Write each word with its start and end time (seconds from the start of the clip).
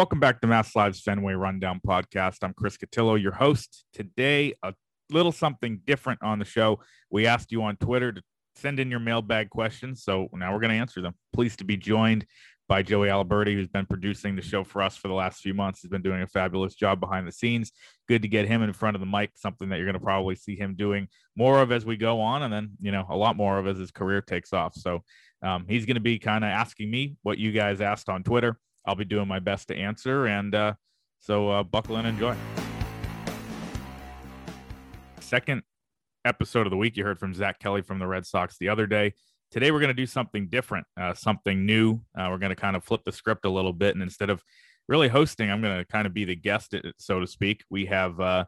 Welcome 0.00 0.18
back 0.18 0.40
to 0.40 0.46
MassLive's 0.46 1.02
Fenway 1.02 1.34
Rundown 1.34 1.78
podcast. 1.86 2.38
I'm 2.40 2.54
Chris 2.54 2.78
Cotillo, 2.78 3.20
your 3.20 3.32
host. 3.32 3.84
Today, 3.92 4.54
a 4.62 4.72
little 5.10 5.30
something 5.30 5.82
different 5.84 6.22
on 6.22 6.38
the 6.38 6.46
show. 6.46 6.80
We 7.10 7.26
asked 7.26 7.52
you 7.52 7.62
on 7.64 7.76
Twitter 7.76 8.10
to 8.10 8.22
send 8.56 8.80
in 8.80 8.90
your 8.90 8.98
mailbag 8.98 9.50
questions, 9.50 10.02
so 10.02 10.30
now 10.32 10.54
we're 10.54 10.60
going 10.60 10.70
to 10.70 10.78
answer 10.78 11.02
them. 11.02 11.16
Pleased 11.34 11.58
to 11.58 11.64
be 11.64 11.76
joined 11.76 12.24
by 12.66 12.82
Joey 12.82 13.08
Aliberti, 13.08 13.52
who's 13.52 13.68
been 13.68 13.84
producing 13.84 14.36
the 14.36 14.40
show 14.40 14.64
for 14.64 14.80
us 14.80 14.96
for 14.96 15.08
the 15.08 15.14
last 15.14 15.42
few 15.42 15.52
months. 15.52 15.82
He's 15.82 15.90
been 15.90 16.00
doing 16.00 16.22
a 16.22 16.26
fabulous 16.26 16.74
job 16.74 16.98
behind 16.98 17.28
the 17.28 17.32
scenes. 17.32 17.70
Good 18.08 18.22
to 18.22 18.28
get 18.28 18.48
him 18.48 18.62
in 18.62 18.72
front 18.72 18.96
of 18.96 19.00
the 19.00 19.06
mic, 19.06 19.32
something 19.34 19.68
that 19.68 19.76
you're 19.76 19.84
going 19.84 19.98
to 19.98 20.00
probably 20.00 20.34
see 20.34 20.56
him 20.56 20.76
doing 20.76 21.08
more 21.36 21.60
of 21.60 21.72
as 21.72 21.84
we 21.84 21.98
go 21.98 22.22
on, 22.22 22.42
and 22.42 22.50
then, 22.50 22.70
you 22.80 22.90
know, 22.90 23.04
a 23.10 23.16
lot 23.18 23.36
more 23.36 23.58
of 23.58 23.66
as 23.66 23.76
his 23.76 23.90
career 23.90 24.22
takes 24.22 24.54
off. 24.54 24.74
So 24.74 25.02
um, 25.42 25.66
he's 25.68 25.84
going 25.84 25.96
to 25.96 26.00
be 26.00 26.18
kind 26.18 26.42
of 26.42 26.48
asking 26.48 26.90
me 26.90 27.16
what 27.22 27.36
you 27.36 27.52
guys 27.52 27.82
asked 27.82 28.08
on 28.08 28.22
Twitter. 28.22 28.58
I'll 28.84 28.94
be 28.94 29.04
doing 29.04 29.28
my 29.28 29.38
best 29.38 29.68
to 29.68 29.76
answer. 29.76 30.26
And 30.26 30.54
uh, 30.54 30.74
so 31.18 31.48
uh, 31.50 31.62
buckle 31.62 31.96
and 31.96 32.06
enjoy. 32.06 32.36
Second 35.20 35.62
episode 36.24 36.66
of 36.66 36.70
the 36.70 36.76
week, 36.76 36.96
you 36.96 37.04
heard 37.04 37.18
from 37.18 37.34
Zack 37.34 37.58
Kelly 37.60 37.82
from 37.82 37.98
the 37.98 38.06
Red 38.06 38.26
Sox 38.26 38.56
the 38.58 38.68
other 38.68 38.86
day. 38.86 39.14
Today, 39.50 39.70
we're 39.70 39.80
going 39.80 39.88
to 39.88 39.94
do 39.94 40.06
something 40.06 40.48
different, 40.48 40.86
uh, 41.00 41.14
something 41.14 41.66
new. 41.66 42.00
Uh, 42.16 42.28
we're 42.30 42.38
going 42.38 42.50
to 42.50 42.56
kind 42.56 42.76
of 42.76 42.84
flip 42.84 43.02
the 43.04 43.12
script 43.12 43.44
a 43.44 43.50
little 43.50 43.72
bit. 43.72 43.94
And 43.94 44.02
instead 44.02 44.30
of 44.30 44.42
really 44.88 45.08
hosting, 45.08 45.50
I'm 45.50 45.60
going 45.60 45.78
to 45.78 45.84
kind 45.84 46.06
of 46.06 46.14
be 46.14 46.24
the 46.24 46.36
guest, 46.36 46.74
so 46.98 47.20
to 47.20 47.26
speak. 47.26 47.64
We 47.68 47.86
have 47.86 48.20
uh, 48.20 48.44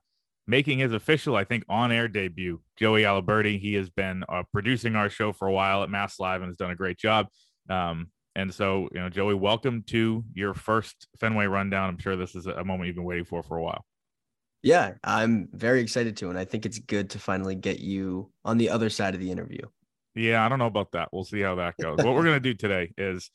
making 0.47 0.79
his 0.79 0.93
official, 0.93 1.37
I 1.37 1.45
think, 1.45 1.65
on 1.69 1.93
air 1.93 2.09
debut, 2.09 2.61
Joey 2.79 3.03
Aliberti. 3.03 3.61
He 3.61 3.75
has 3.75 3.91
been 3.91 4.25
uh, 4.29 4.43
producing 4.53 4.97
our 4.97 5.09
show 5.09 5.33
for 5.33 5.49
a 5.49 5.53
while 5.53 5.83
at 5.83 5.89
MassLive 5.89 6.37
and 6.37 6.47
has 6.47 6.57
done 6.57 6.71
a 6.71 6.77
great 6.77 6.99
job. 6.99 7.29
Um, 7.69 8.11
and 8.35 8.53
so, 8.53 8.89
you 8.93 9.01
know, 9.01 9.09
Joey, 9.09 9.35
welcome 9.35 9.83
to 9.89 10.25
your 10.35 10.55
first 10.55 11.07
Fenway 11.19 11.47
rundown. 11.47 11.91
I'm 11.91 11.99
sure 11.99 12.17
this 12.17 12.35
is 12.35 12.47
a 12.47 12.65
moment 12.65 12.87
you've 12.87 12.97
been 12.97 13.05
waiting 13.05 13.25
for 13.25 13.43
for 13.43 13.57
a 13.57 13.63
while. 13.63 13.85
Yeah, 14.63 14.93
I'm 15.03 15.49
very 15.53 15.81
excited 15.81 16.17
to, 16.19 16.31
and 16.31 16.39
I 16.39 16.45
think 16.45 16.65
it's 16.65 16.79
good 16.79 17.11
to 17.11 17.19
finally 17.19 17.57
get 17.57 17.81
you 17.81 18.31
on 18.45 18.59
the 18.59 18.71
other 18.71 18.91
side 18.91 19.15
of 19.15 19.21
the 19.21 19.31
interview. 19.31 19.63
Yeah, 20.15 20.45
I 20.45 20.49
don't 20.49 20.59
know 20.59 20.67
about 20.67 20.93
that. 20.93 21.09
We'll 21.13 21.25
see 21.25 21.41
how 21.41 21.57
that 21.57 21.75
goes. 21.81 21.99
what 21.99 22.15
we're 22.15 22.23
going 22.25 22.37
to 22.37 22.41
do 22.41 22.55
today 22.55 22.93
is 22.97 23.31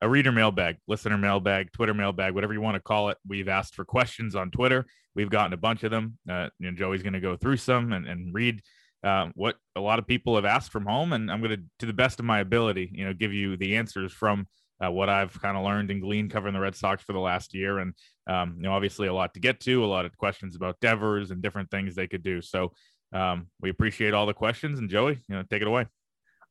a 0.00 0.08
reader 0.08 0.32
mailbag, 0.32 0.76
listener 0.86 1.18
mailbag, 1.18 1.72
Twitter 1.72 1.94
mailbag, 1.94 2.34
whatever 2.34 2.52
you 2.52 2.60
want 2.60 2.76
to 2.76 2.80
call 2.80 3.10
it. 3.10 3.18
We've 3.26 3.48
asked 3.48 3.74
for 3.74 3.84
questions 3.84 4.34
on 4.34 4.50
Twitter. 4.50 4.86
We've 5.14 5.30
gotten 5.30 5.52
a 5.52 5.58
bunch 5.58 5.84
of 5.84 5.90
them. 5.90 6.18
Uh, 6.28 6.48
you 6.58 6.70
know, 6.70 6.76
Joey's 6.76 7.02
going 7.02 7.12
to 7.12 7.20
go 7.20 7.36
through 7.36 7.58
some 7.58 7.92
and, 7.92 8.06
and 8.06 8.34
read 8.34 8.62
uh, 9.04 9.28
what 9.34 9.56
a 9.76 9.80
lot 9.80 9.98
of 9.98 10.06
people 10.06 10.36
have 10.36 10.44
asked 10.44 10.70
from 10.70 10.86
home, 10.86 11.12
and 11.12 11.30
I'm 11.30 11.40
going 11.40 11.56
to, 11.56 11.62
to 11.80 11.86
the 11.86 11.92
best 11.92 12.18
of 12.18 12.24
my 12.24 12.40
ability, 12.40 12.90
you 12.92 13.04
know, 13.04 13.12
give 13.12 13.32
you 13.32 13.56
the 13.56 13.76
answers 13.76 14.12
from 14.12 14.46
uh, 14.84 14.90
what 14.90 15.08
I've 15.08 15.40
kind 15.40 15.56
of 15.56 15.64
learned 15.64 15.90
and 15.90 16.00
gleaned 16.00 16.30
covering 16.30 16.54
the 16.54 16.60
Red 16.60 16.74
Sox 16.74 17.02
for 17.02 17.12
the 17.12 17.20
last 17.20 17.54
year. 17.54 17.78
And 17.78 17.94
um, 18.26 18.54
you 18.56 18.62
know, 18.62 18.72
obviously 18.72 19.08
a 19.08 19.14
lot 19.14 19.34
to 19.34 19.40
get 19.40 19.60
to, 19.60 19.84
a 19.84 19.86
lot 19.86 20.04
of 20.04 20.16
questions 20.16 20.56
about 20.56 20.80
Devers 20.80 21.30
and 21.30 21.42
different 21.42 21.70
things 21.70 21.94
they 21.94 22.06
could 22.06 22.22
do. 22.22 22.40
So 22.40 22.72
um, 23.12 23.48
we 23.60 23.70
appreciate 23.70 24.14
all 24.14 24.26
the 24.26 24.34
questions. 24.34 24.78
And 24.78 24.88
Joey, 24.88 25.18
you 25.28 25.34
know, 25.34 25.42
take 25.48 25.62
it 25.62 25.68
away. 25.68 25.86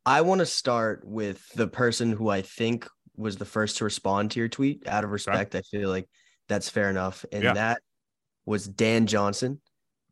I 0.05 0.21
want 0.21 0.39
to 0.39 0.45
start 0.45 1.02
with 1.05 1.47
the 1.53 1.67
person 1.67 2.11
who 2.11 2.30
I 2.30 2.41
think 2.41 2.88
was 3.15 3.38
the 3.38 3.45
first 3.45 3.77
to 3.77 3.83
respond 3.83 4.31
to 4.31 4.39
your 4.39 4.49
tweet. 4.49 4.88
Out 4.88 5.03
of 5.03 5.11
respect, 5.11 5.53
okay. 5.53 5.59
I 5.59 5.77
feel 5.77 5.89
like 5.89 6.09
that's 6.47 6.69
fair 6.69 6.89
enough, 6.89 7.23
and 7.31 7.43
yeah. 7.43 7.53
that 7.53 7.81
was 8.45 8.67
Dan 8.67 9.05
Johnson. 9.05 9.61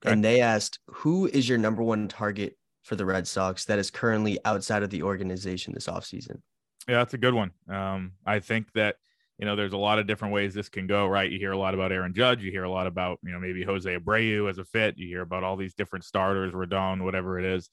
Okay. 0.03 0.13
And 0.13 0.23
they 0.23 0.41
asked, 0.41 0.79
"Who 0.87 1.27
is 1.27 1.47
your 1.47 1.57
number 1.57 1.83
one 1.83 2.07
target 2.07 2.57
for 2.83 2.95
the 2.95 3.05
Red 3.05 3.27
Sox 3.27 3.65
that 3.65 3.79
is 3.79 3.91
currently 3.91 4.39
outside 4.45 4.83
of 4.83 4.89
the 4.89 5.03
organization 5.03 5.73
this 5.73 5.87
offseason?" 5.87 6.41
Yeah, 6.87 6.97
that's 6.97 7.13
a 7.13 7.17
good 7.17 7.33
one. 7.33 7.51
Um, 7.67 8.13
I 8.25 8.39
think 8.39 8.71
that 8.73 8.95
you 9.37 9.45
know 9.45 9.55
there's 9.55 9.73
a 9.73 9.77
lot 9.77 9.99
of 9.99 10.07
different 10.07 10.33
ways 10.33 10.53
this 10.53 10.69
can 10.69 10.87
go. 10.87 11.07
Right? 11.07 11.29
You 11.29 11.37
hear 11.39 11.51
a 11.51 11.57
lot 11.57 11.73
about 11.73 11.91
Aaron 11.91 12.13
Judge. 12.13 12.41
You 12.41 12.51
hear 12.51 12.63
a 12.63 12.71
lot 12.71 12.87
about 12.87 13.19
you 13.23 13.31
know 13.31 13.39
maybe 13.39 13.63
Jose 13.63 13.97
Abreu 13.97 14.49
as 14.49 14.57
a 14.57 14.65
fit. 14.65 14.97
You 14.97 15.07
hear 15.07 15.21
about 15.21 15.43
all 15.43 15.57
these 15.57 15.73
different 15.73 16.05
starters, 16.05 16.53
Rodon, 16.53 17.03
whatever 17.03 17.39
it 17.39 17.45
is 17.45 17.69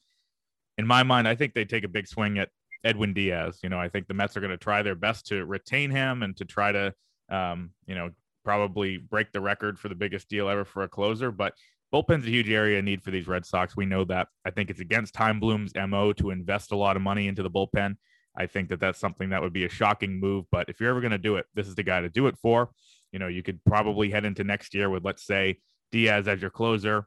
in 0.79 0.86
my 0.86 1.03
mind, 1.03 1.27
I 1.27 1.35
think 1.35 1.55
they 1.55 1.65
take 1.65 1.85
a 1.85 1.89
big 1.89 2.07
swing 2.07 2.39
at 2.39 2.51
Edwin 2.85 3.15
Diaz. 3.15 3.61
You 3.63 3.69
know, 3.69 3.79
I 3.79 3.89
think 3.89 4.07
the 4.07 4.15
Mets 4.15 4.36
are 4.36 4.41
going 4.41 4.51
to 4.51 4.57
try 4.57 4.83
their 4.83 4.95
best 4.95 5.27
to 5.29 5.45
retain 5.45 5.91
him 5.91 6.23
and 6.23 6.36
to 6.36 6.45
try 6.45 6.73
to, 6.73 6.95
um, 7.29 7.70
you 7.86 7.95
know, 7.95 8.11
probably 8.45 8.98
break 8.98 9.33
the 9.33 9.41
record 9.41 9.79
for 9.79 9.89
the 9.89 9.95
biggest 9.95 10.29
deal 10.29 10.48
ever 10.48 10.65
for 10.65 10.83
a 10.83 10.89
closer. 10.89 11.31
But 11.31 11.55
bullpen's 11.92 12.27
a 12.27 12.30
huge 12.30 12.51
area 12.51 12.79
of 12.79 12.85
need 12.85 13.02
for 13.02 13.11
these 13.11 13.27
Red 13.27 13.47
Sox. 13.47 13.77
We 13.77 13.86
know 13.86 14.05
that. 14.05 14.29
I 14.45 14.51
think 14.51 14.70
it's 14.70 14.80
against 14.80 15.17
Chaim 15.17 15.41
Bloom's 15.41 15.73
mo 15.74 16.13
to 16.14 16.30
invest 16.30 16.73
a 16.73 16.77
lot 16.77 16.97
of 16.97 17.02
money 17.02 17.29
into 17.29 17.42
the 17.42 17.51
bullpen. 17.51 17.97
I 18.36 18.47
think 18.47 18.69
that 18.69 18.80
that's 18.80 18.98
something 18.98 19.30
that 19.30 19.42
would 19.42 19.52
be 19.52 19.64
a 19.64 19.69
shocking 19.69 20.20
move. 20.20 20.45
But 20.51 20.69
if 20.69 20.80
you're 20.80 20.91
ever 20.91 21.01
going 21.01 21.13
to 21.13 21.19
do 21.19 21.36
it, 21.36 21.47
this 21.55 21.67
is 21.67 21.74
the 21.74 21.83
guy 21.83 22.01
to 22.01 22.08
do 22.08 22.27
it 22.27 22.36
for. 22.42 22.70
You 23.13 23.19
know, 23.19 23.29
you 23.29 23.42
could 23.42 23.64
probably 23.64 24.11
head 24.11 24.24
into 24.24 24.45
next 24.45 24.74
year 24.74 24.91
with, 24.91 25.05
let's 25.05 25.24
say, 25.24 25.61
Diaz 25.92 26.29
as 26.29 26.41
your 26.42 26.51
closer, 26.51 27.07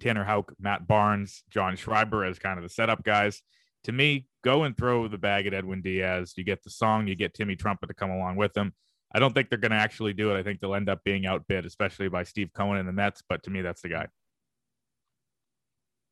Tanner 0.00 0.24
Houck, 0.24 0.52
Matt 0.58 0.86
Barnes, 0.88 1.44
John 1.50 1.76
Schreiber 1.76 2.24
as 2.24 2.38
kind 2.38 2.58
of 2.58 2.64
the 2.64 2.70
setup 2.70 3.04
guys. 3.04 3.42
To 3.84 3.92
me, 3.92 4.26
go 4.42 4.64
and 4.64 4.76
throw 4.76 5.06
the 5.06 5.18
bag 5.18 5.46
at 5.46 5.54
Edwin 5.54 5.82
Diaz. 5.82 6.34
You 6.36 6.44
get 6.44 6.64
the 6.64 6.70
song, 6.70 7.06
you 7.06 7.14
get 7.14 7.34
Timmy 7.34 7.54
Trumpet 7.54 7.86
to 7.86 7.94
come 7.94 8.10
along 8.10 8.36
with 8.36 8.56
him. 8.56 8.72
I 9.12 9.18
don't 9.18 9.32
think 9.32 9.48
they're 9.48 9.58
going 9.58 9.72
to 9.72 9.76
actually 9.76 10.12
do 10.12 10.34
it. 10.34 10.38
I 10.38 10.42
think 10.42 10.60
they'll 10.60 10.74
end 10.74 10.88
up 10.88 11.02
being 11.04 11.26
outbid, 11.26 11.64
especially 11.64 12.08
by 12.08 12.24
Steve 12.24 12.50
Cohen 12.52 12.78
and 12.78 12.88
the 12.88 12.92
Mets. 12.92 13.22
But 13.26 13.42
to 13.44 13.50
me, 13.50 13.62
that's 13.62 13.80
the 13.80 13.88
guy. 13.88 14.06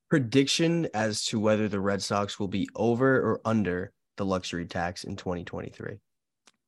Prediction 0.08 0.88
as 0.94 1.24
to 1.26 1.40
whether 1.40 1.68
the 1.68 1.80
Red 1.80 2.02
Sox 2.02 2.38
will 2.38 2.48
be 2.48 2.68
over 2.74 3.16
or 3.16 3.40
under 3.44 3.92
the 4.16 4.24
luxury 4.24 4.64
tax 4.64 5.04
in 5.04 5.16
2023. 5.16 5.98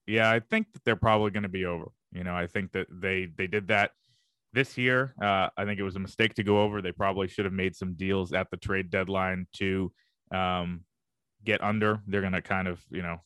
Yeah, 0.07 0.31
I 0.31 0.41
think 0.41 0.73
that 0.73 0.85
they're 0.85 0.97
probably 0.97 1.31
going 1.31 1.45
to 1.45 1.49
be 1.49 1.65
over. 1.65 1.87
You 2.13 2.25
know, 2.25 2.35
I 2.35 2.47
think 2.47 2.73
that 2.73 2.87
they 2.91 3.29
they 3.37 3.47
did 3.47 3.69
that 3.69 3.93
this 4.53 4.79
year, 4.79 5.15
uh, 5.23 5.49
I 5.57 5.65
think 5.65 5.79
it 5.79 5.83
was 5.83 5.97
a 5.97 6.01
mistake 6.01 6.35
to 6.35 6.43
go 6.43 6.63
over. 6.63 6.81
They 6.81 6.93
probably 6.93 7.29
should 7.29 7.45
have 7.45 7.55
made 7.55 7.77
some 7.77 7.95
deals 7.95 8.33
at 8.33 8.51
the 8.51 8.57
trade 8.57 8.91
deadline 8.91 9.47
to 9.57 9.93
um, 10.33 10.85
get 11.45 11.63
under. 11.63 12.01
They're 12.07 12.23
going 12.23 12.33
to 12.33 12.43
kind 12.43 12.67
of, 12.67 12.83
you 12.91 13.03
know, 13.03 13.19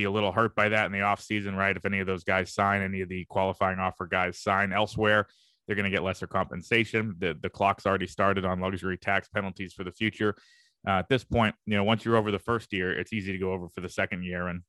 be 0.00 0.04
a 0.04 0.10
little 0.10 0.32
hurt 0.32 0.54
by 0.54 0.70
that 0.70 0.86
in 0.86 0.92
the 0.92 0.98
offseason, 0.98 1.54
right? 1.56 1.76
If 1.76 1.84
any 1.84 2.00
of 2.00 2.06
those 2.06 2.24
guys 2.24 2.52
sign, 2.52 2.82
any 2.82 3.02
of 3.02 3.08
the 3.08 3.24
qualifying 3.26 3.78
offer 3.78 4.06
guys 4.06 4.38
sign 4.38 4.72
elsewhere, 4.72 5.26
they're 5.66 5.76
going 5.76 5.84
to 5.84 5.90
get 5.90 6.02
lesser 6.02 6.26
compensation. 6.26 7.14
The, 7.18 7.36
the 7.40 7.50
clock's 7.50 7.86
already 7.86 8.06
started 8.06 8.44
on 8.44 8.60
luxury 8.60 8.96
tax 8.96 9.28
penalties 9.28 9.72
for 9.72 9.84
the 9.84 9.92
future. 9.92 10.34
Uh, 10.86 10.92
at 10.92 11.08
this 11.08 11.24
point, 11.24 11.54
you 11.66 11.76
know, 11.76 11.84
once 11.84 12.04
you're 12.04 12.16
over 12.16 12.30
the 12.30 12.38
first 12.38 12.72
year, 12.72 12.98
it's 12.98 13.12
easy 13.12 13.32
to 13.32 13.38
go 13.38 13.52
over 13.52 13.68
for 13.68 13.82
the 13.82 13.88
second 13.88 14.24
year. 14.24 14.48
And 14.48 14.62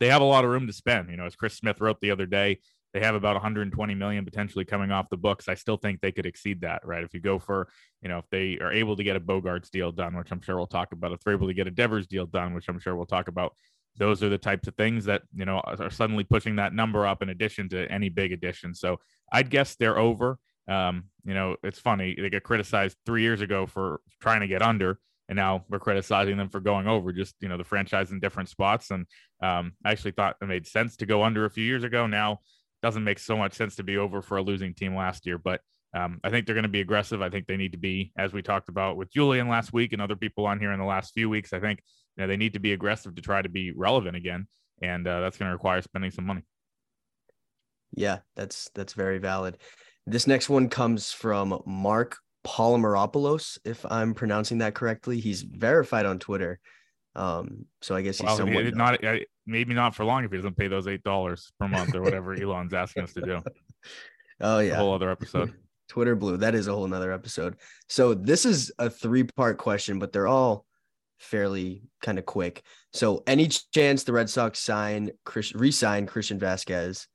they 0.00 0.08
have 0.08 0.22
a 0.22 0.26
lot 0.26 0.44
of 0.44 0.50
room 0.50 0.66
to 0.66 0.72
spend. 0.72 1.10
You 1.10 1.16
know, 1.16 1.26
as 1.26 1.36
Chris 1.36 1.54
Smith 1.54 1.80
wrote 1.80 2.00
the 2.00 2.10
other 2.10 2.26
day, 2.26 2.58
they 2.92 3.00
have 3.00 3.14
about 3.14 3.34
120 3.34 3.94
million 3.94 4.24
potentially 4.24 4.64
coming 4.64 4.90
off 4.90 5.08
the 5.10 5.16
books. 5.16 5.48
I 5.48 5.54
still 5.54 5.76
think 5.76 6.00
they 6.00 6.12
could 6.12 6.26
exceed 6.26 6.62
that, 6.62 6.80
right? 6.84 7.04
If 7.04 7.12
you 7.14 7.20
go 7.20 7.38
for, 7.38 7.68
you 8.02 8.08
know, 8.08 8.18
if 8.18 8.28
they 8.30 8.58
are 8.58 8.72
able 8.72 8.96
to 8.96 9.04
get 9.04 9.16
a 9.16 9.20
Bogaerts 9.20 9.70
deal 9.70 9.92
done, 9.92 10.16
which 10.16 10.30
I'm 10.30 10.40
sure 10.40 10.56
we'll 10.56 10.66
talk 10.66 10.92
about, 10.92 11.12
if 11.12 11.20
they're 11.20 11.34
able 11.34 11.48
to 11.48 11.54
get 11.54 11.66
a 11.66 11.70
Devers 11.70 12.06
deal 12.06 12.26
done, 12.26 12.54
which 12.54 12.68
I'm 12.68 12.78
sure 12.78 12.96
we'll 12.96 13.06
talk 13.06 13.28
about, 13.28 13.54
those 13.98 14.22
are 14.22 14.28
the 14.28 14.38
types 14.38 14.68
of 14.68 14.74
things 14.74 15.04
that, 15.06 15.22
you 15.34 15.44
know, 15.44 15.60
are 15.60 15.90
suddenly 15.90 16.24
pushing 16.24 16.56
that 16.56 16.72
number 16.72 17.06
up 17.06 17.22
in 17.22 17.28
addition 17.28 17.68
to 17.70 17.90
any 17.90 18.08
big 18.08 18.32
addition. 18.32 18.74
So 18.74 19.00
I'd 19.32 19.50
guess 19.50 19.76
they're 19.76 19.98
over. 19.98 20.38
Um, 20.68 21.04
you 21.24 21.34
know, 21.34 21.56
it's 21.62 21.78
funny. 21.78 22.16
They 22.18 22.30
get 22.30 22.42
criticized 22.42 22.96
three 23.06 23.22
years 23.22 23.40
ago 23.40 23.66
for 23.66 24.00
trying 24.20 24.40
to 24.40 24.48
get 24.48 24.62
under 24.62 24.98
and 25.28 25.34
now 25.34 25.64
we're 25.68 25.80
criticizing 25.80 26.36
them 26.36 26.48
for 26.48 26.60
going 26.60 26.86
over 26.86 27.12
just 27.12 27.34
you 27.40 27.48
know 27.48 27.56
the 27.56 27.64
franchise 27.64 28.12
in 28.12 28.20
different 28.20 28.48
spots 28.48 28.92
and 28.92 29.06
um, 29.42 29.72
i 29.84 29.90
actually 29.90 30.12
thought 30.12 30.36
it 30.40 30.46
made 30.46 30.64
sense 30.68 30.94
to 30.96 31.04
go 31.04 31.24
under 31.24 31.44
a 31.44 31.50
few 31.50 31.64
years 31.64 31.82
ago 31.82 32.06
now 32.06 32.38
doesn't 32.82 33.04
make 33.04 33.18
so 33.18 33.36
much 33.36 33.54
sense 33.54 33.76
to 33.76 33.82
be 33.82 33.96
over 33.96 34.22
for 34.22 34.36
a 34.36 34.42
losing 34.42 34.74
team 34.74 34.94
last 34.94 35.26
year. 35.26 35.38
But 35.38 35.60
um, 35.94 36.20
I 36.22 36.30
think 36.30 36.46
they're 36.46 36.54
going 36.54 36.62
to 36.64 36.68
be 36.68 36.80
aggressive. 36.80 37.22
I 37.22 37.30
think 37.30 37.46
they 37.46 37.56
need 37.56 37.72
to 37.72 37.78
be, 37.78 38.12
as 38.16 38.32
we 38.32 38.42
talked 38.42 38.68
about 38.68 38.96
with 38.96 39.10
Julian 39.10 39.48
last 39.48 39.72
week 39.72 39.92
and 39.92 40.02
other 40.02 40.16
people 40.16 40.46
on 40.46 40.60
here 40.60 40.72
in 40.72 40.78
the 40.78 40.86
last 40.86 41.14
few 41.14 41.28
weeks. 41.28 41.52
I 41.52 41.60
think 41.60 41.80
you 42.16 42.22
know, 42.22 42.28
they 42.28 42.36
need 42.36 42.54
to 42.54 42.60
be 42.60 42.72
aggressive 42.72 43.14
to 43.14 43.22
try 43.22 43.42
to 43.42 43.48
be 43.48 43.72
relevant 43.72 44.16
again, 44.16 44.46
and 44.82 45.06
uh, 45.06 45.20
that's 45.20 45.36
going 45.36 45.48
to 45.48 45.52
require 45.52 45.82
spending 45.82 46.10
some 46.10 46.26
money. 46.26 46.42
Yeah, 47.92 48.18
that's 48.34 48.70
that's 48.74 48.92
very 48.92 49.18
valid. 49.18 49.58
This 50.06 50.26
next 50.26 50.48
one 50.48 50.68
comes 50.68 51.12
from 51.12 51.62
Mark 51.66 52.18
Polymeropoulos, 52.46 53.58
if 53.64 53.84
I'm 53.90 54.14
pronouncing 54.14 54.58
that 54.58 54.74
correctly. 54.74 55.20
He's 55.20 55.42
verified 55.42 56.06
on 56.06 56.18
Twitter. 56.18 56.60
Um, 57.16 57.64
so 57.80 57.96
I 57.96 58.02
guess 58.02 58.18
he's 58.18 58.26
well, 58.26 58.36
somewhat 58.36 58.74
not 58.74 59.00
maybe 59.46 59.74
not 59.74 59.94
for 59.94 60.04
long 60.04 60.24
if 60.24 60.30
he 60.30 60.36
doesn't 60.36 60.56
pay 60.56 60.68
those 60.68 60.86
eight 60.86 61.02
dollars 61.02 61.50
per 61.58 61.66
month 61.66 61.94
or 61.94 62.02
whatever 62.02 62.34
Elon's 62.40 62.74
asking 62.74 63.04
us 63.04 63.14
to 63.14 63.22
do. 63.22 63.42
Oh 64.40 64.58
yeah, 64.58 64.74
a 64.74 64.76
whole 64.76 64.94
other 64.94 65.10
episode. 65.10 65.54
Twitter 65.88 66.14
blue. 66.14 66.36
That 66.36 66.54
is 66.54 66.68
a 66.68 66.72
whole 66.72 66.86
nother 66.86 67.12
episode. 67.12 67.56
So 67.88 68.12
this 68.12 68.44
is 68.44 68.70
a 68.78 68.90
three 68.90 69.24
part 69.24 69.56
question, 69.56 69.98
but 69.98 70.12
they're 70.12 70.26
all 70.26 70.65
fairly 71.18 71.82
kind 72.02 72.18
of 72.18 72.26
quick. 72.26 72.62
So 72.92 73.22
any 73.26 73.48
chance 73.72 74.04
the 74.04 74.12
Red 74.12 74.30
Sox 74.30 74.58
sign 74.58 75.10
Chris 75.24 75.54
resign 75.54 76.06
Christian 76.06 76.38
Vazquez? 76.38 77.06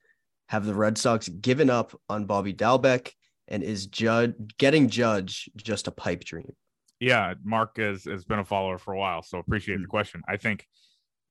Have 0.48 0.66
the 0.66 0.74
Red 0.74 0.98
Sox 0.98 1.28
given 1.28 1.70
up 1.70 1.98
on 2.08 2.26
Bobby 2.26 2.52
Dalbec? 2.52 3.10
And 3.48 3.62
is 3.62 3.86
Judge 3.86 4.34
getting 4.58 4.88
Judge 4.88 5.50
just 5.56 5.88
a 5.88 5.90
pipe 5.90 6.24
dream? 6.24 6.54
Yeah, 7.00 7.34
Mark 7.42 7.78
has, 7.78 8.04
has 8.04 8.24
been 8.24 8.38
a 8.38 8.44
follower 8.44 8.78
for 8.78 8.94
a 8.94 8.98
while, 8.98 9.22
so 9.22 9.38
appreciate 9.38 9.76
mm-hmm. 9.76 9.82
the 9.82 9.88
mm. 9.88 9.90
question. 9.90 10.22
I 10.28 10.36
think 10.36 10.66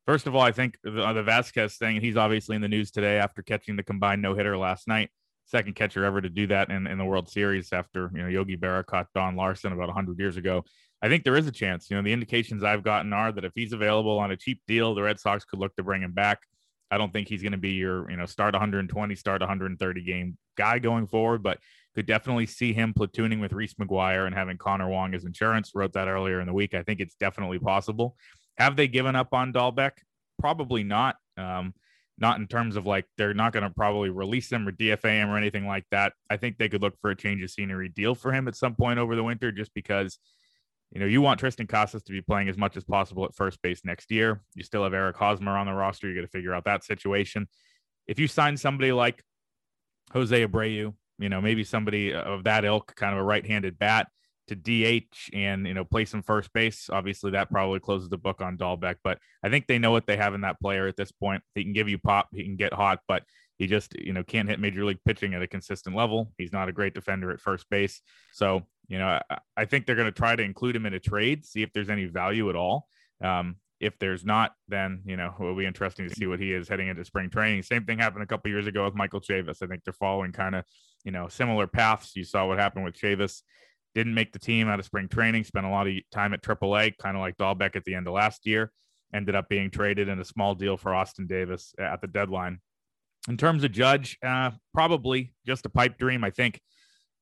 First 0.08 0.26
of 0.26 0.36
all, 0.36 0.42
I 0.42 0.52
think 0.52 0.78
the, 0.84 1.04
uh, 1.04 1.14
the 1.14 1.24
Vazquez 1.24 1.78
thing, 1.78 2.02
he's 2.02 2.18
obviously 2.18 2.56
in 2.56 2.62
the 2.62 2.68
news 2.68 2.92
today 2.92 3.18
after 3.18 3.44
catching 3.44 3.76
the 3.76 3.84
combined 3.84 4.22
no 4.22 4.34
hitter 4.34 4.58
last 4.58 4.88
night. 4.88 5.12
Second 5.46 5.76
catcher 5.76 6.04
ever 6.06 6.22
to 6.22 6.30
do 6.30 6.48
that 6.48 6.70
in, 6.70 6.88
in 6.88 6.98
the 6.98 7.06
World 7.06 7.30
Series 7.30 7.72
after, 7.72 8.10
you 8.14 8.22
know, 8.22 8.28
Yogi 8.28 8.58
Berra 8.58 8.86
caught 8.86 9.08
Don 9.14 9.36
Larsen 9.36 9.74
about 9.74 9.88
100 9.88 10.18
years 10.18 10.38
ago. 10.38 10.64
I 11.02 11.10
think 11.10 11.24
there 11.24 11.38
is 11.38 11.48
a 11.48 11.52
chance. 11.52 11.90
You 11.90 11.98
know, 11.98 12.04
the 12.04 12.14
indications 12.14 12.64
I've 12.64 12.84
gotten 12.84 13.12
are 13.14 13.32
that 13.32 13.46
if 13.46 13.54
he's 13.56 13.74
available 13.74 14.20
on 14.20 14.32
a 14.32 14.38
cheap 14.38 14.62
deal, 14.68 14.94
the 14.94 15.02
Red 15.02 15.20
Sox 15.20 15.46
could 15.46 15.60
look 15.60 15.76
to 15.76 15.84
bring 15.84 16.02
him 16.04 16.12
back. 16.14 16.40
I 16.92 16.98
don't 16.98 17.12
think 17.12 17.28
he's 17.28 17.42
going 17.42 17.54
to 17.54 17.58
be 17.58 17.72
your, 17.72 18.10
you 18.12 18.18
know, 18.18 18.26
start 18.26 18.54
120, 18.54 19.16
start 19.16 19.42
130 19.42 20.04
game 20.04 20.38
guy 20.58 20.78
going 20.78 21.08
forward, 21.08 21.42
but 21.42 21.58
could 21.96 22.06
definitely 22.06 22.46
see 22.46 22.74
him 22.74 22.94
platooning 22.94 23.42
with 23.42 23.54
Reese 23.54 23.74
McGuire 23.76 24.26
and 24.26 24.36
having 24.36 24.58
Connor 24.58 24.90
Wong 24.90 25.14
as 25.14 25.26
insurance. 25.26 25.72
Wrote 25.74 25.94
that 25.94 26.08
earlier 26.08 26.40
in 26.40 26.48
the 26.48 26.54
week. 26.54 26.74
I 26.74 26.84
think 26.84 27.00
it's 27.00 27.16
definitely 27.16 27.60
possible. 27.60 28.16
Have 28.58 28.76
they 28.76 28.88
given 28.88 29.16
up 29.16 29.34
on 29.34 29.54
Dalbec? 29.54 29.92
Probably 30.38 30.84
not. 30.84 31.16
Um, 31.38 31.74
not 32.18 32.40
in 32.40 32.48
terms 32.48 32.76
of 32.76 32.86
like 32.86 33.06
they're 33.18 33.34
not 33.34 33.52
going 33.52 33.64
to 33.64 33.72
probably 33.72 34.10
release 34.10 34.52
him 34.52 34.68
or 34.68 34.72
DFA 34.72 35.12
him 35.12 35.30
or 35.30 35.38
anything 35.38 35.66
like 35.66 35.86
that. 35.92 36.14
I 36.30 36.38
think 36.38 36.58
they 36.58 36.70
could 36.70 36.82
look 36.82 37.00
for 37.02 37.10
a 37.10 37.16
change 37.16 37.42
of 37.42 37.50
scenery 37.50 37.90
deal 37.90 38.14
for 38.16 38.32
him 38.32 38.48
at 38.48 38.56
some 38.56 38.76
point 38.76 39.00
over 39.00 39.16
the 39.16 39.24
winter, 39.24 39.52
just 39.52 39.74
because 39.74 40.20
you 40.92 41.00
know 41.00 41.06
you 41.06 41.22
want 41.22 41.40
Triston 41.40 41.68
Casas 41.68 42.04
to 42.04 42.12
be 42.12 42.22
playing 42.22 42.50
as 42.50 42.58
much 42.58 42.76
as 42.78 42.84
possible 42.84 43.26
at 43.26 43.36
first 43.36 43.62
base 43.62 43.82
next 43.84 44.12
year. 44.12 44.42
You 44.56 44.64
still 44.64 44.84
have 44.84 44.94
Eric 44.94 45.18
Hosmer 45.18 45.58
on 45.58 45.66
the 45.66 45.74
roster. 45.74 46.10
You 46.10 46.16
got 46.16 46.22
to 46.22 46.28
figure 46.28 46.54
out 46.54 46.66
that 46.66 46.84
situation. 46.84 47.48
If 48.08 48.20
you 48.20 48.28
sign 48.28 48.58
somebody 48.58 48.92
like 48.92 49.24
Jose 50.12 50.46
Abreu, 50.46 50.94
you 51.20 51.30
know 51.30 51.42
maybe 51.42 51.64
somebody 51.64 52.14
of 52.14 52.44
that 52.44 52.66
ilk, 52.66 52.94
kind 52.96 53.14
of 53.14 53.20
a 53.20 53.24
right-handed 53.24 53.80
bat 53.80 54.08
to 54.48 54.56
DH 54.56 55.30
and 55.34 55.66
you 55.66 55.74
know 55.74 55.86
play 55.86 56.06
some 56.06 56.22
first 56.22 56.52
base. 56.54 56.90
Obviously, 56.92 57.32
that 57.32 57.50
probably 57.50 57.80
closes 57.80 58.10
the 58.10 58.18
book 58.18 58.42
on 58.42 58.58
Dalbec, 58.58 58.96
but 59.04 59.18
I 59.44 59.50
think 59.50 59.68
they 59.68 59.80
know 59.80 59.92
what 59.92 60.08
they 60.08 60.18
have 60.18 60.34
in 60.34 60.42
that 60.42 60.60
player 60.60 60.88
at 60.88 60.98
this 60.98 61.12
point. 61.12 61.42
He 61.56 61.64
can 61.64 61.74
give 61.74 61.88
you 61.88 61.98
pop, 61.98 62.28
he 62.34 62.44
can 62.44 62.58
get 62.58 62.74
hot, 62.74 63.00
but 63.08 63.24
he 63.58 63.68
just 63.68 63.94
you 63.98 64.12
know 64.12 64.24
can't 64.24 64.50
hit 64.50 64.60
major 64.60 64.84
league 64.84 65.04
pitching 65.06 65.34
at 65.34 65.42
a 65.42 65.48
consistent 65.48 65.96
level. 65.96 66.34
He's 66.38 66.52
not 66.52 66.68
a 66.68 66.74
great 66.74 66.94
defender 66.94 67.32
at 67.32 67.40
first 67.40 67.70
base, 67.70 68.02
so 68.34 68.64
you 68.92 69.00
know 69.00 69.20
I, 69.30 69.38
I 69.56 69.66
think 69.66 69.86
they're 69.86 69.96
going 69.96 70.12
to 70.12 70.12
try 70.12 70.36
to 70.36 70.44
include 70.44 70.76
him 70.76 70.86
in 70.86 70.94
a 70.94 71.00
trade, 71.00 71.46
see 71.46 71.64
if 71.64 71.72
there's 71.74 71.90
any 71.90 72.06
value 72.06 72.50
at 72.50 72.56
all. 72.56 72.88
Um, 73.24 73.56
if 73.80 73.98
there's 73.98 74.26
not, 74.26 74.52
then 74.68 75.02
you 75.06 75.16
know 75.16 75.34
it 75.40 75.42
will 75.42 75.56
be 75.56 75.66
interesting 75.66 76.08
to 76.08 76.14
see 76.14 76.28
what 76.28 76.40
he 76.40 76.54
is 76.54 76.68
heading 76.68 76.90
into 76.90 77.06
spring 77.06 77.30
training. 77.30 77.64
Same 77.64 77.86
thing 77.86 78.00
happened 78.00 78.24
a 78.24 78.28
couple 78.28 78.52
years 78.52 78.68
ago 78.68 78.84
with 78.86 78.94
Michael 78.94 79.22
Chavis. 79.22 79.64
I 79.64 79.68
think 79.68 79.84
they're 79.84 79.94
following 79.94 80.34
kind 80.34 80.56
of 80.56 80.66
you 81.06 81.12
know 81.12 81.30
similar 81.30 81.68
paths. 81.68 82.16
You 82.16 82.26
saw 82.26 82.46
what 82.46 82.60
happened 82.60 82.84
with 82.84 82.96
Chavis 83.00 83.42
didn't 83.94 84.14
make 84.14 84.32
the 84.32 84.40
team 84.40 84.68
out 84.68 84.80
of 84.80 84.86
spring 84.86 85.08
training, 85.08 85.44
spent 85.44 85.66
a 85.66 85.70
lot 85.70 85.88
of 85.88 85.94
time 86.12 86.34
at 86.34 86.42
AAA, 86.42 86.98
kind 86.98 87.18
of 87.18 87.22
like 87.22 87.38
Dalbec 87.38 87.76
at 87.76 87.84
the 87.84 87.96
end 87.96 88.08
of 88.08 88.14
last 88.14 88.46
year. 88.46 88.72
Ended 89.14 89.36
up 89.36 89.50
being 89.50 89.70
traded 89.70 90.08
in 90.08 90.20
a 90.20 90.26
small 90.26 90.56
deal 90.56 90.78
for 90.78 90.94
Austin 90.96 91.28
Davis 91.28 91.74
at 91.78 92.00
the 92.02 92.08
deadline. 92.08 92.60
In 93.28 93.38
terms 93.38 93.64
of 93.64 93.72
Judge, 93.72 94.18
uh, 94.26 94.52
probably 94.74 95.34
just 95.46 95.66
a 95.66 95.70
pipe 95.70 95.98
dream. 95.98 96.24
I 96.24 96.30
think 96.30 96.62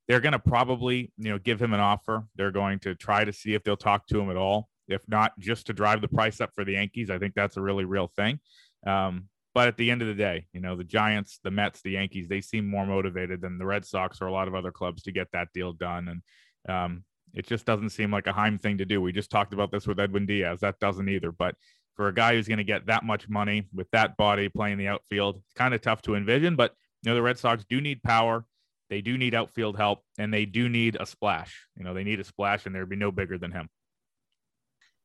they're 0.09 0.19
going 0.19 0.33
to 0.33 0.39
probably, 0.39 1.13
you 1.17 1.29
know, 1.29 1.37
give 1.37 1.61
him 1.61 1.71
an 1.71 1.79
offer. 1.79 2.25
They're 2.35 2.51
going 2.51 2.79
to 2.79 2.95
try 2.95 3.23
to 3.23 3.31
see 3.31 3.53
if 3.53 3.63
they'll 3.63 3.77
talk 3.77 4.07
to 4.07 4.19
him 4.19 4.31
at 4.31 4.37
all. 4.37 4.67
If 4.87 5.07
not, 5.07 5.37
just 5.39 5.67
to 5.67 5.73
drive 5.73 6.01
the 6.01 6.07
price 6.07 6.41
up 6.41 6.49
for 6.55 6.65
the 6.65 6.73
Yankees. 6.73 7.11
I 7.11 7.19
think 7.19 7.35
that's 7.35 7.57
a 7.57 7.61
really 7.61 7.85
real 7.85 8.11
thing. 8.15 8.39
Um, 8.87 9.29
but 9.53 9.67
at 9.67 9.77
the 9.77 9.91
end 9.91 10.01
of 10.01 10.07
the 10.07 10.15
day, 10.15 10.47
you 10.51 10.61
know, 10.61 10.75
the 10.75 10.83
Giants, 10.83 11.39
the 11.43 11.51
Mets, 11.51 11.83
the 11.83 11.91
Yankees, 11.91 12.27
they 12.27 12.41
seem 12.41 12.67
more 12.67 12.87
motivated 12.87 13.39
than 13.39 13.59
the 13.59 13.67
Red 13.67 13.85
Sox 13.85 14.19
or 14.19 14.25
a 14.25 14.31
lot 14.31 14.47
of 14.47 14.55
other 14.55 14.71
clubs 14.71 15.03
to 15.03 15.11
get 15.11 15.27
that 15.31 15.49
deal 15.53 15.73
done. 15.73 16.07
And 16.07 16.75
um, 16.75 17.03
it 17.35 17.45
just 17.45 17.67
doesn't 17.67 17.91
seem 17.91 18.11
like 18.11 18.25
a 18.25 18.33
Chaim 18.33 18.57
thing 18.57 18.79
to 18.79 18.85
do. 18.85 19.01
We 19.01 19.11
just 19.11 19.29
talked 19.29 19.53
about 19.53 19.71
this 19.71 19.85
with 19.85 19.99
Edwin 19.99 20.25
Diaz. 20.25 20.61
That 20.61 20.79
doesn't 20.79 21.07
either. 21.07 21.31
But 21.31 21.53
for 21.95 22.07
a 22.07 22.13
guy 22.13 22.33
who's 22.33 22.47
going 22.47 22.57
to 22.57 22.63
get 22.63 22.87
that 22.87 23.03
much 23.03 23.29
money 23.29 23.67
with 23.75 23.91
that 23.91 24.17
body 24.17 24.49
playing 24.49 24.79
the 24.79 24.87
outfield, 24.87 25.35
it's 25.45 25.53
kind 25.53 25.75
of 25.75 25.81
tough 25.81 26.01
to 26.03 26.15
envision. 26.15 26.55
But 26.55 26.73
you 27.03 27.11
know, 27.11 27.15
the 27.15 27.21
Red 27.21 27.37
Sox 27.37 27.63
do 27.69 27.79
need 27.79 28.01
power. 28.01 28.45
They 28.89 29.01
do 29.01 29.17
need 29.17 29.35
outfield 29.35 29.77
help, 29.77 30.03
and 30.17 30.33
they 30.33 30.45
do 30.45 30.67
need 30.69 30.97
a 30.99 31.05
splash. 31.05 31.67
You 31.77 31.83
know, 31.83 31.93
they 31.93 32.03
need 32.03 32.19
a 32.19 32.23
splash, 32.23 32.65
and 32.65 32.73
there'd 32.73 32.89
be 32.89 32.95
no 32.95 33.11
bigger 33.11 33.37
than 33.37 33.51
him. 33.51 33.69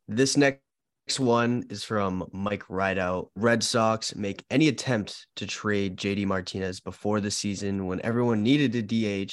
This 0.08 0.36
next 0.36 0.60
one 1.19 1.64
is 1.70 1.84
from 1.84 2.26
Mike 2.32 2.64
Rideout. 2.69 3.31
Red 3.36 3.62
Sox 3.62 4.14
make 4.14 4.44
any 4.50 4.69
attempt 4.69 5.26
to 5.36 5.46
trade 5.46 5.96
JD 5.96 6.26
Martinez 6.26 6.81
before 6.81 7.20
the 7.20 7.31
season 7.31 7.86
when 7.86 8.00
everyone 8.02 8.42
needed 8.42 8.75
a 8.75 8.82
DH 8.82 9.32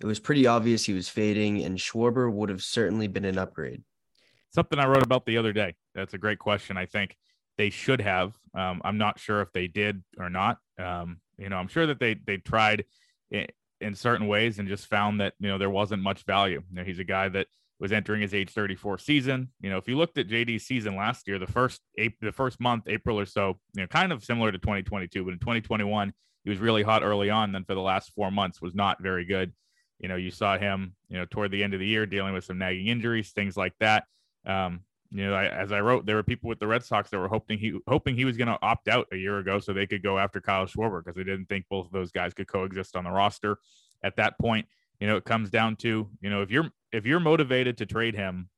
it 0.00 0.06
was 0.06 0.18
pretty 0.18 0.46
obvious 0.46 0.84
he 0.84 0.94
was 0.94 1.08
fading, 1.08 1.62
and 1.62 1.78
Schwarber 1.78 2.32
would 2.32 2.48
have 2.48 2.62
certainly 2.62 3.06
been 3.06 3.26
an 3.26 3.38
upgrade. 3.38 3.82
Something 4.54 4.78
I 4.78 4.86
wrote 4.86 5.02
about 5.02 5.26
the 5.26 5.36
other 5.36 5.52
day. 5.52 5.74
That's 5.94 6.14
a 6.14 6.18
great 6.18 6.38
question. 6.38 6.78
I 6.78 6.86
think 6.86 7.16
they 7.58 7.68
should 7.68 8.00
have. 8.00 8.32
Um, 8.54 8.80
I'm 8.82 8.96
not 8.96 9.20
sure 9.20 9.42
if 9.42 9.52
they 9.52 9.68
did 9.68 10.02
or 10.18 10.30
not. 10.30 10.58
Um, 10.78 11.20
you 11.36 11.50
know, 11.50 11.56
I'm 11.56 11.68
sure 11.68 11.86
that 11.86 12.00
they 12.00 12.14
they 12.14 12.38
tried 12.38 12.84
in, 13.80 13.88
in, 13.88 13.94
certain 13.94 14.26
ways 14.26 14.58
and 14.58 14.68
just 14.68 14.86
found 14.86 15.20
that 15.20 15.34
you 15.40 15.48
know 15.48 15.58
there 15.58 15.70
wasn't 15.70 16.02
much 16.02 16.24
value. 16.24 16.62
You 16.70 16.76
know, 16.76 16.84
he's 16.84 16.98
a 16.98 17.04
guy 17.04 17.28
that 17.30 17.46
was 17.78 17.92
entering 17.92 18.20
his 18.20 18.34
age 18.34 18.50
34 18.50 18.98
season. 18.98 19.48
You 19.60 19.70
know, 19.70 19.78
if 19.78 19.88
you 19.88 19.96
looked 19.96 20.18
at 20.18 20.28
JD's 20.28 20.64
season 20.64 20.96
last 20.96 21.26
year, 21.26 21.38
the 21.38 21.46
first 21.46 21.80
the 21.96 22.32
first 22.32 22.60
month, 22.60 22.84
April 22.86 23.18
or 23.18 23.26
so, 23.26 23.58
you 23.74 23.82
know, 23.82 23.86
kind 23.86 24.12
of 24.12 24.22
similar 24.22 24.52
to 24.52 24.58
2022, 24.58 25.24
but 25.24 25.32
in 25.32 25.38
2021 25.38 26.12
he 26.44 26.50
was 26.50 26.58
really 26.58 26.82
hot 26.82 27.02
early 27.02 27.30
on. 27.30 27.52
Then 27.52 27.64
for 27.64 27.74
the 27.74 27.80
last 27.80 28.12
four 28.14 28.30
months 28.30 28.60
was 28.60 28.74
not 28.74 29.02
very 29.02 29.24
good. 29.24 29.52
You 29.98 30.08
know, 30.08 30.16
you 30.16 30.30
saw 30.30 30.56
him, 30.56 30.94
you 31.08 31.18
know, 31.18 31.26
toward 31.26 31.50
the 31.50 31.62
end 31.62 31.74
of 31.74 31.80
the 31.80 31.86
year 31.86 32.06
dealing 32.06 32.32
with 32.32 32.44
some 32.44 32.58
nagging 32.58 32.86
injuries, 32.86 33.32
things 33.32 33.56
like 33.56 33.74
that. 33.80 34.04
Um, 34.46 34.80
you 35.12 35.26
know, 35.26 35.34
I, 35.34 35.46
as 35.46 35.72
I 35.72 35.80
wrote, 35.80 36.06
there 36.06 36.16
were 36.16 36.22
people 36.22 36.48
with 36.48 36.60
the 36.60 36.66
Red 36.66 36.84
Sox 36.84 37.10
that 37.10 37.18
were 37.18 37.28
hoping 37.28 37.58
he 37.58 37.78
hoping 37.88 38.16
he 38.16 38.24
was 38.24 38.36
going 38.36 38.48
to 38.48 38.58
opt 38.62 38.88
out 38.88 39.08
a 39.12 39.16
year 39.16 39.38
ago 39.38 39.58
so 39.58 39.72
they 39.72 39.86
could 39.86 40.02
go 40.02 40.18
after 40.18 40.40
Kyle 40.40 40.66
Schwarber 40.66 41.04
because 41.04 41.16
they 41.16 41.24
didn't 41.24 41.46
think 41.46 41.66
both 41.68 41.86
of 41.86 41.92
those 41.92 42.12
guys 42.12 42.32
could 42.32 42.46
coexist 42.46 42.94
on 42.94 43.04
the 43.04 43.10
roster. 43.10 43.58
At 44.04 44.16
that 44.16 44.38
point, 44.38 44.66
you 45.00 45.06
know, 45.08 45.16
it 45.16 45.24
comes 45.24 45.50
down 45.50 45.76
to 45.76 46.08
you 46.20 46.30
know 46.30 46.42
if 46.42 46.50
you're 46.50 46.70
if 46.92 47.06
you're 47.06 47.20
motivated 47.20 47.78
to 47.78 47.86
trade 47.86 48.14
him, 48.14 48.48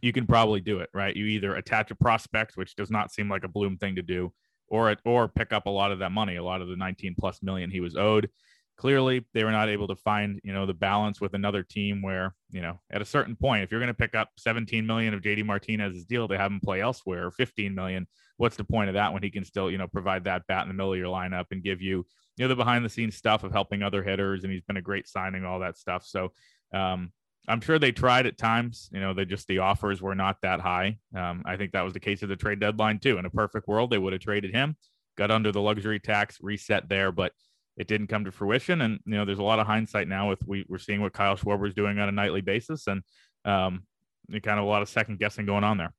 you 0.00 0.12
can 0.12 0.26
probably 0.26 0.60
do 0.60 0.78
it, 0.78 0.88
right? 0.94 1.14
You 1.14 1.26
either 1.26 1.54
attach 1.54 1.90
a 1.90 1.94
prospect, 1.94 2.56
which 2.56 2.76
does 2.76 2.90
not 2.90 3.12
seem 3.12 3.28
like 3.28 3.44
a 3.44 3.48
Bloom 3.48 3.76
thing 3.76 3.96
to 3.96 4.02
do, 4.02 4.32
or 4.68 4.96
or 5.04 5.28
pick 5.28 5.52
up 5.52 5.66
a 5.66 5.70
lot 5.70 5.92
of 5.92 5.98
that 5.98 6.12
money, 6.12 6.36
a 6.36 6.44
lot 6.44 6.62
of 6.62 6.68
the 6.68 6.76
19 6.76 7.14
plus 7.18 7.42
million 7.42 7.70
he 7.70 7.80
was 7.80 7.94
owed 7.94 8.30
clearly 8.76 9.24
they 9.34 9.44
were 9.44 9.52
not 9.52 9.68
able 9.68 9.86
to 9.88 9.96
find 9.96 10.40
you 10.42 10.52
know 10.52 10.66
the 10.66 10.74
balance 10.74 11.20
with 11.20 11.34
another 11.34 11.62
team 11.62 12.02
where 12.02 12.34
you 12.50 12.60
know 12.60 12.80
at 12.90 13.02
a 13.02 13.04
certain 13.04 13.36
point 13.36 13.62
if 13.62 13.70
you're 13.70 13.80
going 13.80 13.88
to 13.88 13.94
pick 13.94 14.14
up 14.14 14.30
17 14.38 14.86
million 14.86 15.14
of 15.14 15.20
JD 15.20 15.44
Martinez's 15.44 16.04
deal 16.04 16.28
to 16.28 16.38
have 16.38 16.50
him 16.50 16.60
play 16.60 16.80
elsewhere 16.80 17.26
or 17.26 17.30
15 17.30 17.74
million 17.74 18.06
what's 18.36 18.56
the 18.56 18.64
point 18.64 18.88
of 18.88 18.94
that 18.94 19.12
when 19.12 19.22
he 19.22 19.30
can 19.30 19.44
still 19.44 19.70
you 19.70 19.78
know 19.78 19.88
provide 19.88 20.24
that 20.24 20.46
bat 20.48 20.62
in 20.62 20.68
the 20.68 20.74
middle 20.74 20.92
of 20.92 20.98
your 20.98 21.08
lineup 21.08 21.46
and 21.50 21.62
give 21.62 21.80
you 21.80 22.06
you 22.36 22.44
know 22.44 22.48
the 22.48 22.56
behind 22.56 22.84
the 22.84 22.90
scenes 22.90 23.16
stuff 23.16 23.44
of 23.44 23.52
helping 23.52 23.82
other 23.82 24.02
hitters 24.02 24.44
and 24.44 24.52
he's 24.52 24.62
been 24.62 24.76
a 24.76 24.82
great 24.82 25.06
signing 25.06 25.44
all 25.44 25.60
that 25.60 25.78
stuff 25.78 26.04
so 26.04 26.32
um 26.74 27.12
I'm 27.46 27.60
sure 27.60 27.78
they 27.78 27.92
tried 27.92 28.26
at 28.26 28.38
times. 28.38 28.88
You 28.92 29.00
know, 29.00 29.12
they 29.12 29.24
just 29.24 29.46
the 29.48 29.58
offers 29.58 30.00
were 30.00 30.14
not 30.14 30.38
that 30.42 30.60
high. 30.60 30.98
Um, 31.14 31.42
I 31.44 31.56
think 31.56 31.72
that 31.72 31.82
was 31.82 31.92
the 31.92 32.00
case 32.00 32.22
of 32.22 32.28
the 32.28 32.36
trade 32.36 32.60
deadline 32.60 32.98
too. 32.98 33.18
In 33.18 33.26
a 33.26 33.30
perfect 33.30 33.68
world, 33.68 33.90
they 33.90 33.98
would 33.98 34.12
have 34.12 34.22
traded 34.22 34.54
him, 34.54 34.76
got 35.16 35.30
under 35.30 35.52
the 35.52 35.60
luxury 35.60 36.00
tax, 36.00 36.38
reset 36.40 36.88
there. 36.88 37.12
But 37.12 37.32
it 37.76 37.88
didn't 37.88 38.06
come 38.06 38.24
to 38.24 38.32
fruition. 38.32 38.80
And 38.80 39.00
you 39.04 39.14
know, 39.14 39.24
there's 39.24 39.38
a 39.38 39.42
lot 39.42 39.58
of 39.58 39.66
hindsight 39.66 40.08
now 40.08 40.28
with 40.28 40.46
we 40.46 40.64
we're 40.68 40.78
seeing 40.78 41.00
what 41.00 41.12
Kyle 41.12 41.36
Schwarber 41.36 41.66
is 41.66 41.74
doing 41.74 41.98
on 41.98 42.08
a 42.08 42.12
nightly 42.12 42.40
basis, 42.40 42.86
and 42.86 43.02
um, 43.44 43.84
kind 44.30 44.58
of 44.58 44.64
a 44.64 44.68
lot 44.68 44.82
of 44.82 44.88
second 44.88 45.18
guessing 45.18 45.46
going 45.46 45.64
on 45.64 45.78
there. 45.78 45.92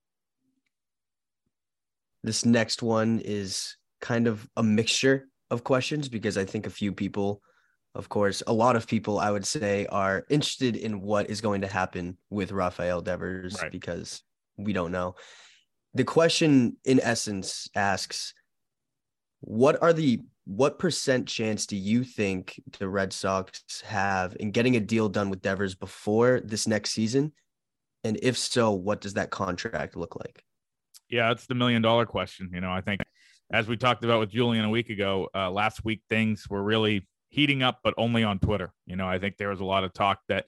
This 2.24 2.46
next 2.46 2.82
one 2.82 3.22
is 3.24 3.78
kind 4.02 4.28
of 4.28 4.48
a 4.58 4.64
mixture 4.64 5.28
of 5.52 5.64
questions 5.64 6.10
because 6.10 6.38
I 6.38 6.46
think 6.46 6.66
a 6.66 6.72
few 6.72 6.92
people, 6.92 7.42
of 7.94 8.10
course, 8.10 8.42
a 8.48 8.54
lot 8.54 8.76
of 8.76 8.88
people, 8.88 9.20
I 9.20 9.30
would 9.30 9.46
say, 9.46 9.86
are 9.88 10.26
interested 10.30 10.76
in 10.76 11.02
what 11.02 11.30
is 11.30 11.42
going 11.42 11.62
to 11.62 11.68
happen 11.68 12.18
with 12.30 12.52
Rafael 12.52 13.02
Devers 13.02 13.58
right. 13.62 13.72
because 13.72 14.24
we 14.58 14.74
don't 14.74 14.92
know. 14.92 15.16
The 15.94 16.04
question, 16.04 16.78
in 16.84 17.00
essence, 17.00 17.70
asks, 17.76 18.34
what 19.46 19.82
are 19.82 19.94
the 19.94 20.22
what 20.46 20.78
percent 20.78 21.28
chance 21.28 21.66
do 21.66 21.76
you 21.76 22.04
think 22.04 22.62
the 22.80 22.88
Red 22.88 23.14
Sox 23.14 23.82
have 23.86 24.36
in 24.40 24.52
getting 24.52 24.76
a 24.76 24.80
deal 24.80 25.10
done 25.10 25.30
with 25.30 25.42
Devers 25.42 25.76
before 25.76 26.42
this 26.44 26.68
next 26.68 26.92
season? 26.92 27.32
And 28.04 28.20
if 28.22 28.38
so, 28.38 28.72
what 28.72 29.02
does 29.02 29.16
that 29.16 29.32
contract 29.32 29.96
look 29.96 30.16
like? 30.16 30.44
Yeah, 31.10 31.32
it's 31.32 31.48
the 31.48 31.56
million 31.56 31.82
dollar 31.82 32.06
question. 32.06 32.52
You 32.54 32.62
know, 32.62 32.72
I 32.72 32.82
think 32.82 33.02
as 33.52 33.68
we 33.68 33.78
talked 33.78 34.04
about 34.04 34.20
with 34.20 34.32
Julian 34.32 34.66
a 34.66 34.70
week 34.70 34.90
ago, 34.90 35.30
uh, 35.36 35.50
last 35.50 35.86
week 35.86 36.02
things 36.10 36.48
were 36.50 36.64
really 36.64 37.08
heating 37.30 37.64
up, 37.64 37.80
but 37.84 37.94
only 37.98 38.24
on 38.24 38.40
Twitter. 38.40 38.72
You 38.86 38.96
know, 38.96 39.08
I 39.08 39.20
think 39.20 39.38
there 39.38 39.50
was 39.50 39.60
a 39.60 39.66
lot 39.66 39.84
of 39.84 39.94
talk 39.94 40.20
that, 40.28 40.46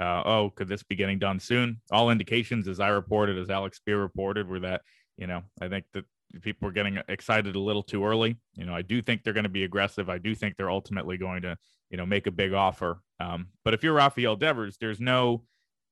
uh, 0.00 0.22
oh, 0.24 0.50
could 0.54 0.68
this 0.68 0.82
be 0.82 0.96
getting 0.96 1.18
done 1.18 1.38
soon? 1.38 1.80
All 1.90 2.10
indications, 2.10 2.66
as 2.66 2.80
I 2.80 2.88
reported, 2.88 3.38
as 3.38 3.50
Alex 3.50 3.80
Speier 3.80 4.00
reported, 4.00 4.48
were 4.48 4.60
that, 4.60 4.82
you 5.16 5.26
know, 5.26 5.42
I 5.60 5.68
think 5.68 5.84
that 5.92 6.04
people 6.42 6.68
are 6.68 6.72
getting 6.72 6.98
excited 7.08 7.56
a 7.56 7.60
little 7.60 7.82
too 7.82 8.04
early. 8.04 8.36
You 8.54 8.66
know, 8.66 8.74
I 8.74 8.82
do 8.82 9.02
think 9.02 9.22
they're 9.22 9.32
going 9.32 9.44
to 9.44 9.48
be 9.50 9.64
aggressive. 9.64 10.08
I 10.08 10.18
do 10.18 10.34
think 10.34 10.56
they're 10.56 10.70
ultimately 10.70 11.16
going 11.16 11.42
to, 11.42 11.56
you 11.90 11.96
know, 11.96 12.06
make 12.06 12.26
a 12.26 12.30
big 12.30 12.52
offer. 12.52 13.02
Um, 13.18 13.48
but 13.64 13.74
if 13.74 13.82
you're 13.82 13.94
Rafael 13.94 14.36
Devers, 14.36 14.76
there's 14.78 15.00
no 15.00 15.44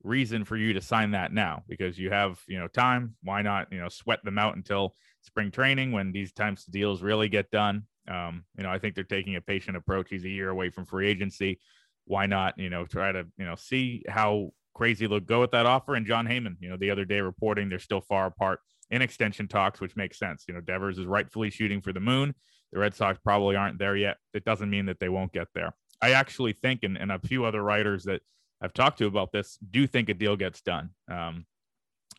reason 0.03 0.45
for 0.45 0.57
you 0.57 0.73
to 0.73 0.81
sign 0.81 1.11
that 1.11 1.33
now 1.33 1.63
because 1.69 1.99
you 1.99 2.11
have 2.11 2.41
you 2.47 2.59
know 2.59 2.69
time. 2.69 3.17
Why 3.23 3.43
not 3.43 3.73
you 3.73 3.81
know 3.81 3.89
sweat 3.89 4.25
them 4.25 4.39
out 4.39 4.57
until 4.57 4.95
spring 5.23 5.51
training 5.51 5.93
when 5.93 6.13
these 6.13 6.33
types 6.33 6.67
of 6.67 6.73
deals 6.73 7.03
really 7.03 7.29
get 7.29 7.51
done? 7.51 7.85
Um, 8.09 8.45
you 8.57 8.65
know, 8.65 8.71
I 8.71 8.79
think 8.79 8.95
they're 8.95 9.05
taking 9.05 9.37
a 9.37 9.41
patient 9.41 9.77
approach. 9.77 10.09
He's 10.09 10.25
a 10.25 10.31
year 10.31 10.51
away 10.51 10.71
from 10.71 10.87
free 10.87 11.09
agency. 11.09 11.61
Why 12.05 12.27
not 12.27 12.59
you 12.59 12.71
know 12.71 12.87
try 12.87 13.13
to 13.13 13.27
you 13.37 13.45
know 13.45 13.57
see 13.57 14.05
how 14.09 14.53
crazy 14.75 15.07
they'll 15.07 15.21
go 15.21 15.41
with 15.41 15.51
that 15.51 15.67
offer? 15.67 15.95
And 15.95 16.07
Jon 16.07 16.27
Heyman, 16.27 16.57
you 16.61 16.71
know, 16.71 16.77
the 16.77 16.91
other 16.91 17.05
day 17.05 17.21
reporting 17.21 17.69
they're 17.69 17.79
still 17.79 18.01
far 18.01 18.27
apart 18.27 18.61
in 18.91 19.03
extension 19.03 19.49
talks, 19.49 19.81
which 19.81 19.97
makes 19.97 20.19
sense. 20.19 20.45
You 20.49 20.55
know, 20.55 20.61
Devers 20.61 20.99
is 20.99 21.07
rightfully 21.07 21.51
shooting 21.51 21.81
for 21.81 21.93
the 21.93 22.01
moon. 22.01 22.35
The 22.73 22.79
Red 22.79 22.95
Sox 22.95 23.19
probably 23.23 23.57
aren't 23.57 23.79
there 23.79 23.97
yet. 23.97 24.17
It 24.35 24.45
doesn't 24.45 24.71
mean 24.71 24.87
that 24.87 25.01
they 25.01 25.09
won't 25.09 25.33
get 25.33 25.49
there. 25.55 25.75
I 26.01 26.13
actually 26.13 26.53
think, 26.53 26.85
and, 26.85 26.97
and 26.97 27.11
a 27.11 27.19
few 27.19 27.45
other 27.45 27.63
writers 27.63 28.05
that 28.05 28.23
I've 28.61 28.75
talked 28.75 28.99
to 28.99 29.07
about 29.07 29.33
this 29.33 29.59
do 29.71 29.87
think 29.87 30.09
a 30.09 30.15
deal 30.15 30.37
gets 30.37 30.61
done. 30.61 30.91
Um, 31.11 31.47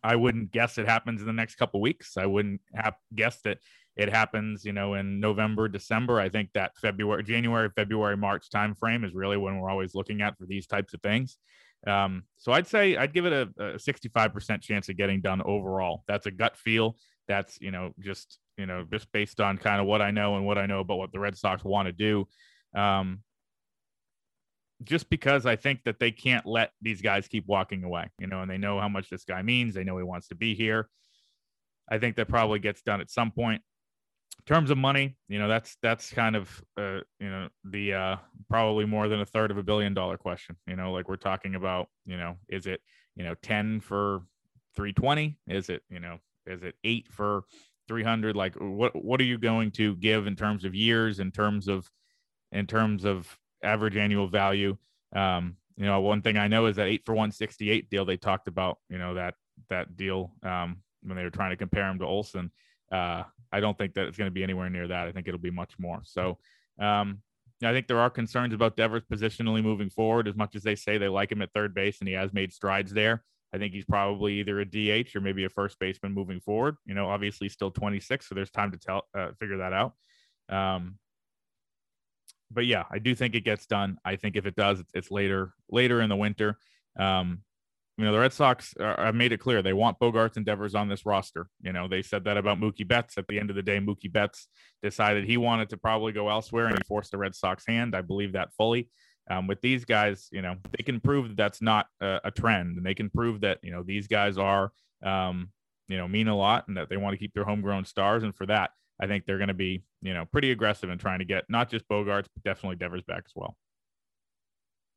I 0.02 0.16
wouldn't 0.16 0.50
guess 0.50 0.78
it 0.78 0.88
happens 0.88 1.20
in 1.20 1.26
the 1.26 1.32
next 1.32 1.56
couple 1.56 1.80
weeks. 1.80 2.16
I 2.16 2.26
wouldn't 2.26 2.60
have 2.74 2.94
guessed 3.14 3.44
that 3.44 3.58
it 3.96 4.08
happens, 4.08 4.64
you 4.64 4.72
know, 4.72 4.94
in 4.94 5.20
November, 5.20 5.68
December. 5.68 6.18
I 6.18 6.30
think 6.30 6.50
that 6.54 6.76
February, 6.80 7.22
January, 7.22 7.68
February, 7.74 8.16
March 8.16 8.48
timeframe 8.54 9.04
is 9.04 9.14
really 9.14 9.36
when 9.36 9.58
we're 9.58 9.70
always 9.70 9.94
looking 9.94 10.22
at 10.22 10.38
for 10.38 10.46
these 10.46 10.66
types 10.66 10.94
of 10.94 11.02
things. 11.02 11.36
Um, 11.86 12.24
so 12.36 12.52
I'd 12.52 12.66
say 12.66 12.96
I'd 12.96 13.14
give 13.14 13.26
it 13.26 13.32
a, 13.32 13.42
a 13.62 13.78
65% 13.78 14.60
chance 14.60 14.88
of 14.88 14.96
getting 14.96 15.20
done 15.20 15.42
overall. 15.42 16.04
That's 16.06 16.26
a 16.26 16.30
gut 16.30 16.56
feel. 16.56 16.96
That's, 17.28 17.60
you 17.60 17.70
know, 17.70 17.92
just, 18.00 18.38
you 18.58 18.66
know, 18.66 18.84
just 18.90 19.10
based 19.12 19.40
on 19.40 19.56
kind 19.56 19.80
of 19.80 19.86
what 19.86 20.02
I 20.02 20.10
know 20.10 20.36
and 20.36 20.44
what 20.44 20.58
I 20.58 20.66
know 20.66 20.80
about 20.80 20.98
what 20.98 21.12
the 21.12 21.20
Red 21.20 21.36
Sox 21.36 21.64
want 21.64 21.86
to 21.86 21.92
do. 21.92 22.28
Um, 22.78 23.20
just 24.82 25.10
because 25.10 25.46
I 25.46 25.56
think 25.56 25.84
that 25.84 25.98
they 25.98 26.10
can't 26.10 26.46
let 26.46 26.70
these 26.80 27.02
guys 27.02 27.28
keep 27.28 27.46
walking 27.46 27.84
away, 27.84 28.08
you 28.18 28.26
know, 28.26 28.42
and 28.42 28.50
they 28.50 28.58
know 28.58 28.80
how 28.80 28.88
much 28.88 29.10
this 29.10 29.24
guy 29.24 29.42
means. 29.42 29.74
They 29.74 29.84
know 29.84 29.98
he 29.98 30.04
wants 30.04 30.28
to 30.28 30.34
be 30.34 30.54
here. 30.54 30.88
I 31.90 31.98
think 31.98 32.16
that 32.16 32.28
probably 32.28 32.60
gets 32.60 32.82
done 32.82 33.00
at 33.00 33.10
some 33.10 33.30
point. 33.30 33.62
In 34.40 34.54
terms 34.54 34.70
of 34.70 34.78
money, 34.78 35.16
you 35.28 35.38
know, 35.38 35.48
that's 35.48 35.76
that's 35.82 36.10
kind 36.10 36.34
of 36.34 36.62
uh, 36.78 37.00
you 37.18 37.28
know 37.28 37.48
the 37.64 37.92
uh, 37.92 38.16
probably 38.48 38.86
more 38.86 39.06
than 39.06 39.20
a 39.20 39.26
third 39.26 39.50
of 39.50 39.58
a 39.58 39.62
billion 39.62 39.92
dollar 39.92 40.16
question. 40.16 40.56
You 40.66 40.76
know, 40.76 40.92
like 40.92 41.08
we're 41.08 41.16
talking 41.16 41.54
about, 41.54 41.88
you 42.06 42.16
know, 42.16 42.36
is 42.48 42.66
it 42.66 42.80
you 43.16 43.22
know 43.22 43.34
ten 43.42 43.80
for 43.80 44.22
three 44.74 44.94
twenty? 44.94 45.38
Is 45.46 45.68
it 45.68 45.82
you 45.90 46.00
know 46.00 46.18
is 46.46 46.62
it 46.62 46.74
eight 46.84 47.06
for 47.10 47.44
three 47.86 48.02
hundred? 48.02 48.34
Like 48.34 48.54
what 48.54 48.96
what 49.04 49.20
are 49.20 49.24
you 49.24 49.36
going 49.36 49.72
to 49.72 49.94
give 49.96 50.26
in 50.26 50.36
terms 50.36 50.64
of 50.64 50.74
years? 50.74 51.20
In 51.20 51.30
terms 51.30 51.68
of 51.68 51.90
in 52.50 52.66
terms 52.66 53.04
of 53.04 53.38
average 53.62 53.96
annual 53.96 54.26
value. 54.26 54.76
Um, 55.14 55.56
you 55.76 55.84
know, 55.84 56.00
one 56.00 56.22
thing 56.22 56.36
I 56.36 56.48
know 56.48 56.66
is 56.66 56.76
that 56.76 56.88
eight 56.88 57.02
for 57.04 57.12
168 57.12 57.90
deal 57.90 58.04
they 58.04 58.16
talked 58.16 58.48
about, 58.48 58.78
you 58.88 58.98
know, 58.98 59.14
that 59.14 59.34
that 59.68 59.96
deal 59.96 60.32
um, 60.42 60.78
when 61.02 61.16
they 61.16 61.24
were 61.24 61.30
trying 61.30 61.50
to 61.50 61.56
compare 61.56 61.88
him 61.88 61.98
to 61.98 62.06
Olson. 62.06 62.50
Uh, 62.90 63.24
I 63.52 63.60
don't 63.60 63.76
think 63.76 63.94
that 63.94 64.06
it's 64.06 64.16
going 64.16 64.30
to 64.30 64.34
be 64.34 64.42
anywhere 64.42 64.70
near 64.70 64.88
that. 64.88 65.08
I 65.08 65.12
think 65.12 65.28
it'll 65.28 65.40
be 65.40 65.50
much 65.50 65.78
more. 65.78 66.00
So 66.04 66.38
um, 66.78 67.22
I 67.62 67.72
think 67.72 67.88
there 67.88 67.98
are 67.98 68.10
concerns 68.10 68.54
about 68.54 68.76
Devers 68.76 69.02
positionally 69.10 69.62
moving 69.62 69.90
forward. 69.90 70.28
As 70.28 70.36
much 70.36 70.56
as 70.56 70.62
they 70.62 70.74
say 70.74 70.98
they 70.98 71.08
like 71.08 71.32
him 71.32 71.42
at 71.42 71.52
third 71.52 71.74
base 71.74 71.98
and 72.00 72.08
he 72.08 72.14
has 72.14 72.32
made 72.32 72.52
strides 72.52 72.92
there, 72.92 73.22
I 73.52 73.58
think 73.58 73.72
he's 73.74 73.84
probably 73.84 74.34
either 74.34 74.60
a 74.60 74.64
DH 74.64 75.14
or 75.16 75.20
maybe 75.20 75.44
a 75.44 75.48
first 75.48 75.78
baseman 75.78 76.14
moving 76.14 76.40
forward. 76.40 76.76
You 76.86 76.94
know, 76.94 77.08
obviously 77.08 77.48
still 77.48 77.70
26, 77.70 78.28
so 78.28 78.34
there's 78.34 78.50
time 78.50 78.70
to 78.70 78.78
tell 78.78 79.02
uh, 79.16 79.32
figure 79.38 79.58
that 79.58 79.72
out. 79.72 79.94
Um, 80.48 80.98
but 82.50 82.66
yeah, 82.66 82.84
I 82.90 82.98
do 82.98 83.14
think 83.14 83.34
it 83.34 83.44
gets 83.44 83.66
done. 83.66 83.98
I 84.04 84.16
think 84.16 84.36
if 84.36 84.46
it 84.46 84.56
does, 84.56 84.82
it's, 84.94 85.10
later 85.10 85.52
later 85.70 86.00
in 86.00 86.08
the 86.08 86.16
winter. 86.16 86.58
Um, 86.98 87.42
you 88.00 88.06
know, 88.06 88.12
the 88.12 88.18
Red 88.18 88.32
Sox 88.32 88.72
have 88.80 89.14
made 89.14 89.30
it 89.30 89.40
clear 89.40 89.60
they 89.60 89.74
want 89.74 89.98
Bogaerts 89.98 90.38
and 90.38 90.46
Devers 90.46 90.74
on 90.74 90.88
this 90.88 91.04
roster. 91.04 91.48
You 91.60 91.74
know, 91.74 91.86
they 91.86 92.00
said 92.00 92.24
that 92.24 92.38
about 92.38 92.58
Mookie 92.58 92.88
Betts. 92.88 93.18
At 93.18 93.26
the 93.28 93.38
end 93.38 93.50
of 93.50 93.56
the 93.56 93.62
day, 93.62 93.78
Mookie 93.78 94.10
Betts 94.10 94.48
decided 94.82 95.26
he 95.26 95.36
wanted 95.36 95.68
to 95.68 95.76
probably 95.76 96.12
go 96.12 96.30
elsewhere, 96.30 96.66
and 96.66 96.78
he 96.78 96.82
forced 96.88 97.10
the 97.10 97.18
Red 97.18 97.34
Sox 97.34 97.66
hand. 97.66 97.94
I 97.94 98.00
believe 98.00 98.32
that 98.32 98.54
fully. 98.54 98.88
Um, 99.30 99.46
with 99.46 99.60
these 99.60 99.84
guys, 99.84 100.28
you 100.32 100.40
know, 100.40 100.56
they 100.76 100.82
can 100.82 100.98
prove 100.98 101.28
that 101.28 101.36
that's 101.36 101.60
not 101.60 101.88
a, 102.00 102.20
a, 102.24 102.30
trend, 102.30 102.78
and 102.78 102.86
they 102.86 102.94
can 102.94 103.10
prove 103.10 103.42
that 103.42 103.58
you 103.62 103.70
know 103.70 103.82
these 103.82 104.06
guys 104.08 104.38
are, 104.38 104.72
um, 105.04 105.50
you 105.86 105.98
know, 105.98 106.08
mean 106.08 106.28
a 106.28 106.36
lot, 106.36 106.68
and 106.68 106.78
that 106.78 106.88
they 106.88 106.96
want 106.96 107.12
to 107.12 107.18
keep 107.18 107.34
their 107.34 107.44
homegrown 107.44 107.84
stars. 107.84 108.22
And 108.22 108.34
for 108.34 108.46
that, 108.46 108.70
I 108.98 109.08
think 109.08 109.26
they're 109.26 109.36
going 109.36 109.48
to 109.48 109.54
be, 109.54 109.82
you 110.00 110.14
know, 110.14 110.24
pretty 110.24 110.52
aggressive 110.52 110.88
in 110.88 110.96
trying 110.96 111.18
to 111.18 111.26
get 111.26 111.44
not 111.50 111.70
just 111.70 111.86
Bogaerts, 111.86 112.28
but 112.34 112.44
definitely 112.44 112.76
Devers 112.76 113.02
back 113.02 113.24
as 113.26 113.32
well. 113.34 113.58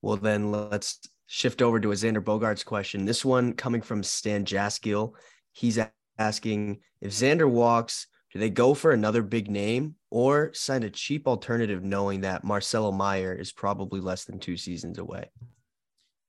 Well, 0.02 0.18
then 0.18 0.52
let's 0.52 1.00
shift 1.28 1.62
over 1.62 1.80
to 1.80 1.92
a 1.92 1.96
Xander 1.96 2.24
Bogaerts' 2.24 2.66
question. 2.66 3.06
This 3.06 3.24
one 3.24 3.54
coming 3.54 3.82
from 3.82 4.04
Stan 4.04 4.46
Jaskiel. 4.46 5.14
He's 5.52 5.80
asking 6.18 6.80
if 7.02 7.12
Xander 7.12 7.50
walks, 7.50 8.08
do 8.32 8.40
they 8.40 8.50
go 8.50 8.74
for 8.74 8.92
another 8.92 9.22
big 9.22 9.50
name 9.50 9.96
or 10.10 10.52
sign 10.54 10.84
a 10.84 10.90
cheap 10.90 11.28
alternative 11.28 11.84
knowing 11.84 12.22
that 12.22 12.44
Marcelo 12.44 12.92
Mayer 12.92 13.34
is 13.34 13.52
probably 13.52 14.00
less 14.00 14.26
than 14.26 14.40
two 14.40 14.58
seasons 14.58 14.98
away? 14.98 15.30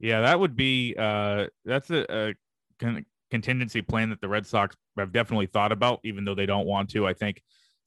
Yeah, 0.00 0.20
that 0.20 0.38
would 0.38 0.54
be 0.54 0.94
uh 0.98 1.46
that's 1.64 1.90
a, 1.90 2.04
a 2.12 2.34
con- 2.78 3.06
contingency 3.30 3.80
plan 3.80 4.10
that 4.10 4.20
the 4.20 4.28
Red 4.28 4.46
Sox 4.46 4.76
have 4.98 5.12
definitely 5.12 5.46
thought 5.46 5.72
about, 5.72 6.00
even 6.04 6.24
though 6.24 6.34
they 6.34 6.46
don't 6.46 6.66
want 6.66 6.90
to. 6.90 7.06
I 7.06 7.14
think 7.14 7.42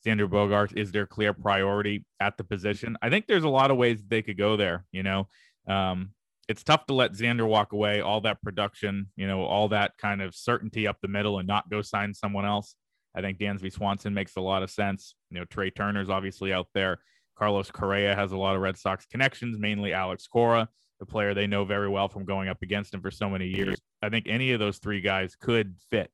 Xander 0.06 0.28
Bogaerts 0.28 0.76
is 0.76 0.92
their 0.92 1.06
clear 1.06 1.34
priority 1.34 2.06
at 2.20 2.38
the 2.38 2.44
position. 2.44 2.98
I 3.02 3.10
think 3.10 3.28
there's 3.28 3.44
a 3.44 3.50
lot 3.50 3.72
of 3.72 3.78
ways 3.78 4.04
they 4.08 4.22
could 4.22 4.38
go 4.38 4.58
there. 4.58 4.86
You 4.92 5.04
know, 5.04 5.28
um, 5.68 6.12
it's 6.48 6.64
tough 6.64 6.86
to 6.86 6.94
let 6.94 7.12
Xander 7.12 7.48
walk 7.48 7.74
away, 7.74 8.00
all 8.02 8.22
that 8.22 8.42
production, 8.42 9.08
you 9.16 9.28
know, 9.28 9.44
all 9.44 9.68
that 9.70 9.98
kind 9.98 10.22
of 10.22 10.34
certainty 10.34 10.88
up 10.88 10.98
the 11.02 11.08
middle 11.08 11.40
and 11.40 11.48
not 11.48 11.70
go 11.70 11.82
sign 11.82 12.14
someone 12.14 12.46
else. 12.46 12.76
I 13.16 13.22
think 13.22 13.40
Dansby 13.40 13.72
Swanson 13.72 14.14
makes 14.14 14.36
a 14.38 14.42
lot 14.42 14.64
of 14.64 14.70
sense. 14.70 15.16
You 15.30 15.40
know, 15.40 15.46
Trey 15.46 15.72
Turner's 15.72 16.10
obviously 16.10 16.54
out 16.54 16.68
there. 16.74 17.00
Carlos 17.38 17.70
Correa 17.70 18.16
has 18.16 18.32
a 18.32 18.38
lot 18.38 18.56
of 18.56 18.62
Red 18.62 18.78
Sox 18.78 19.06
connections, 19.06 19.58
mainly 19.60 19.94
Alex 19.94 20.28
Cora, 20.28 20.70
the 21.00 21.06
player 21.06 21.34
they 21.34 21.48
know 21.48 21.66
very 21.66 21.90
well 21.90 22.08
from 22.08 22.26
going 22.26 22.48
up 22.48 22.62
against 22.62 22.94
him 22.94 23.02
for 23.02 23.12
so 23.12 23.30
many 23.30 23.48
years. 23.48 23.78
I 24.02 24.10
think 24.10 24.28
any 24.28 24.54
of 24.54 24.60
those 24.60 24.78
three 24.78 25.02
guys 25.02 25.36
could 25.36 25.76
fit. 25.90 26.10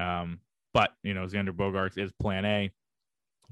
Um, 0.00 0.40
but, 0.72 0.92
you 1.02 1.14
know, 1.14 1.26
Xander 1.26 1.50
Bogaerts 1.50 1.98
is 1.98 2.10
plan 2.20 2.44
A. 2.44 2.72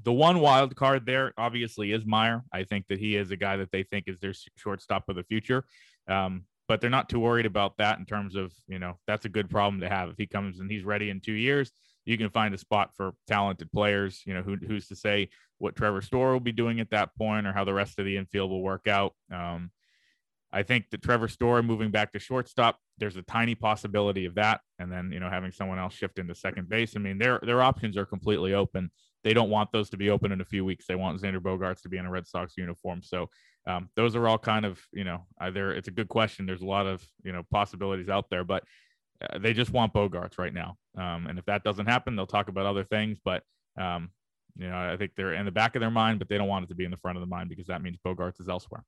The 0.03 0.11
one 0.11 0.39
wild 0.39 0.75
card 0.75 1.05
there 1.05 1.33
obviously 1.37 1.93
is 1.93 2.05
Mayer. 2.05 2.43
I 2.51 2.63
think 2.63 2.87
that 2.89 2.99
he 2.99 3.15
is 3.15 3.31
a 3.31 3.37
guy 3.37 3.57
that 3.57 3.71
they 3.71 3.83
think 3.83 4.05
is 4.07 4.19
their 4.19 4.33
shortstop 4.57 5.07
of 5.07 5.15
the 5.15 5.23
future. 5.23 5.63
Um, 6.07 6.45
but 6.67 6.81
they're 6.81 6.89
not 6.89 7.09
too 7.09 7.19
worried 7.19 7.45
about 7.45 7.77
that 7.77 7.99
in 7.99 8.05
terms 8.05 8.35
of, 8.35 8.53
you 8.67 8.79
know, 8.79 8.97
that's 9.05 9.25
a 9.25 9.29
good 9.29 9.49
problem 9.49 9.81
to 9.81 9.89
have. 9.89 10.09
If 10.09 10.17
he 10.17 10.25
comes 10.25 10.59
and 10.59 10.71
he's 10.71 10.83
ready 10.83 11.09
in 11.09 11.19
two 11.19 11.33
years, 11.33 11.71
you 12.05 12.17
can 12.17 12.29
find 12.29 12.53
a 12.53 12.57
spot 12.57 12.91
for 12.95 13.13
talented 13.27 13.71
players. 13.71 14.21
You 14.25 14.33
know, 14.33 14.41
who, 14.41 14.55
who's 14.55 14.87
to 14.87 14.95
say 14.95 15.29
what 15.57 15.75
Trevor 15.75 16.01
Story 16.01 16.33
will 16.33 16.39
be 16.39 16.51
doing 16.51 16.79
at 16.79 16.89
that 16.91 17.15
point 17.17 17.47
or 17.47 17.53
how 17.53 17.63
the 17.63 17.73
rest 17.73 17.99
of 17.99 18.05
the 18.05 18.17
infield 18.17 18.49
will 18.49 18.61
work 18.61 18.87
out. 18.87 19.13
Um, 19.31 19.71
I 20.51 20.63
think 20.63 20.89
that 20.91 21.01
Trevor 21.01 21.27
Story 21.27 21.63
moving 21.63 21.91
back 21.91 22.13
to 22.13 22.19
shortstop, 22.19 22.77
there's 22.97 23.17
a 23.17 23.23
tiny 23.23 23.55
possibility 23.55 24.25
of 24.25 24.35
that. 24.35 24.61
And 24.79 24.91
then, 24.91 25.11
you 25.11 25.19
know, 25.19 25.29
having 25.29 25.51
someone 25.51 25.79
else 25.79 25.93
shift 25.93 26.19
into 26.19 26.35
second 26.35 26.69
base. 26.69 26.93
I 26.95 26.99
mean, 26.99 27.17
their 27.17 27.39
their 27.43 27.61
options 27.61 27.97
are 27.97 28.05
completely 28.05 28.53
open. 28.53 28.91
They 29.23 29.33
don't 29.33 29.49
want 29.49 29.71
those 29.71 29.89
to 29.91 29.97
be 29.97 30.09
open 30.09 30.31
in 30.31 30.41
a 30.41 30.45
few 30.45 30.65
weeks. 30.65 30.85
They 30.87 30.95
want 30.95 31.21
Xander 31.21 31.39
Bogaerts 31.39 31.81
to 31.83 31.89
be 31.89 31.97
in 31.97 32.05
a 32.05 32.09
Red 32.09 32.27
Sox 32.27 32.53
uniform. 32.57 33.01
So 33.03 33.29
um, 33.65 33.89
those 33.95 34.15
are 34.15 34.27
all 34.27 34.37
kind 34.37 34.65
of, 34.65 34.79
you 34.91 35.03
know, 35.03 35.25
either 35.39 35.73
it's 35.73 35.87
a 35.87 35.91
good 35.91 36.09
question. 36.09 36.45
There's 36.45 36.61
a 36.61 36.65
lot 36.65 36.85
of, 36.85 37.05
you 37.23 37.31
know, 37.31 37.43
possibilities 37.51 38.09
out 38.09 38.29
there, 38.29 38.43
but 38.43 38.63
uh, 39.21 39.37
they 39.39 39.53
just 39.53 39.71
want 39.71 39.93
Bogaerts 39.93 40.37
right 40.37 40.53
now. 40.53 40.75
Um, 40.97 41.27
and 41.27 41.39
if 41.39 41.45
that 41.45 41.63
doesn't 41.63 41.85
happen, 41.85 42.15
they'll 42.15 42.27
talk 42.27 42.49
about 42.49 42.65
other 42.65 42.83
things. 42.83 43.19
But 43.23 43.43
um, 43.79 44.09
you 44.55 44.69
know, 44.69 44.77
I 44.77 44.97
think 44.97 45.13
they're 45.15 45.33
in 45.33 45.45
the 45.45 45.51
back 45.51 45.75
of 45.75 45.79
their 45.79 45.91
mind, 45.91 46.19
but 46.19 46.29
they 46.29 46.37
don't 46.37 46.47
want 46.47 46.65
it 46.65 46.67
to 46.67 46.75
be 46.75 46.85
in 46.85 46.91
the 46.91 46.97
front 46.97 47.17
of 47.17 47.21
the 47.21 47.27
mind 47.27 47.49
because 47.49 47.67
that 47.67 47.81
means 47.81 47.97
Bogaerts 48.05 48.39
is 48.39 48.49
elsewhere. 48.49 48.83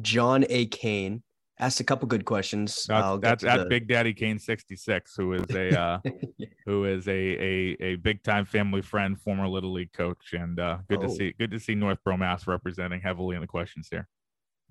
John 0.00 0.44
A. 0.48 0.66
Kane 0.66 1.22
asked 1.62 1.80
a 1.80 1.84
couple 1.84 2.08
good 2.08 2.24
questions. 2.24 2.84
That's, 2.86 3.20
that's 3.20 3.44
at 3.44 3.58
the... 3.58 3.64
Big 3.66 3.88
Daddy 3.88 4.12
Kane 4.12 4.38
66, 4.38 5.14
who 5.16 5.34
is 5.34 5.50
a 5.54 5.80
uh, 5.80 5.98
who 6.66 6.84
is 6.84 7.06
a, 7.08 7.12
a 7.12 7.76
a 7.80 7.96
big 7.96 8.22
time 8.22 8.44
family 8.44 8.82
friend, 8.82 9.20
former 9.20 9.48
Little 9.48 9.72
League 9.72 9.92
coach, 9.92 10.32
and 10.32 10.58
uh, 10.58 10.78
good 10.88 10.98
oh. 10.98 11.02
to 11.02 11.10
see 11.10 11.32
good 11.38 11.50
to 11.52 11.60
see 11.60 11.74
Northborough 11.74 12.16
Mass 12.16 12.46
representing 12.46 13.00
heavily 13.00 13.36
in 13.36 13.42
the 13.42 13.48
questions 13.48 13.88
here. 13.90 14.08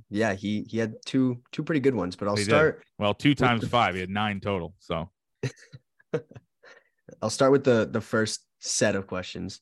Yeah, 0.10 0.34
he 0.34 0.66
he 0.70 0.78
had 0.78 0.96
two 1.06 1.42
two 1.52 1.64
pretty 1.64 1.80
good 1.80 1.96
ones, 1.96 2.16
but 2.16 2.28
I'll 2.28 2.36
he 2.36 2.44
start. 2.44 2.80
Did. 2.80 2.86
Well, 3.00 3.14
two 3.14 3.34
times 3.34 3.68
five, 3.68 3.96
he 3.96 4.02
had 4.02 4.10
nine 4.10 4.40
total. 4.40 4.74
So 4.80 5.10
I'll 7.22 7.30
start 7.30 7.52
with 7.52 7.64
the 7.64 7.88
the 7.90 8.02
first 8.02 8.46
set 8.60 8.96
of 8.96 9.08
questions. 9.08 9.62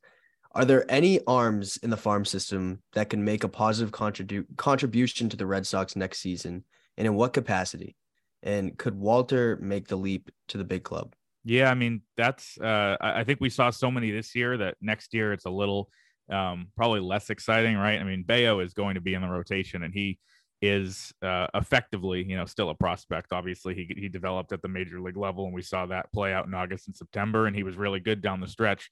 Are 0.54 0.66
there 0.66 0.86
any 0.90 1.20
arms 1.28 1.78
in 1.78 1.92
the 1.92 1.98
farm 1.98 2.26
system 2.26 2.82
that 2.94 3.10
can 3.12 3.24
make 3.24 3.44
a 3.44 3.48
positive 3.48 3.92
contribu- 3.92 4.46
contribution 4.58 5.30
to 5.30 5.38
the 5.38 5.46
Red 5.46 5.68
Sox 5.68 5.96
next 5.96 6.20
season, 6.20 6.64
and 7.00 7.08
in 7.08 7.16
what 7.16 7.34
capacity? 7.34 7.96
And 8.44 8.78
could 8.78 8.96
Walter 8.96 9.58
make 9.62 9.88
the 9.88 9.96
leap 9.96 10.30
to 10.50 10.58
the 10.58 10.64
big 10.64 10.84
club? 10.84 11.16
Yeah, 11.44 11.72
I 11.72 11.74
mean 11.74 12.02
that's. 12.16 12.60
Uh, 12.60 12.98
I 13.02 13.24
think 13.24 13.40
we 13.42 13.50
saw 13.50 13.72
so 13.72 13.90
many 13.90 14.12
this 14.12 14.36
year 14.36 14.58
that 14.58 14.76
next 14.82 15.14
year 15.14 15.34
it's 15.34 15.46
a 15.46 15.50
little 15.50 15.90
um, 16.30 16.68
probably 16.76 17.00
less 17.00 17.30
exciting, 17.30 17.76
right? 17.76 18.00
I 18.00 18.04
mean, 18.04 18.24
Bello 18.24 18.60
is 18.60 18.74
going 18.74 18.96
to 18.96 19.02
be 19.02 19.14
in 19.14 19.22
the 19.22 19.28
rotation, 19.28 19.84
and 19.84 19.94
he 19.94 20.20
is 20.62 21.14
uh, 21.22 21.48
effectively, 21.56 22.26
you 22.28 22.36
know, 22.36 22.46
still 22.46 22.70
a 22.70 22.76
prospect. 22.76 23.32
Obviously, 23.32 23.74
he 23.74 23.90
he 24.00 24.10
developed 24.10 24.52
at 24.52 24.62
the 24.62 24.68
major 24.68 25.00
league 25.00 25.18
level, 25.18 25.46
and 25.46 25.54
we 25.54 25.62
saw 25.62 25.86
that 25.86 26.12
play 26.12 26.34
out 26.34 26.46
in 26.46 26.54
August 26.54 26.88
and 26.88 26.96
September, 26.96 27.48
and 27.48 27.56
he 27.56 27.64
was 27.64 27.78
really 27.78 28.02
good 28.02 28.22
down 28.22 28.42
the 28.42 28.48
stretch. 28.48 28.92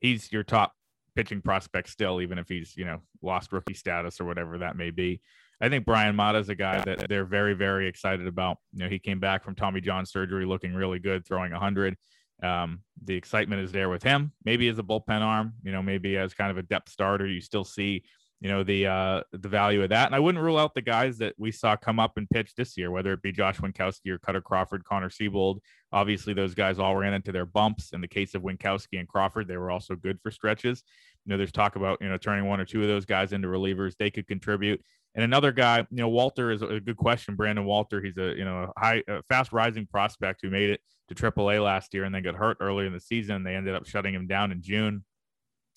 He's 0.00 0.30
your 0.32 0.42
top 0.42 0.72
pitching 1.14 1.40
prospect 1.40 1.88
still, 1.88 2.20
even 2.20 2.38
if 2.38 2.48
he's 2.48 2.76
you 2.76 2.84
know 2.84 3.00
lost 3.22 3.52
rookie 3.52 3.74
status 3.74 4.20
or 4.20 4.24
whatever 4.24 4.58
that 4.58 4.76
may 4.76 4.90
be. 4.90 5.20
I 5.60 5.68
think 5.68 5.84
Bryan 5.84 6.16
Mata 6.16 6.38
is 6.38 6.48
a 6.48 6.54
guy 6.54 6.82
that 6.84 7.08
they're 7.08 7.24
very 7.24 7.54
very 7.54 7.88
excited 7.88 8.26
about. 8.26 8.58
You 8.72 8.84
know, 8.84 8.88
he 8.88 8.98
came 8.98 9.20
back 9.20 9.44
from 9.44 9.54
Tommy 9.54 9.80
John 9.80 10.06
surgery 10.06 10.44
looking 10.44 10.74
really 10.74 10.98
good, 10.98 11.26
throwing 11.26 11.52
100. 11.52 11.96
Um, 12.42 12.80
the 13.02 13.14
excitement 13.14 13.62
is 13.62 13.72
there 13.72 13.88
with 13.88 14.02
him. 14.02 14.32
Maybe 14.44 14.68
as 14.68 14.78
a 14.78 14.82
bullpen 14.82 15.20
arm, 15.20 15.54
you 15.62 15.72
know, 15.72 15.82
maybe 15.82 16.16
as 16.16 16.34
kind 16.34 16.50
of 16.50 16.58
a 16.58 16.62
depth 16.62 16.90
starter, 16.90 17.26
you 17.26 17.40
still 17.40 17.64
see 17.64 18.04
you 18.40 18.50
know 18.50 18.62
the 18.62 18.86
uh 18.86 19.22
the 19.32 19.48
value 19.48 19.82
of 19.82 19.88
that. 19.88 20.06
And 20.06 20.14
i 20.14 20.18
wouldn't 20.18 20.44
rule 20.44 20.58
out 20.58 20.74
the 20.74 20.82
guys 20.82 21.16
that 21.18 21.34
we 21.38 21.50
saw 21.50 21.76
come 21.76 21.98
up 21.98 22.18
and 22.18 22.28
pitch 22.28 22.54
this 22.54 22.76
year 22.76 22.90
whether 22.90 23.12
it 23.14 23.22
be 23.22 23.32
josh 23.32 23.58
Winkowski 23.58 24.10
or 24.10 24.18
Kutter 24.18 24.42
crawford 24.42 24.84
connor 24.84 25.08
seabold 25.08 25.60
obviously 25.92 26.34
those 26.34 26.54
guys 26.54 26.78
all 26.78 26.96
ran 26.96 27.14
into 27.14 27.32
their 27.32 27.46
bumps. 27.46 27.92
In 27.92 28.00
the 28.00 28.08
case 28.08 28.34
of 28.34 28.42
Winkowski 28.42 28.98
and 28.98 29.08
crawford 29.08 29.48
they 29.48 29.56
were 29.56 29.70
also 29.70 29.94
good 29.94 30.20
for 30.20 30.30
stretches. 30.30 30.82
You 31.24 31.30
know 31.30 31.38
there's 31.38 31.52
talk 31.52 31.76
about 31.76 31.98
you 32.02 32.08
know 32.08 32.18
turning 32.18 32.46
one 32.46 32.60
or 32.60 32.66
two 32.66 32.82
of 32.82 32.88
those 32.88 33.06
guys 33.06 33.32
into 33.32 33.48
relievers. 33.48 33.96
They 33.96 34.10
could 34.10 34.26
contribute 34.26 34.82
and 35.14 35.24
another 35.24 35.52
guy 35.52 35.78
you 35.78 35.98
know 35.98 36.08
walter 36.08 36.50
is 36.50 36.62
a 36.62 36.80
good 36.80 36.96
question 36.96 37.34
brandon 37.34 37.64
walter 37.64 38.00
he's 38.00 38.16
a 38.16 38.34
you 38.36 38.44
know 38.44 38.72
a 38.76 38.80
high 38.80 39.02
a 39.08 39.22
fast 39.24 39.52
rising 39.52 39.86
prospect 39.86 40.40
who 40.42 40.50
made 40.50 40.70
it 40.70 40.80
to 41.08 41.14
aaa 41.14 41.62
last 41.62 41.92
year 41.94 42.04
and 42.04 42.14
then 42.14 42.22
got 42.22 42.34
hurt 42.34 42.56
earlier 42.60 42.86
in 42.86 42.92
the 42.92 43.00
season 43.00 43.42
they 43.42 43.54
ended 43.54 43.74
up 43.74 43.86
shutting 43.86 44.14
him 44.14 44.26
down 44.26 44.52
in 44.52 44.62
june 44.62 45.04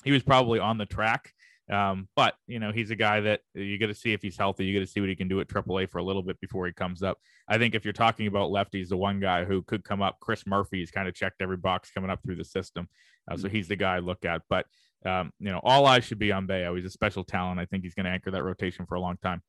he 0.04 0.12
was 0.12 0.24
probably 0.24 0.60
on 0.60 0.78
the 0.78 0.86
track 0.86 1.34
um, 1.70 2.08
but 2.16 2.36
you 2.48 2.60
know, 2.60 2.72
he's 2.72 2.92
a 2.92 2.96
guy 2.96 3.20
that 3.22 3.42
you 3.54 3.78
got 3.78 3.88
to 3.88 3.94
see 3.94 4.14
if 4.14 4.22
he's 4.22 4.38
healthy. 4.38 4.66
You 4.66 4.80
got 4.80 4.86
to 4.86 4.92
see 4.92 5.02
what 5.02 5.10
he 5.10 5.16
can 5.16 5.28
do 5.28 5.42
at 5.42 5.48
AAA 5.48 5.90
for 5.90 5.98
a 5.98 6.04
little 6.04 6.22
bit 6.22 6.40
before 6.40 6.66
he 6.66 6.72
comes 6.72 7.04
up. 7.04 7.18
I 7.50 7.58
think 7.58 7.76
if 7.76 7.84
you're 7.84 7.94
talking 7.94 8.28
about 8.28 8.52
lefties, 8.52 8.88
the 8.90 8.98
one 8.98 9.20
guy 9.20 9.44
who 9.44 9.62
could 9.64 9.84
come 9.84 10.02
up, 10.02 10.18
Chris 10.22 10.48
Murphy's 10.48 10.92
kind 10.92 11.08
of 11.08 11.14
checked 11.14 11.42
every 11.42 11.58
box 11.58 11.92
coming 11.92 12.10
up 12.10 12.22
through 12.24 12.38
the 12.38 12.46
system, 12.46 12.88
uh, 13.30 13.36
so 13.36 13.50
he's 13.50 13.68
the 13.68 13.76
guy 13.76 13.98
I 13.98 14.00
look 14.00 14.24
at. 14.24 14.44
But 14.50 14.66
um, 15.06 15.32
you 15.40 15.52
know, 15.52 15.60
all 15.64 15.86
eyes 15.86 16.06
should 16.06 16.20
be 16.20 16.32
on 16.32 16.46
Bello. 16.46 16.76
He's 16.76 16.86
a 16.86 16.90
special 16.90 17.24
talent. 17.24 17.60
I 17.60 17.66
think 17.66 17.84
he's 17.84 17.94
going 17.94 18.06
to 18.06 18.12
anchor 18.12 18.32
that 18.32 18.44
rotation 18.44 18.86
for 18.86 18.96
a 18.96 19.00
long 19.00 19.18
time. 19.24 19.42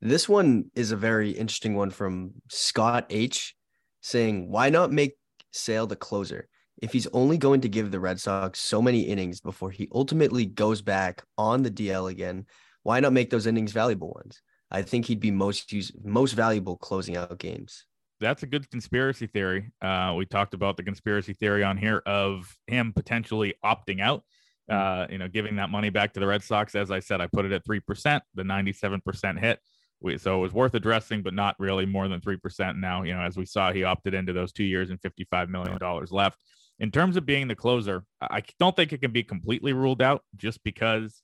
This 0.00 0.28
one 0.28 0.70
is 0.74 0.92
a 0.92 0.96
very 0.96 1.30
interesting 1.30 1.74
one 1.74 1.90
from 1.90 2.32
Scott 2.50 3.06
H, 3.10 3.54
saying, 4.02 4.50
"Why 4.50 4.68
not 4.68 4.92
make 4.92 5.16
Sale 5.52 5.86
the 5.86 5.96
closer?" 5.96 6.48
if 6.82 6.92
he's 6.92 7.06
only 7.08 7.38
going 7.38 7.60
to 7.62 7.68
give 7.68 7.90
the 7.90 8.00
Red 8.00 8.20
Sox 8.20 8.60
so 8.60 8.82
many 8.82 9.00
innings 9.00 9.40
before 9.40 9.70
he 9.70 9.88
ultimately 9.92 10.44
goes 10.44 10.82
back 10.82 11.24
on 11.38 11.62
the 11.62 11.70
DL 11.70 12.10
again, 12.10 12.46
why 12.82 13.00
not 13.00 13.12
make 13.12 13.30
those 13.30 13.46
innings 13.46 13.72
valuable 13.72 14.12
ones? 14.14 14.42
I 14.70 14.82
think 14.82 15.06
he'd 15.06 15.20
be 15.20 15.30
most 15.30 15.72
use, 15.72 15.92
most 16.04 16.32
valuable 16.32 16.76
closing 16.76 17.16
out 17.16 17.38
games. 17.38 17.86
That's 18.20 18.42
a 18.42 18.46
good 18.46 18.70
conspiracy 18.70 19.26
theory. 19.26 19.70
Uh, 19.82 20.14
we 20.16 20.26
talked 20.26 20.54
about 20.54 20.76
the 20.76 20.82
conspiracy 20.82 21.34
theory 21.34 21.62
on 21.62 21.76
here 21.76 22.02
of 22.06 22.56
him 22.66 22.92
potentially 22.94 23.54
opting 23.64 24.00
out. 24.00 24.22
Hmm. 24.68 24.74
Uh, 24.74 25.06
you 25.10 25.18
know, 25.18 25.28
giving 25.28 25.56
that 25.56 25.70
money 25.70 25.90
back 25.90 26.12
to 26.14 26.20
the 26.20 26.26
Red 26.26 26.42
Sox. 26.42 26.74
As 26.74 26.90
I 26.90 27.00
said, 27.00 27.20
I 27.20 27.28
put 27.28 27.44
it 27.44 27.52
at 27.52 27.64
three 27.64 27.80
percent, 27.80 28.22
the 28.34 28.44
ninety-seven 28.44 29.00
percent 29.04 29.38
hit. 29.38 29.60
We, 30.00 30.18
so 30.18 30.38
it 30.38 30.40
was 30.40 30.52
worth 30.52 30.74
addressing, 30.74 31.22
but 31.22 31.34
not 31.34 31.54
really 31.58 31.86
more 31.86 32.08
than 32.08 32.20
three 32.20 32.36
percent. 32.36 32.78
Now, 32.78 33.02
you 33.02 33.14
know, 33.14 33.20
as 33.20 33.36
we 33.36 33.46
saw, 33.46 33.72
he 33.72 33.84
opted 33.84 34.12
into 34.12 34.32
those 34.32 34.52
two 34.52 34.64
years 34.64 34.90
and 34.90 35.00
fifty-five 35.00 35.48
million 35.48 35.78
dollars 35.78 36.10
left 36.10 36.38
in 36.78 36.90
terms 36.90 37.16
of 37.16 37.24
being 37.24 37.48
the 37.48 37.54
closer, 37.54 38.04
I 38.20 38.42
don't 38.58 38.76
think 38.76 38.92
it 38.92 39.00
can 39.00 39.12
be 39.12 39.22
completely 39.22 39.72
ruled 39.72 40.02
out 40.02 40.22
just 40.36 40.62
because 40.62 41.22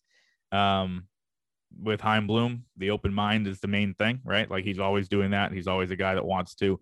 um, 0.50 1.06
with 1.80 2.00
Chaim 2.00 2.26
Bloom, 2.26 2.64
the 2.76 2.90
open 2.90 3.12
mind 3.12 3.46
is 3.46 3.60
the 3.60 3.68
main 3.68 3.94
thing, 3.94 4.20
right? 4.24 4.50
Like 4.50 4.64
he's 4.64 4.78
always 4.78 5.08
doing 5.08 5.30
that. 5.30 5.52
He's 5.52 5.66
always 5.66 5.90
a 5.90 5.96
guy 5.96 6.14
that 6.14 6.24
wants 6.24 6.54
to 6.56 6.80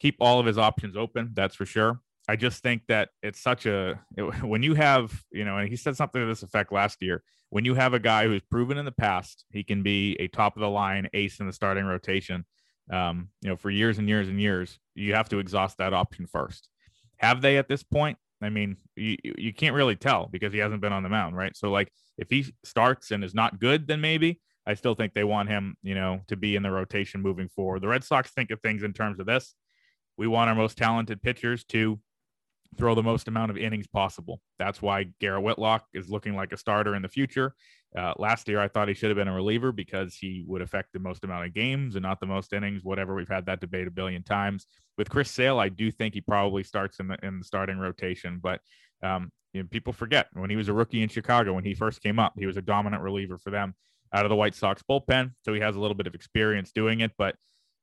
keep 0.00 0.16
all 0.20 0.40
of 0.40 0.46
his 0.46 0.58
options 0.58 0.96
open. 0.96 1.30
That's 1.34 1.54
for 1.54 1.66
sure. 1.66 2.00
I 2.28 2.36
just 2.36 2.62
think 2.62 2.82
that 2.88 3.10
it's 3.22 3.40
such 3.40 3.66
a 3.66 4.00
it, 4.16 4.22
when 4.44 4.62
you 4.62 4.74
have, 4.74 5.12
you 5.30 5.44
know, 5.44 5.58
and 5.58 5.68
he 5.68 5.76
said 5.76 5.96
something 5.96 6.20
to 6.20 6.26
this 6.26 6.42
effect 6.42 6.72
last 6.72 7.02
year. 7.02 7.22
When 7.50 7.64
you 7.64 7.74
have 7.74 7.94
a 7.94 7.98
guy 7.98 8.28
who's 8.28 8.42
proven 8.42 8.78
in 8.78 8.84
the 8.84 8.92
past 8.92 9.44
he 9.50 9.64
can 9.64 9.82
be 9.82 10.16
a 10.20 10.28
top 10.28 10.56
of 10.56 10.60
the 10.60 10.70
line 10.70 11.08
ace 11.12 11.40
in 11.40 11.46
the 11.46 11.52
starting 11.52 11.84
rotation, 11.84 12.44
um, 12.92 13.30
you 13.42 13.50
know, 13.50 13.56
for 13.56 13.70
years 13.70 13.98
and 13.98 14.08
years 14.08 14.28
and 14.28 14.40
years, 14.40 14.78
you 14.94 15.14
have 15.14 15.28
to 15.30 15.38
exhaust 15.38 15.78
that 15.78 15.92
option 15.92 16.26
first. 16.26 16.68
Have 17.16 17.42
they 17.42 17.58
at 17.58 17.68
this 17.68 17.82
point? 17.82 18.18
I 18.42 18.48
mean, 18.48 18.76
you, 18.96 19.16
you 19.22 19.52
can't 19.52 19.74
really 19.74 19.96
tell 19.96 20.28
because 20.30 20.52
he 20.52 20.58
hasn't 20.58 20.80
been 20.80 20.92
on 20.92 21.02
the 21.02 21.08
mound, 21.08 21.36
right? 21.36 21.56
So, 21.56 21.70
like, 21.70 21.92
if 22.16 22.30
he 22.30 22.52
starts 22.64 23.10
and 23.10 23.22
is 23.22 23.34
not 23.34 23.60
good, 23.60 23.86
then 23.86 24.00
maybe 24.00 24.40
I 24.66 24.74
still 24.74 24.94
think 24.94 25.14
they 25.14 25.24
want 25.24 25.48
him, 25.48 25.76
you 25.82 25.94
know, 25.94 26.20
to 26.28 26.36
be 26.36 26.56
in 26.56 26.62
the 26.62 26.70
rotation 26.70 27.22
moving 27.22 27.48
forward. 27.48 27.82
The 27.82 27.88
Red 27.88 28.04
Sox 28.04 28.30
think 28.30 28.50
of 28.50 28.60
things 28.60 28.82
in 28.82 28.92
terms 28.92 29.20
of 29.20 29.26
this. 29.26 29.54
We 30.16 30.26
want 30.26 30.50
our 30.50 30.56
most 30.56 30.78
talented 30.78 31.22
pitchers 31.22 31.64
to 31.66 31.98
throw 32.76 32.94
the 32.94 33.02
most 33.02 33.28
amount 33.28 33.50
of 33.50 33.56
innings 33.56 33.86
possible. 33.86 34.40
That's 34.58 34.80
why 34.80 35.06
Garrett 35.20 35.42
Whitlock 35.42 35.86
is 35.92 36.08
looking 36.08 36.36
like 36.36 36.52
a 36.52 36.56
starter 36.56 36.94
in 36.94 37.02
the 37.02 37.08
future. 37.08 37.54
Uh, 37.96 38.12
last 38.18 38.46
year, 38.48 38.60
I 38.60 38.68
thought 38.68 38.86
he 38.86 38.94
should 38.94 39.10
have 39.10 39.16
been 39.16 39.28
a 39.28 39.34
reliever 39.34 39.72
because 39.72 40.14
he 40.14 40.44
would 40.46 40.62
affect 40.62 40.92
the 40.92 41.00
most 41.00 41.24
amount 41.24 41.46
of 41.46 41.54
games 41.54 41.96
and 41.96 42.02
not 42.04 42.20
the 42.20 42.26
most 42.26 42.52
innings. 42.52 42.84
Whatever, 42.84 43.14
we've 43.14 43.28
had 43.28 43.46
that 43.46 43.60
debate 43.60 43.88
a 43.88 43.90
billion 43.90 44.22
times. 44.22 44.66
With 44.96 45.10
Chris 45.10 45.30
Sale, 45.30 45.58
I 45.58 45.70
do 45.70 45.90
think 45.90 46.14
he 46.14 46.20
probably 46.20 46.62
starts 46.62 47.00
in 47.00 47.08
the 47.08 47.18
in 47.22 47.38
the 47.38 47.44
starting 47.44 47.78
rotation, 47.78 48.38
but 48.40 48.60
um, 49.02 49.30
you 49.52 49.62
know, 49.62 49.68
people 49.70 49.92
forget 49.92 50.28
when 50.34 50.50
he 50.50 50.56
was 50.56 50.68
a 50.68 50.72
rookie 50.72 51.02
in 51.02 51.08
Chicago 51.08 51.52
when 51.52 51.64
he 51.64 51.74
first 51.74 52.00
came 52.00 52.20
up, 52.20 52.34
he 52.38 52.46
was 52.46 52.56
a 52.56 52.62
dominant 52.62 53.02
reliever 53.02 53.38
for 53.38 53.50
them 53.50 53.74
out 54.14 54.24
of 54.24 54.28
the 54.28 54.36
White 54.36 54.54
Sox 54.54 54.82
bullpen, 54.88 55.32
so 55.42 55.52
he 55.52 55.60
has 55.60 55.74
a 55.74 55.80
little 55.80 55.96
bit 55.96 56.06
of 56.06 56.14
experience 56.14 56.70
doing 56.72 57.00
it, 57.00 57.12
but 57.18 57.34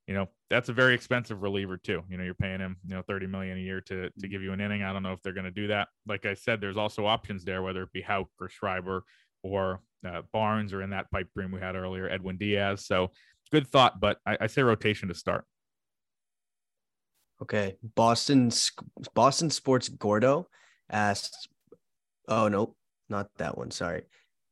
you 0.07 0.13
know 0.13 0.27
that's 0.49 0.69
a 0.69 0.73
very 0.73 0.93
expensive 0.93 1.41
reliever 1.41 1.77
too 1.77 2.01
you 2.09 2.17
know 2.17 2.23
you're 2.23 2.33
paying 2.33 2.59
him 2.59 2.77
you 2.87 2.95
know 2.95 3.01
30 3.01 3.27
million 3.27 3.57
a 3.57 3.61
year 3.61 3.81
to 3.81 4.09
to 4.19 4.27
give 4.27 4.41
you 4.41 4.53
an 4.53 4.61
inning 4.61 4.81
i 4.83 4.93
don't 4.93 5.03
know 5.03 5.11
if 5.11 5.21
they're 5.21 5.33
going 5.33 5.43
to 5.43 5.51
do 5.51 5.67
that 5.67 5.89
like 6.07 6.25
i 6.25 6.33
said 6.33 6.59
there's 6.59 6.77
also 6.77 7.05
options 7.05 7.43
there 7.43 7.61
whether 7.61 7.83
it 7.83 7.91
be 7.91 8.01
Houck 8.01 8.29
or 8.39 8.49
schreiber 8.49 9.03
or 9.43 9.81
uh, 10.07 10.21
barnes 10.31 10.73
or 10.73 10.81
in 10.81 10.91
that 10.91 11.09
pipe 11.11 11.27
dream 11.35 11.51
we 11.51 11.59
had 11.59 11.75
earlier 11.75 12.09
edwin 12.09 12.37
diaz 12.37 12.85
so 12.85 13.09
good 13.51 13.67
thought 13.67 13.99
but 13.99 14.17
I, 14.25 14.37
I 14.41 14.47
say 14.47 14.61
rotation 14.61 15.09
to 15.09 15.15
start 15.15 15.45
okay 17.41 17.75
boston 17.95 18.51
boston 19.13 19.49
sports 19.49 19.89
gordo 19.89 20.47
asked 20.89 21.49
oh 22.27 22.47
no 22.47 22.75
not 23.09 23.29
that 23.37 23.57
one 23.57 23.71
sorry 23.71 24.03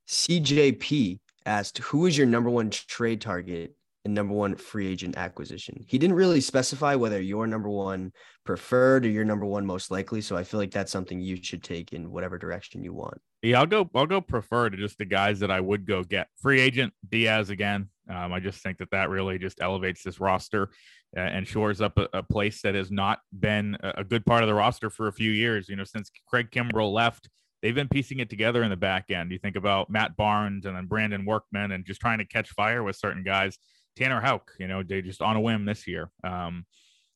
cjp 0.08 1.20
asked 1.46 1.78
who 1.80 2.06
is 2.06 2.18
your 2.18 2.28
number 2.28 2.50
one 2.50 2.70
trade 2.70 3.22
target 3.22 3.76
and 4.06 4.14
number 4.14 4.34
one 4.34 4.56
free 4.56 4.88
agent 4.88 5.18
acquisition. 5.18 5.84
He 5.88 5.98
didn't 5.98 6.16
really 6.16 6.40
specify 6.40 6.96
whether 6.96 7.20
your 7.20 7.48
number 7.48 7.70
one 7.70 8.14
preferred 8.46 9.04
or 9.04 9.10
your 9.10 9.26
number 9.26 9.48
one 9.48 9.66
most 9.66 9.90
likely. 9.90 10.22
So 10.22 10.38
I 10.38 10.44
feel 10.44 10.60
like 10.60 10.72
that's 10.72 10.92
something 10.92 11.20
you 11.20 11.42
should 11.42 11.64
take 11.64 11.92
in 11.92 12.12
whatever 12.12 12.38
direction 12.38 12.84
you 12.84 12.94
want. 12.94 13.18
Yeah, 13.46 13.60
I'll 13.60 13.68
go. 13.68 13.88
I'll 13.94 14.08
go 14.08 14.22
prefer 14.22 14.72
to 14.72 14.78
just 14.78 14.98
the 14.98 15.06
guys 15.06 15.40
that 15.42 15.52
I 15.52 15.60
would 15.60 15.86
go 15.86 16.04
get. 16.04 16.30
Free 16.42 16.60
agent 16.60 16.94
Diaz 17.08 17.52
again. 17.52 17.90
Um, 18.10 18.34
I 18.34 18.40
just 18.40 18.64
think 18.64 18.80
that 18.80 18.90
that 18.90 19.12
really 19.12 19.38
just 19.38 19.62
elevates 19.62 20.02
this 20.02 20.20
roster 20.20 20.72
uh, 21.16 21.20
and 21.20 21.48
shores 21.48 21.80
up 21.80 21.98
a, 22.00 22.08
a, 22.14 22.24
place 22.24 22.64
that 22.64 22.74
has 22.74 22.90
not 22.90 23.20
been 23.40 23.78
a, 23.82 24.04
good 24.04 24.26
part 24.26 24.42
of 24.42 24.48
the 24.48 24.54
roster 24.56 24.90
for 24.90 25.08
a 25.08 25.14
few 25.14 25.32
years. 25.32 25.70
You 25.70 25.76
know, 25.76 25.84
since 25.84 26.10
Craig 26.28 26.50
Kimbrel 26.52 26.92
left, 26.92 27.30
they've 27.62 27.76
been 27.76 27.88
piecing 27.88 28.20
it 28.20 28.32
together 28.32 28.64
in 28.64 28.72
the 28.72 28.78
back 28.78 29.12
end. 29.12 29.32
You 29.32 29.38
think 29.38 29.56
about 29.56 29.92
Matt 29.92 30.18
Barnes 30.18 30.66
and 30.66 30.76
then 30.76 30.88
Brandon 30.88 31.24
Workman 31.24 31.72
and 31.72 31.86
just 31.86 32.02
trying 32.02 32.18
to 32.18 32.26
catch 32.26 32.50
fire 32.50 32.82
with 32.82 32.96
certain 32.96 33.24
guys. 33.24 33.60
Tanner 33.96 34.22
Houck, 34.22 34.52
you 34.60 34.68
know, 34.68 34.82
they 34.82 35.04
just 35.04 35.22
on 35.22 35.36
a 35.36 35.42
whim 35.42 35.66
this 35.66 35.86
year. 35.86 36.10
Um, 36.24 36.66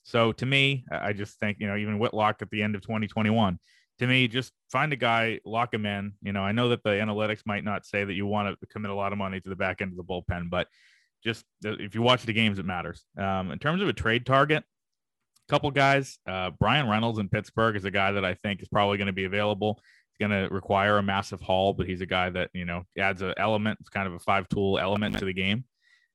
so 0.04 0.32
to 0.34 0.46
me, 0.46 0.86
I 0.92 1.13
just 1.13 1.39
think, 1.39 1.58
you 1.60 1.68
know, 1.68 1.76
even 1.76 1.98
Whitlock 1.98 2.42
at 2.42 2.50
the 2.52 2.62
end 2.62 2.76
of 2.76 2.82
2021, 2.82 3.60
to 4.00 4.08
me, 4.08 4.28
just 4.28 4.54
find 4.72 4.92
a 4.94 4.96
guy, 4.96 5.40
lock 5.46 5.74
him 5.74 5.86
in. 5.86 6.14
You 6.22 6.34
know, 6.34 6.42
I 6.42 6.52
know 6.52 6.70
that 6.70 6.84
the 6.84 6.92
analytics 6.92 7.42
might 7.46 7.64
not 7.64 7.86
say 7.86 8.04
that 8.04 8.14
you 8.14 8.26
want 8.26 8.60
to 8.60 8.68
commit 8.68 8.92
a 8.92 8.96
lot 8.96 9.12
of 9.12 9.18
money 9.18 9.40
to 9.40 9.50
the 9.50 9.56
back 9.56 9.82
end 9.82 9.92
of 9.92 9.98
the 9.98 10.04
bullpen, 10.04 10.50
but 10.50 10.68
just 11.24 11.44
uh, 11.66 11.76
if 11.80 11.96
you 11.96 12.02
watch 12.02 12.24
the 12.24 12.34
games, 12.34 12.60
it 12.60 12.66
matters. 12.66 13.06
Um, 13.18 13.52
in 13.52 13.60
terms 13.60 13.82
of 13.82 13.90
a 13.90 13.94
trade 13.94 14.26
target, 14.26 14.64
a 14.64 15.52
couple 15.52 15.70
guys, 15.72 16.18
uh, 16.28 16.52
Bryan 16.52 16.88
Reynolds 16.88 17.20
in 17.20 17.28
Pittsburgh 17.28 17.76
is 17.76 17.86
a 17.86 17.92
guy 17.92 18.14
that 18.14 18.24
I 18.24 18.36
think 18.36 18.62
is 18.62 18.70
probably 18.70 18.98
going 18.98 19.08
to 19.08 19.14
be 19.14 19.26
available. 19.26 19.82
It's 19.82 20.20
going 20.20 20.32
to 20.32 20.54
require 20.54 20.98
a 20.98 21.04
massive 21.04 21.42
haul, 21.42 21.74
but 21.74 21.88
he's 21.88 22.02
a 22.02 22.06
guy 22.06 22.30
that, 22.30 22.52
you 22.54 22.66
know, 22.66 22.84
adds 22.98 23.22
an 23.22 23.34
element, 23.38 23.80
it's 23.82 23.90
kind 23.90 24.08
of 24.08 24.14
a 24.14 24.20
five 24.20 24.48
tool 24.48 24.80
element 24.80 25.20
to 25.20 25.26
the 25.26 25.34
game. 25.34 25.66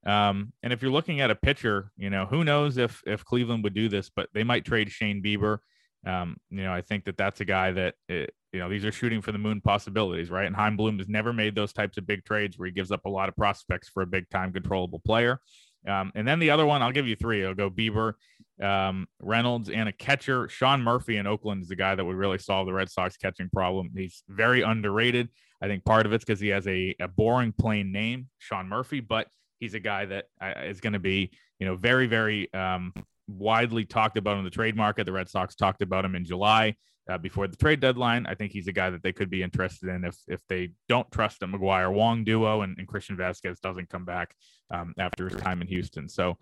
Um, 0.07 0.53
and 0.63 0.73
if 0.73 0.83
you're 0.83 0.91
looking 0.91 1.21
at 1.21 1.31
a 1.31 1.35
pitcher, 1.35 1.91
you 1.97 2.11
know, 2.11 2.27
who 2.27 2.45
knows 2.45 2.77
if 2.77 3.03
if 3.07 3.25
Cleveland 3.25 3.65
would 3.65 3.75
do 3.75 3.89
this, 3.89 4.11
but 4.11 4.29
they 4.35 4.45
might 4.45 4.65
trade 4.65 4.91
Shane 4.91 5.23
Bieber. 5.23 5.59
Um, 6.07 6.37
you 6.51 6.63
know, 6.63 6.73
I 6.73 6.83
think 6.83 7.05
that 7.05 7.17
that's 7.17 7.41
a 7.41 7.45
guy 7.45 7.73
that 7.73 7.95
it, 8.09 8.31
eh, 8.31 8.33
you 8.53 8.61
know 8.61 8.69
these 8.69 8.85
are 8.85 8.93
shooting 8.93 9.21
for 9.21 9.33
the 9.33 9.39
moon 9.39 9.61
possibilities, 9.61 10.31
right? 10.31 10.47
And 10.47 10.55
Chaim 10.55 10.77
Bloom 10.77 10.99
has 10.99 11.09
never 11.09 11.33
made 11.33 11.57
those 11.57 11.73
types 11.73 11.97
of 11.99 12.07
big 12.07 12.25
trades 12.25 12.57
where 12.57 12.67
he 12.67 12.73
gives 12.73 12.93
up 12.93 13.05
a 13.05 13.09
lot 13.09 13.29
of 13.29 13.37
prospects 13.37 13.89
for 13.89 14.03
a 14.03 14.07
big 14.07 14.31
time 14.31 14.53
controllable 14.53 15.01
player. 15.01 15.41
Um, 15.89 16.13
and 16.15 16.27
then 16.27 16.39
the 16.39 16.51
other 16.51 16.65
one, 16.65 16.81
I'll 16.83 16.93
give 16.93 17.09
you 17.09 17.17
three. 17.17 17.45
I'll 17.45 17.55
go 17.55 17.69
Bieber, 17.69 18.15
um, 18.63 19.07
Reynolds, 19.21 19.69
and 19.69 19.89
a 19.89 19.93
catcher. 19.93 20.49
Sean 20.49 20.83
Murphy 20.83 21.17
in 21.17 21.27
Oakland 21.27 21.63
is 21.63 21.69
the 21.69 21.77
guy 21.77 21.95
that 21.95 22.05
would 22.05 22.17
really 22.17 22.39
solve 22.39 22.67
the 22.67 22.73
Red 22.73 22.91
Sox 22.91 23.17
catching 23.17 23.51
problem. 23.51 23.91
He's 23.95 24.23
very 24.29 24.63
underrated. 24.63 25.29
I 25.61 25.67
think 25.67 25.85
part 25.85 26.07
of 26.07 26.13
it's 26.13 26.25
because 26.25 26.41
he 26.41 26.49
has 26.49 26.67
a, 26.67 26.95
a 27.01 27.09
boring, 27.09 27.53
plain 27.53 27.93
name, 27.93 28.29
Sean 28.39 28.69
Murphy, 28.69 29.01
but 29.01 29.29
he's 29.61 29.75
a 29.75 29.81
guy 29.81 30.05
that 30.07 30.27
uh, 30.41 30.53
going 30.81 30.93
to 30.93 30.99
be, 30.99 31.33
you 31.59 31.67
know, 31.67 31.77
very, 31.77 32.07
very 32.07 32.53
um, 32.55 32.93
widely 33.27 33.85
talked 33.85 34.17
about 34.17 34.39
in 34.39 34.45
the 34.45 34.51
trade 34.51 34.77
market. 34.77 35.05
The 35.05 35.13
Red 35.13 35.29
Sox 35.29 35.55
talked 35.55 35.83
about 35.83 36.05
him 36.05 36.15
in 36.15 36.25
July 36.25 36.77
uh, 37.09 37.19
before 37.19 37.47
the 37.49 37.57
trade 37.57 37.81
deadline. 37.81 38.27
I 38.27 38.35
think 38.35 38.53
he's 38.53 38.69
a 38.69 38.73
guy 38.73 38.91
that 38.91 39.03
they 39.03 39.13
could 39.13 39.31
be 39.31 39.43
interested 39.43 39.89
in 39.89 40.05
if 40.05 40.17
if 40.29 40.41
they 40.49 40.71
don't 40.89 41.11
trust 41.11 41.41
the 41.41 41.47
McGuire 41.47 41.93
Wong 41.93 42.25
duo 42.25 42.63
and, 42.63 42.77
and 42.79 42.89
Christian 42.89 43.17
Vazquez 43.17 43.61
doesn't 43.61 43.89
come 43.89 44.05
back 44.05 44.35
um, 44.71 44.95
after 44.99 45.29
his 45.29 45.41
time 45.41 45.61
in 45.61 45.69
Houston. 45.69 46.09
So 46.09 46.37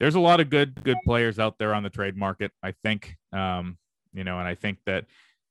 there's 0.00 0.14
a 0.14 0.20
lot 0.20 0.40
of 0.40 0.50
good 0.50 0.82
good 0.82 0.98
players 1.04 1.38
out 1.38 1.58
there 1.58 1.74
on 1.74 1.82
the 1.82 1.90
trade 1.90 2.16
market. 2.16 2.52
I 2.62 2.72
think, 2.82 3.16
um, 3.32 3.78
you 4.12 4.24
know, 4.24 4.38
and 4.38 4.48
I 4.48 4.54
think 4.54 4.78
that. 4.86 5.04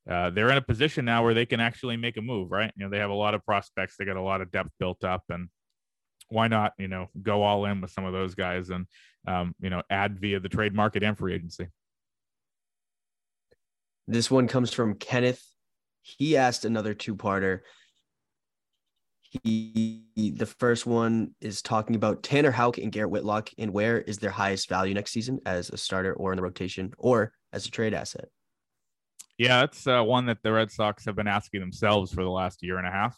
Uh, 0.09 0.29
they're 0.29 0.49
in 0.49 0.57
a 0.57 0.61
position 0.61 1.03
now 1.03 1.21
where 1.21 1.33
they 1.33 1.45
can 1.45 1.59
actually 1.59 1.97
make 1.97 2.15
a 2.15 2.21
move, 2.21 2.49
right? 2.49 2.71
You 2.77 2.85
know, 2.85 2.89
they 2.89 2.99
have 2.99 3.09
a 3.09 3.13
lot 3.13 3.33
of 3.33 3.43
prospects. 3.43 3.97
They 3.99 4.05
got 4.05 4.15
a 4.15 4.21
lot 4.21 4.39
of 4.39 4.49
depth 4.51 4.69
built 4.79 5.03
up, 5.03 5.21
and 5.27 5.49
why 6.29 6.47
not, 6.47 6.73
you 6.77 6.87
know, 6.87 7.07
go 7.21 7.43
all 7.43 7.65
in 7.65 7.81
with 7.81 7.91
some 7.91 8.05
of 8.05 8.13
those 8.13 8.35
guys 8.35 8.69
and, 8.69 8.85
um, 9.27 9.55
you 9.59 9.69
know, 9.69 9.81
add 9.89 10.19
via 10.19 10.39
the 10.39 10.49
trade 10.49 10.73
market 10.73 11.03
and 11.03 11.17
free 11.17 11.33
agency. 11.33 11.67
This 14.07 14.31
one 14.31 14.47
comes 14.47 14.73
from 14.73 14.95
Kenneth. 14.95 15.43
He 16.01 16.37
asked 16.37 16.63
another 16.65 16.93
two-parter. 16.93 17.59
He 19.43 20.05
the 20.15 20.45
first 20.45 20.85
one 20.85 21.31
is 21.41 21.61
talking 21.61 21.97
about 21.97 22.23
Tanner 22.23 22.51
Houck 22.51 22.77
and 22.77 22.91
Garrett 22.91 23.11
Whitlock 23.11 23.49
and 23.57 23.73
where 23.73 23.99
is 23.99 24.17
their 24.19 24.31
highest 24.31 24.69
value 24.69 24.93
next 24.93 25.11
season 25.11 25.39
as 25.45 25.69
a 25.69 25.77
starter 25.77 26.13
or 26.13 26.31
in 26.31 26.37
the 26.37 26.43
rotation 26.43 26.93
or 26.97 27.33
as 27.51 27.65
a 27.65 27.71
trade 27.71 27.93
asset. 27.93 28.29
Yeah, 29.37 29.63
it's 29.63 29.85
uh, 29.85 30.01
one 30.01 30.27
that 30.27 30.41
the 30.43 30.53
Red 30.53 30.71
Sox 30.71 31.05
have 31.05 31.15
been 31.15 31.27
asking 31.27 31.59
themselves 31.59 32.13
for 32.13 32.23
the 32.23 32.29
last 32.29 32.63
year 32.63 32.77
and 32.77 32.87
a 32.87 32.91
half. 32.91 33.17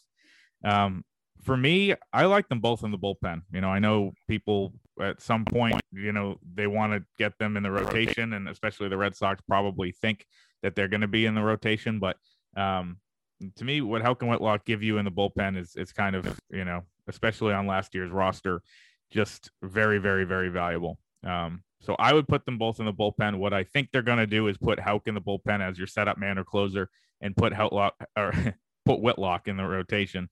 Um, 0.65 1.05
for 1.41 1.55
me, 1.55 1.95
I 2.11 2.25
like 2.25 2.49
them 2.49 2.59
both 2.59 2.83
in 2.83 2.91
the 2.91 2.97
bullpen. 2.97 3.41
You 3.51 3.61
know, 3.61 3.69
I 3.69 3.79
know 3.79 4.11
people 4.27 4.73
at 5.01 5.21
some 5.21 5.45
point, 5.45 5.79
you 5.91 6.11
know, 6.11 6.37
they 6.53 6.67
want 6.67 6.93
to 6.93 7.03
get 7.17 7.37
them 7.37 7.55
in 7.55 7.63
the 7.63 7.71
rotation, 7.71 8.33
and 8.33 8.49
especially 8.49 8.89
the 8.89 8.97
Red 8.97 9.15
Sox 9.15 9.41
probably 9.47 9.91
think 9.91 10.25
that 10.61 10.75
they're 10.75 10.89
going 10.89 11.01
to 11.01 11.07
be 11.07 11.25
in 11.25 11.35
the 11.35 11.41
rotation. 11.41 11.99
But 11.99 12.17
um, 12.57 12.97
to 13.55 13.63
me, 13.63 13.81
what 13.81 14.01
and 14.01 14.29
Whitlock 14.29 14.65
give 14.65 14.83
you 14.83 14.97
in 14.97 15.05
the 15.05 15.11
bullpen 15.11 15.57
is 15.57 15.75
is 15.75 15.93
kind 15.93 16.15
of 16.15 16.39
you 16.49 16.65
know, 16.65 16.83
especially 17.07 17.53
on 17.53 17.67
last 17.67 17.95
year's 17.95 18.11
roster, 18.11 18.61
just 19.09 19.51
very, 19.61 19.97
very, 19.97 20.25
very 20.25 20.49
valuable. 20.49 20.99
Um, 21.25 21.63
so 21.81 21.95
I 21.97 22.13
would 22.13 22.27
put 22.27 22.45
them 22.45 22.57
both 22.57 22.81
in 22.81 22.85
the 22.85 22.93
bullpen. 22.93 23.37
What 23.37 23.53
I 23.53 23.63
think 23.63 23.89
they're 23.91 24.01
going 24.01 24.17
to 24.17 24.27
do 24.27 24.47
is 24.47 24.57
put 24.57 24.79
Houck 24.79 25.07
in 25.07 25.15
the 25.15 25.21
bullpen 25.21 25.61
as 25.61 25.77
your 25.77 25.87
setup 25.87 26.17
man 26.17 26.37
or 26.37 26.43
closer, 26.43 26.89
and 27.21 27.35
put 27.35 27.53
Whitlock 27.53 27.95
or 28.17 28.33
put 28.85 29.01
Whitlock 29.01 29.47
in 29.47 29.55
the 29.55 29.63
rotation 29.63 30.27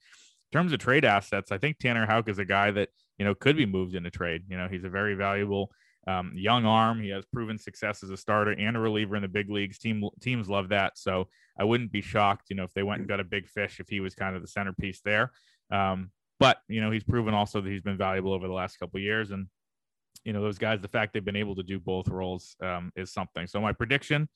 in 0.52 0.58
terms 0.58 0.72
of 0.72 0.80
trade 0.80 1.06
assets, 1.06 1.52
I 1.52 1.58
think 1.58 1.78
Tanner 1.78 2.06
Houck 2.06 2.30
is 2.30 2.40
a 2.40 2.46
guy 2.46 2.72
that 2.72 2.90
you 3.18 3.26
know 3.26 3.36
could 3.36 3.58
be 3.58 3.66
moved 3.66 3.96
in 3.96 4.06
a 4.06 4.12
trade. 4.12 4.44
You 4.50 4.58
know, 4.58 4.68
he's 4.68 4.84
a 4.84 4.90
very 4.90 5.16
valuable 5.16 5.72
um, 6.08 6.32
young 6.36 6.66
arm. 6.66 7.02
He 7.02 7.10
has 7.10 7.26
proven 7.26 7.58
success 7.58 8.04
as 8.04 8.10
a 8.10 8.18
starter 8.18 8.52
and 8.52 8.78
a 8.78 8.80
reliever 8.80 9.16
in 9.16 9.22
the 9.22 9.28
big 9.28 9.50
leagues. 9.50 9.78
Team 9.78 10.04
teams 10.22 10.50
love 10.50 10.70
that, 10.70 10.98
so 10.98 11.28
I 11.60 11.66
wouldn't 11.66 11.92
be 11.92 12.02
shocked. 12.02 12.46
You 12.50 12.56
know, 12.56 12.64
if 12.64 12.74
they 12.74 12.84
went 12.84 13.00
and 13.00 13.10
got 13.10 13.20
a 13.20 13.26
big 13.26 13.48
fish, 13.48 13.80
if 13.80 13.90
he 13.90 14.00
was 14.00 14.16
kind 14.16 14.36
of 14.36 14.42
the 14.42 14.48
centerpiece 14.48 15.02
there. 15.04 15.32
Um, 15.70 16.12
but 16.40 16.60
you 16.70 16.82
know, 16.82 16.92
he's 16.92 17.04
proven 17.04 17.34
also 17.34 17.60
that 17.60 17.70
he's 17.70 17.82
been 17.82 17.98
valuable 17.98 18.32
over 18.32 18.48
the 18.48 18.54
last 18.54 18.78
couple 18.78 19.00
years, 19.00 19.32
and 19.32 19.48
you 20.24 20.34
know, 20.34 20.42
those 20.42 20.58
guys, 20.58 20.82
the 20.82 20.88
fact 20.88 21.14
they've 21.14 21.24
been 21.24 21.36
able 21.36 21.56
to 21.56 21.64
do 21.64 21.80
both 21.80 22.08
roles 22.08 22.56
um, 22.62 22.92
is 22.96 23.12
something. 23.12 23.48
So 23.48 23.60
my 23.60 23.74
prediction 23.74 24.30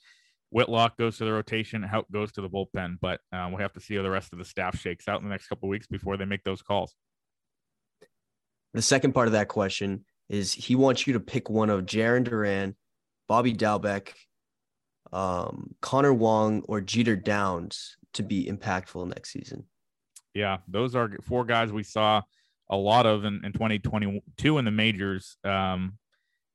Whitlock 0.52 0.98
goes 0.98 1.18
to 1.18 1.26
the 1.26 1.32
rotation, 1.32 1.82
Houck 1.82 2.12
goes 2.12 2.32
to 2.34 2.42
the 2.42 2.50
bullpen, 2.50 2.98
but 3.02 3.22
uh, 3.32 3.48
we'll 3.50 3.60
have 3.60 3.74
to 3.74 3.80
see 3.80 3.96
how 3.96 4.04
the 4.04 4.10
rest 4.10 4.34
of 4.34 4.40
the 4.40 4.46
staff 4.46 4.78
shakes 4.78 5.08
out 5.08 5.22
in 5.22 5.26
the 5.26 5.32
next 5.32 5.48
couple 5.48 5.70
weeks 5.70 5.88
before 5.88 6.18
they 6.18 6.26
make 6.26 6.44
those 6.44 6.62
calls. 6.62 6.94
The 8.74 8.82
second 8.82 9.14
part 9.14 9.28
of 9.28 9.34
that 9.34 9.48
question 9.48 10.06
is 10.30 10.54
he 10.54 10.76
wants 10.76 11.08
you 11.08 11.14
to 11.14 11.20
pick 11.20 11.50
one 11.50 11.70
of 11.70 11.86
Jarren 11.86 12.26
Duran, 12.26 12.76
Bobby 13.28 13.54
Dalbec, 13.54 14.10
um, 15.14 15.76
Connor 15.82 16.14
Wong, 16.14 16.64
or 16.68 16.82
Jeter 16.82 17.16
Downs 17.16 17.98
to 18.14 18.24
be 18.24 18.46
impactful 18.46 19.08
next 19.08 19.32
season. 19.32 19.66
Yeah, 20.34 20.58
those 20.68 20.96
are 20.96 21.10
four 21.24 21.46
guys 21.46 21.72
we 21.72 21.84
saw 21.84 22.22
a 22.70 22.78
lot 22.78 23.06
of 23.06 23.26
in, 23.26 23.42
in 23.44 23.52
2022 23.54 24.58
in 24.58 24.66
the 24.66 24.72
majors. 24.72 25.38
Um, 25.44 25.98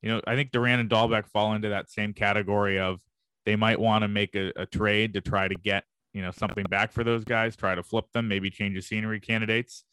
you 0.03 0.11
know, 0.11 0.21
I 0.27 0.35
think 0.35 0.51
Duran 0.51 0.81
and 0.81 0.89
Dalbec 0.89 1.29
fall 1.29 1.55
into 1.55 1.71
that 1.71 1.91
same 1.91 2.15
category 2.15 2.79
of 2.79 3.01
they 3.47 3.57
might 3.57 3.81
want 3.81 4.03
to 4.03 4.09
make 4.09 4.35
a, 4.35 4.53
a 4.57 4.67
trade 4.67 5.15
to 5.15 5.23
try 5.23 5.49
to 5.49 5.55
get 5.55 5.85
you 6.13 6.21
know 6.21 6.31
something 6.31 6.65
back 6.65 6.93
for 6.93 7.05
those 7.05 7.25
guys, 7.25 7.57
try 7.57 7.75
to 7.75 7.83
flip 7.83 8.07
them, 8.13 8.29
maybe 8.29 8.51
change 8.51 8.75
the 8.75 8.83
scenery 8.83 9.21
candidates. 9.21 9.85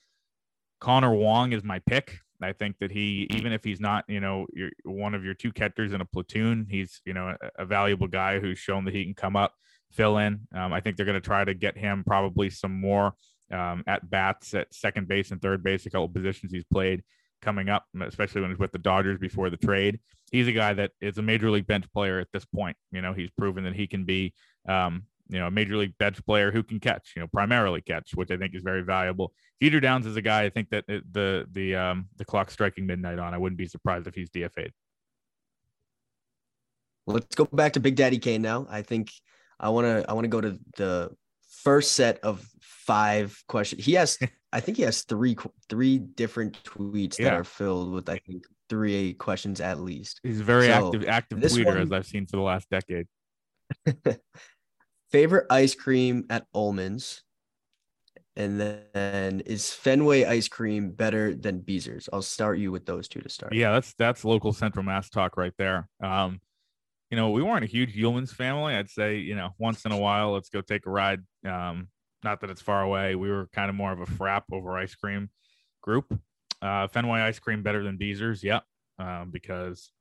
Connor 0.81 1.13
Wong 1.13 1.53
is 1.53 1.63
my 1.63 1.79
pick. 1.79 2.17
I 2.41 2.51
think 2.51 2.77
that 2.79 2.91
he, 2.91 3.25
even 3.31 3.53
if 3.53 3.63
he's 3.63 3.79
not, 3.79 4.03
you 4.09 4.19
know, 4.19 4.45
one 4.83 5.13
of 5.13 5.23
your 5.23 5.33
two 5.33 5.53
catchers 5.53 5.93
in 5.93 6.01
a 6.01 6.05
platoon, 6.05 6.67
he's, 6.69 6.99
you 7.05 7.13
know, 7.13 7.33
a, 7.41 7.63
a 7.63 7.65
valuable 7.65 8.07
guy 8.07 8.39
who's 8.39 8.59
shown 8.59 8.83
that 8.83 8.93
he 8.93 9.05
can 9.05 9.13
come 9.13 9.37
up, 9.37 9.53
fill 9.93 10.17
in. 10.17 10.41
Um, 10.53 10.73
I 10.73 10.81
think 10.81 10.97
they're 10.97 11.05
going 11.05 11.13
to 11.13 11.25
try 11.25 11.45
to 11.45 11.53
get 11.53 11.77
him 11.77 12.03
probably 12.05 12.49
some 12.49 12.77
more 12.81 13.13
um, 13.49 13.85
at 13.87 14.09
bats 14.09 14.53
at 14.55 14.73
second 14.73 15.07
base 15.07 15.31
and 15.31 15.41
third 15.41 15.63
base, 15.63 15.85
a 15.85 15.89
couple 15.89 16.09
positions 16.09 16.51
he's 16.51 16.65
played 16.65 17.01
coming 17.43 17.69
up, 17.69 17.85
especially 18.01 18.41
when 18.41 18.51
he's 18.51 18.59
with 18.59 18.71
the 18.71 18.79
Dodgers 18.79 19.19
before 19.19 19.49
the 19.49 19.57
trade. 19.57 19.99
He's 20.31 20.47
a 20.47 20.51
guy 20.51 20.73
that 20.73 20.91
is 21.01 21.17
a 21.17 21.21
major 21.21 21.51
league 21.51 21.67
bench 21.67 21.85
player 21.93 22.19
at 22.19 22.27
this 22.33 22.45
point. 22.45 22.77
You 22.91 23.01
know, 23.01 23.13
he's 23.13 23.29
proven 23.31 23.63
that 23.65 23.75
he 23.75 23.85
can 23.85 24.05
be, 24.05 24.33
um, 24.67 25.03
you 25.29 25.39
know, 25.39 25.47
a 25.47 25.51
major 25.51 25.77
league 25.77 25.97
bench 25.97 26.23
player 26.25 26.51
who 26.51 26.63
can 26.63 26.79
catch, 26.79 27.13
you 27.15 27.21
know, 27.21 27.27
primarily 27.27 27.81
catch, 27.81 28.15
which 28.15 28.31
I 28.31 28.37
think 28.37 28.55
is 28.55 28.63
very 28.63 28.81
valuable. 28.81 29.33
Jeter 29.61 29.79
Downs 29.79 30.05
is 30.05 30.15
a 30.15 30.21
guy 30.21 30.43
I 30.43 30.49
think 30.49 30.69
that 30.69 30.85
the 30.87 31.45
the 31.51 31.75
um, 31.75 32.07
the 32.17 32.25
clock 32.25 32.49
striking 32.49 32.85
midnight 32.85 33.19
on. 33.19 33.33
I 33.33 33.37
wouldn't 33.37 33.57
be 33.57 33.67
surprised 33.67 34.07
if 34.07 34.15
he's 34.15 34.29
DFA'd. 34.29 34.73
Let's 37.05 37.35
go 37.35 37.45
back 37.45 37.73
to 37.73 37.79
Big 37.79 37.95
Daddy 37.95 38.17
Kane 38.17 38.41
now. 38.41 38.65
I 38.69 38.81
think 38.81 39.11
I 39.59 39.69
want 39.69 39.85
to 39.85 40.09
I 40.09 40.13
want 40.13 40.25
to 40.25 40.29
go 40.29 40.41
to 40.41 40.57
the 40.77 41.11
first 41.63 41.93
set 41.93 42.19
of 42.23 42.45
five 42.61 43.41
questions. 43.47 43.85
He 43.85 43.93
has 43.93 44.17
I 44.53 44.59
think 44.59 44.77
he 44.77 44.83
has 44.83 45.01
three 45.01 45.35
three 45.67 45.97
different 45.97 46.63
tweets 46.63 47.17
yeah. 47.17 47.25
that 47.25 47.33
are 47.33 47.43
filled 47.43 47.91
with 47.91 48.07
I 48.07 48.19
think 48.19 48.45
three 48.69 49.13
questions 49.15 49.59
at 49.59 49.79
least. 49.79 50.19
He's 50.23 50.39
a 50.39 50.43
very 50.43 50.67
so, 50.67 50.87
active 50.87 51.05
active 51.07 51.39
tweeter 51.39 51.65
one, 51.65 51.77
as 51.79 51.91
I've 51.91 52.05
seen 52.05 52.27
for 52.27 52.37
the 52.37 52.43
last 52.43 52.69
decade. 52.69 53.07
favorite 55.11 55.47
ice 55.49 55.73
cream 55.73 56.25
at 56.29 56.45
Ullman's, 56.53 57.23
and 58.35 58.61
then 58.61 59.41
is 59.41 59.71
Fenway 59.71 60.25
ice 60.25 60.47
cream 60.47 60.91
better 60.91 61.33
than 61.33 61.61
Beezer's? 61.61 62.07
I'll 62.13 62.21
start 62.21 62.59
you 62.59 62.71
with 62.71 62.85
those 62.85 63.07
two 63.07 63.21
to 63.21 63.29
start. 63.29 63.53
Yeah, 63.53 63.71
that's 63.71 63.93
that's 63.95 64.23
local 64.23 64.53
Central 64.53 64.85
Mass 64.85 65.09
talk 65.09 65.35
right 65.35 65.53
there. 65.57 65.89
Um, 66.03 66.39
you 67.09 67.17
know, 67.17 67.31
we 67.31 67.43
weren't 67.43 67.63
a 67.63 67.67
huge 67.67 67.95
Ullman's 67.95 68.33
family. 68.33 68.75
I'd 68.75 68.89
say, 68.89 69.17
you 69.17 69.35
know, 69.35 69.49
once 69.57 69.85
in 69.85 69.91
a 69.91 69.97
while, 69.97 70.31
let's 70.31 70.49
go 70.49 70.61
take 70.61 70.85
a 70.85 70.89
ride. 70.89 71.21
Um, 71.47 71.89
not 72.23 72.41
that 72.41 72.49
it's 72.49 72.61
far 72.61 72.81
away. 72.81 73.15
We 73.15 73.29
were 73.29 73.49
kind 73.53 73.69
of 73.69 73.75
more 73.75 73.91
of 73.91 74.01
a 74.01 74.05
frap 74.05 74.43
over 74.51 74.77
ice 74.77 74.95
cream 74.95 75.29
group. 75.81 76.17
Uh, 76.61 76.87
Fenway 76.87 77.21
ice 77.21 77.39
cream 77.39 77.63
better 77.63 77.83
than 77.83 77.97
Beezer's, 77.97 78.43
yep, 78.43 78.63
um, 78.99 79.31
because 79.31 79.91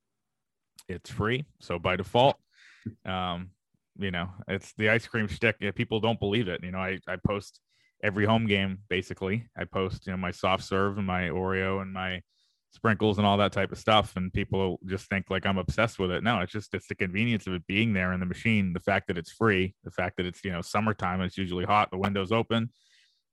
it's 0.87 1.09
free. 1.09 1.45
So 1.59 1.77
by 1.79 1.95
default, 1.95 2.37
um, 3.05 3.51
you 3.97 4.11
know, 4.11 4.29
it's 4.47 4.73
the 4.77 4.89
ice 4.89 5.07
cream 5.07 5.27
stick. 5.27 5.57
People 5.75 5.99
don't 5.99 6.19
believe 6.19 6.47
it. 6.47 6.63
You 6.63 6.71
know, 6.71 6.79
I, 6.79 6.99
I 7.07 7.17
post 7.25 7.59
every 8.03 8.25
home 8.25 8.47
game 8.47 8.79
basically. 8.89 9.47
I 9.57 9.65
post, 9.65 10.07
you 10.07 10.13
know, 10.13 10.17
my 10.17 10.31
soft 10.31 10.63
serve 10.63 10.97
and 10.97 11.07
my 11.07 11.23
Oreo 11.29 11.81
and 11.81 11.93
my 11.93 12.21
sprinkles 12.73 13.19
and 13.19 13.27
all 13.27 13.37
that 13.37 13.51
type 13.51 13.71
of 13.71 13.77
stuff 13.77 14.15
and 14.15 14.33
people 14.33 14.79
just 14.87 15.07
think 15.07 15.29
like 15.29 15.45
i'm 15.45 15.57
obsessed 15.57 15.99
with 15.99 16.11
it. 16.11 16.23
No 16.23 16.39
it's 16.39 16.51
just 16.51 16.73
it's 16.73 16.87
the 16.87 16.95
convenience 16.95 17.45
of 17.45 17.53
it 17.53 17.67
being 17.67 17.93
there 17.93 18.13
in 18.13 18.19
the 18.19 18.25
machine 18.25 18.73
the 18.73 18.79
fact 18.79 19.07
that 19.07 19.17
it's 19.17 19.31
free 19.31 19.75
the 19.83 19.91
fact 19.91 20.17
that 20.17 20.25
it's 20.25 20.43
you 20.43 20.51
know 20.51 20.61
summertime 20.61 21.21
it's 21.21 21.37
usually 21.37 21.65
hot 21.65 21.91
the 21.91 21.97
windows 21.97 22.31
open. 22.31 22.69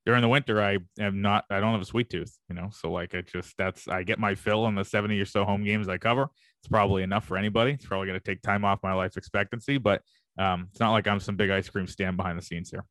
During 0.05 0.21
the 0.21 0.27
winter 0.27 0.61
i 0.61 0.77
am 0.99 1.21
not 1.21 1.45
i 1.49 1.59
don't 1.59 1.71
have 1.71 1.81
a 1.81 1.85
sweet 1.85 2.09
tooth 2.09 2.37
you 2.49 2.55
know 2.55 2.69
so 2.71 2.91
like 2.91 3.13
it 3.13 3.27
just 3.27 3.55
that's 3.57 3.87
i 3.87 4.03
get 4.03 4.19
my 4.19 4.35
fill 4.35 4.65
on 4.65 4.75
the 4.75 4.85
70 4.85 5.19
or 5.19 5.25
so 5.25 5.43
home 5.43 5.63
games 5.63 5.89
i 5.89 5.97
cover. 5.97 6.29
It's 6.59 6.67
probably 6.67 7.01
enough 7.01 7.25
for 7.25 7.37
anybody. 7.37 7.71
It's 7.71 7.87
probably 7.87 8.05
going 8.05 8.19
to 8.19 8.23
take 8.23 8.43
time 8.43 8.63
off 8.63 8.79
my 8.83 8.93
life 8.93 9.17
expectancy 9.17 9.79
but 9.79 10.01
um, 10.37 10.67
it's 10.71 10.79
not 10.79 10.91
like 10.91 11.07
i'm 11.07 11.19
some 11.19 11.35
big 11.35 11.49
ice 11.49 11.69
cream 11.69 11.87
stand 11.87 12.15
behind 12.15 12.37
the 12.37 12.43
scenes 12.43 12.69
here 12.69 12.85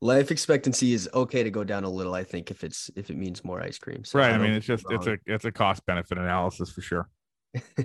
life 0.00 0.30
expectancy 0.30 0.92
is 0.92 1.08
okay 1.14 1.42
to 1.42 1.50
go 1.50 1.64
down 1.64 1.84
a 1.84 1.90
little. 1.90 2.14
I 2.14 2.24
think 2.24 2.50
if 2.50 2.64
it's 2.64 2.90
if 2.96 3.10
it 3.10 3.16
means 3.16 3.44
more 3.44 3.62
ice 3.62 3.78
cream. 3.78 4.04
So 4.04 4.18
right. 4.18 4.32
I, 4.32 4.34
I 4.34 4.38
mean, 4.38 4.52
it's 4.52 4.66
just 4.66 4.84
it's 4.90 5.06
a 5.06 5.18
it's 5.26 5.44
a 5.44 5.52
cost 5.52 5.84
benefit 5.86 6.18
analysis 6.18 6.70
for 6.70 6.80
sure. 6.80 7.08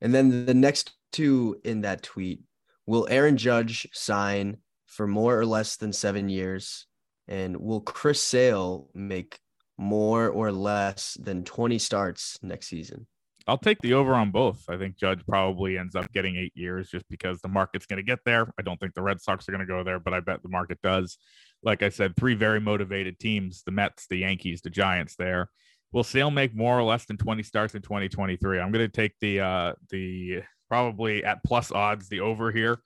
and 0.00 0.14
then 0.14 0.46
the 0.46 0.54
next 0.54 0.92
two 1.12 1.60
in 1.64 1.82
that 1.82 2.02
tweet: 2.02 2.40
Will 2.86 3.06
Aaron 3.10 3.36
Judge 3.36 3.88
sign 3.92 4.58
for 4.86 5.06
more 5.06 5.38
or 5.38 5.46
less 5.46 5.76
than 5.76 5.92
seven 5.92 6.28
years? 6.28 6.86
And 7.28 7.56
will 7.58 7.80
Chris 7.80 8.22
Sale 8.22 8.88
make 8.92 9.38
more 9.78 10.28
or 10.28 10.50
less 10.50 11.16
than 11.20 11.44
20 11.44 11.78
starts 11.78 12.38
next 12.42 12.66
season? 12.66 13.06
I'll 13.46 13.58
take 13.58 13.78
the 13.80 13.94
over 13.94 14.14
on 14.14 14.30
both. 14.30 14.64
I 14.68 14.76
think 14.76 14.96
Judge 14.96 15.20
probably 15.26 15.78
ends 15.78 15.96
up 15.96 16.12
getting 16.12 16.36
eight 16.36 16.52
years 16.54 16.90
just 16.90 17.08
because 17.08 17.40
the 17.40 17.48
market's 17.48 17.86
going 17.86 17.96
to 17.96 18.02
get 18.02 18.20
there. 18.24 18.52
I 18.58 18.62
don't 18.62 18.78
think 18.78 18.94
the 18.94 19.02
Red 19.02 19.20
Sox 19.20 19.48
are 19.48 19.52
going 19.52 19.66
to 19.66 19.66
go 19.66 19.82
there, 19.82 19.98
but 19.98 20.14
I 20.14 20.20
bet 20.20 20.42
the 20.42 20.48
market 20.48 20.78
does. 20.82 21.18
like 21.62 21.82
I 21.82 21.88
said, 21.88 22.16
three 22.16 22.34
very 22.34 22.60
motivated 22.60 23.18
teams: 23.18 23.62
the 23.64 23.72
Mets, 23.72 24.06
the 24.08 24.18
Yankees, 24.18 24.60
the 24.62 24.70
Giants. 24.70 25.16
There, 25.16 25.48
will 25.92 26.04
Sale 26.04 26.30
make 26.30 26.54
more 26.54 26.78
or 26.78 26.82
less 26.82 27.04
than 27.06 27.16
20 27.16 27.42
starts 27.42 27.74
in 27.74 27.82
2023? 27.82 28.60
I'm 28.60 28.72
going 28.72 28.84
to 28.84 28.88
take 28.88 29.12
the 29.20 29.40
uh, 29.40 29.72
the 29.90 30.42
probably 30.68 31.24
at 31.24 31.42
plus 31.44 31.72
odds 31.72 32.08
the 32.08 32.20
over 32.20 32.52
here, 32.52 32.78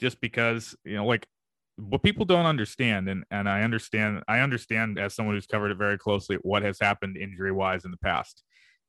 just 0.00 0.20
because 0.20 0.76
you 0.84 0.96
know, 0.96 1.06
like 1.06 1.26
what 1.76 2.02
people 2.02 2.24
don't 2.24 2.46
understand, 2.46 3.08
and 3.08 3.24
and 3.30 3.48
I 3.48 3.62
understand, 3.62 4.24
I 4.26 4.40
understand 4.40 4.98
as 4.98 5.14
someone 5.14 5.36
who's 5.36 5.46
covered 5.46 5.70
it 5.70 5.78
very 5.78 5.98
closely 5.98 6.38
what 6.42 6.62
has 6.62 6.78
happened 6.80 7.16
injury 7.16 7.52
wise 7.52 7.84
in 7.84 7.90
the 7.90 7.98
past. 7.98 8.42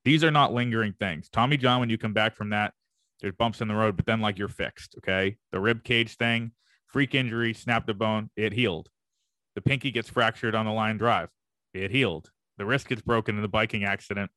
These 0.10 0.24
are 0.24 0.32
not 0.32 0.52
lingering 0.52 0.93
things. 0.93 1.30
Tommy 1.30 1.56
John, 1.56 1.80
when 1.80 1.91
you 1.91 2.00
come 2.00 2.13
back 2.13 2.36
from 2.36 2.50
that, 2.50 2.74
there's 3.22 3.36
bumps 3.36 3.62
in 3.62 3.67
the 3.67 3.76
road, 3.76 3.95
but 3.95 4.08
then 4.08 4.22
like 4.22 4.39
you're 4.39 4.48
fixed. 4.48 4.95
Okay, 4.98 5.38
the 5.52 5.60
rib 5.60 5.84
cage 5.84 6.15
thing, 6.15 6.54
freak 6.88 7.13
injury, 7.13 7.54
snapped 7.54 7.88
a 7.91 7.93
bone, 7.93 8.32
it 8.36 8.52
healed. 8.52 8.89
The 9.54 9.62
pinky 9.62 9.91
gets 9.91 10.10
fractured 10.10 10.56
on 10.56 10.65
the 10.65 10.72
line 10.72 10.98
drive, 10.98 11.30
it 11.76 11.91
healed. 11.91 12.32
The 12.58 12.65
wrist 12.65 12.89
gets 12.89 13.04
broken 13.04 13.36
in 13.36 13.43
the 13.43 13.48
biking 13.48 13.84
accident, 13.84 14.32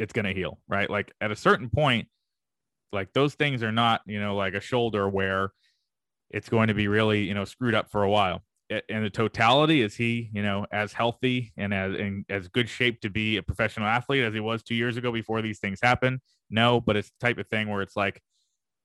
it's 0.00 0.12
gonna 0.12 0.32
heal, 0.32 0.58
right? 0.66 0.90
Like 0.90 1.12
at 1.20 1.30
a 1.30 1.36
certain 1.36 1.70
point, 1.70 2.08
like 2.92 3.12
those 3.12 3.34
things 3.34 3.62
are 3.62 3.70
not, 3.70 4.00
you 4.06 4.20
know, 4.20 4.34
like 4.34 4.54
a 4.54 4.60
shoulder 4.60 5.08
where 5.08 5.50
it's 6.30 6.48
going 6.48 6.66
to 6.66 6.74
be 6.74 6.88
really, 6.88 7.22
you 7.22 7.34
know, 7.34 7.44
screwed 7.44 7.76
up 7.76 7.92
for 7.92 8.02
a 8.02 8.10
while. 8.10 8.42
In 8.88 9.02
the 9.02 9.10
totality, 9.10 9.82
is 9.82 9.94
he, 9.94 10.30
you 10.32 10.42
know, 10.42 10.66
as 10.72 10.92
healthy 10.92 11.52
and 11.56 11.74
as 11.74 11.94
in 11.94 12.24
as 12.28 12.48
good 12.48 12.68
shape 12.68 13.00
to 13.02 13.10
be 13.10 13.36
a 13.36 13.42
professional 13.42 13.86
athlete 13.86 14.24
as 14.24 14.34
he 14.34 14.40
was 14.40 14.62
two 14.62 14.74
years 14.74 14.96
ago 14.96 15.12
before 15.12 15.42
these 15.42 15.58
things 15.58 15.78
happen? 15.82 16.20
No, 16.50 16.80
but 16.80 16.96
it's 16.96 17.10
the 17.10 17.26
type 17.26 17.38
of 17.38 17.48
thing 17.48 17.68
where 17.68 17.82
it's 17.82 17.96
like, 17.96 18.22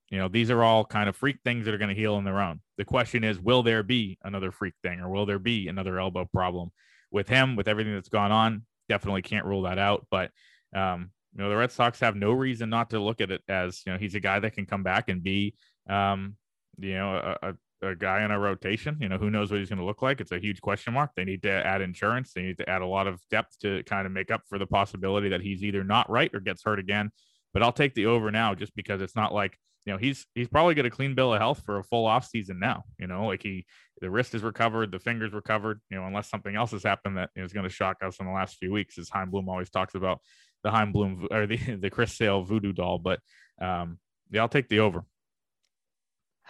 you 0.09 0.17
know, 0.17 0.27
these 0.27 0.49
are 0.49 0.63
all 0.63 0.85
kind 0.85 1.07
of 1.07 1.15
freak 1.15 1.37
things 1.43 1.65
that 1.65 1.73
are 1.73 1.77
going 1.77 1.89
to 1.89 2.01
heal 2.01 2.15
on 2.15 2.23
their 2.23 2.41
own. 2.41 2.61
The 2.77 2.85
question 2.85 3.23
is, 3.23 3.39
will 3.39 3.63
there 3.63 3.83
be 3.83 4.17
another 4.23 4.51
freak 4.51 4.73
thing 4.83 4.99
or 4.99 5.09
will 5.09 5.25
there 5.25 5.39
be 5.39 5.67
another 5.67 5.99
elbow 5.99 6.25
problem 6.25 6.71
with 7.11 7.29
him, 7.29 7.55
with 7.55 7.67
everything 7.67 7.93
that's 7.93 8.09
gone 8.09 8.31
on? 8.31 8.63
Definitely 8.87 9.21
can't 9.21 9.45
rule 9.45 9.63
that 9.63 9.77
out. 9.77 10.07
But 10.09 10.31
um, 10.75 11.11
you 11.35 11.43
know, 11.43 11.49
the 11.49 11.57
Red 11.57 11.71
Sox 11.71 11.99
have 11.99 12.15
no 12.15 12.31
reason 12.31 12.69
not 12.69 12.89
to 12.89 12.99
look 12.99 13.21
at 13.21 13.31
it 13.31 13.41
as, 13.47 13.81
you 13.85 13.91
know, 13.91 13.99
he's 13.99 14.15
a 14.15 14.19
guy 14.19 14.39
that 14.39 14.53
can 14.53 14.65
come 14.65 14.83
back 14.83 15.09
and 15.09 15.21
be, 15.21 15.55
um, 15.87 16.35
you 16.77 16.93
know, 16.93 17.37
a, 17.41 17.49
a, 17.49 17.53
a 17.81 17.95
guy 17.95 18.23
in 18.23 18.31
a 18.31 18.39
rotation. 18.39 18.97
You 18.99 19.09
know, 19.09 19.17
who 19.17 19.29
knows 19.29 19.51
what 19.51 19.59
he's 19.59 19.69
going 19.69 19.79
to 19.79 19.85
look 19.85 20.01
like? 20.01 20.21
It's 20.21 20.31
a 20.31 20.39
huge 20.39 20.61
question 20.61 20.93
mark. 20.93 21.11
They 21.15 21.25
need 21.25 21.43
to 21.43 21.51
add 21.51 21.81
insurance. 21.81 22.33
They 22.33 22.41
need 22.41 22.57
to 22.57 22.69
add 22.69 22.81
a 22.81 22.87
lot 22.87 23.07
of 23.07 23.21
depth 23.29 23.59
to 23.59 23.83
kind 23.83 24.05
of 24.05 24.11
make 24.11 24.31
up 24.31 24.41
for 24.47 24.57
the 24.57 24.67
possibility 24.67 25.29
that 25.29 25.41
he's 25.41 25.63
either 25.63 25.83
not 25.83 26.09
right 26.09 26.29
or 26.33 26.39
gets 26.39 26.63
hurt 26.63 26.79
again. 26.79 27.11
But 27.53 27.63
I'll 27.63 27.71
take 27.71 27.95
the 27.95 28.07
over 28.07 28.31
now 28.31 28.53
just 28.53 28.75
because 28.75 29.01
it's 29.01 29.15
not 29.15 29.33
like, 29.33 29.57
you 29.85 29.93
know, 29.93 29.97
he's 29.97 30.25
he's 30.35 30.47
probably 30.47 30.75
got 30.75 30.85
a 30.85 30.89
clean 30.89 31.15
bill 31.15 31.33
of 31.33 31.39
health 31.39 31.63
for 31.65 31.79
a 31.79 31.83
full 31.83 32.05
off 32.05 32.27
season 32.27 32.59
now. 32.59 32.83
You 32.99 33.07
know, 33.07 33.25
like 33.25 33.41
he 33.41 33.65
the 34.01 34.09
wrist 34.09 34.35
is 34.35 34.43
recovered, 34.43 34.91
the 34.91 34.99
fingers 34.99 35.33
recovered, 35.33 35.81
you 35.89 35.97
know, 35.97 36.05
unless 36.05 36.29
something 36.29 36.55
else 36.55 36.71
has 36.71 36.83
happened 36.83 37.17
that 37.17 37.29
is 37.35 37.53
going 37.53 37.63
to 37.63 37.73
shock 37.73 37.97
us 38.03 38.17
in 38.19 38.25
the 38.25 38.31
last 38.31 38.57
few 38.57 38.71
weeks, 38.71 38.97
as 38.99 39.09
Chaim 39.09 39.31
Bloom 39.31 39.49
always 39.49 39.69
talks 39.69 39.95
about 39.95 40.19
the 40.63 40.71
Chaim 40.71 40.91
Bloom 40.91 41.27
or 41.31 41.47
the 41.47 41.57
the 41.81 41.89
Chris 41.89 42.15
Sale 42.15 42.43
voodoo 42.43 42.73
doll. 42.73 42.99
But 42.99 43.19
um, 43.61 43.99
yeah, 44.29 44.41
I'll 44.41 44.49
take 44.49 44.69
the 44.69 44.79
over. 44.79 45.03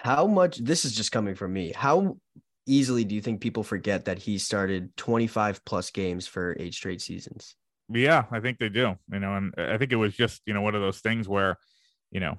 How 0.04 0.28
much? 0.28 0.58
This 0.58 0.86
is 0.86 0.96
just 0.96 1.12
coming 1.12 1.36
from 1.36 1.52
me. 1.52 1.74
How 1.76 2.18
easily 2.66 3.04
do 3.04 3.16
you 3.16 3.22
think 3.22 3.42
people 3.42 3.64
forget 3.64 4.06
that 4.06 4.20
he 4.20 4.38
started 4.38 4.96
25 4.96 5.66
plus 5.66 5.92
games 5.92 6.26
for 6.26 6.56
eight 6.58 6.74
straight 6.74 7.02
seasons? 7.02 7.56
Yeah, 7.90 8.24
I 8.32 8.40
think 8.40 8.60
they 8.60 8.70
do. 8.70 8.96
You 9.12 9.20
know, 9.20 9.36
and 9.36 9.54
I 9.58 9.78
think 9.78 9.92
it 9.92 9.98
was 9.98 10.16
just 10.16 10.42
you 10.46 10.54
know 10.54 10.62
one 10.62 10.74
of 10.74 10.82
those 10.82 11.00
things 11.00 11.28
where, 11.28 11.58
you 12.12 12.22
know, 12.22 12.38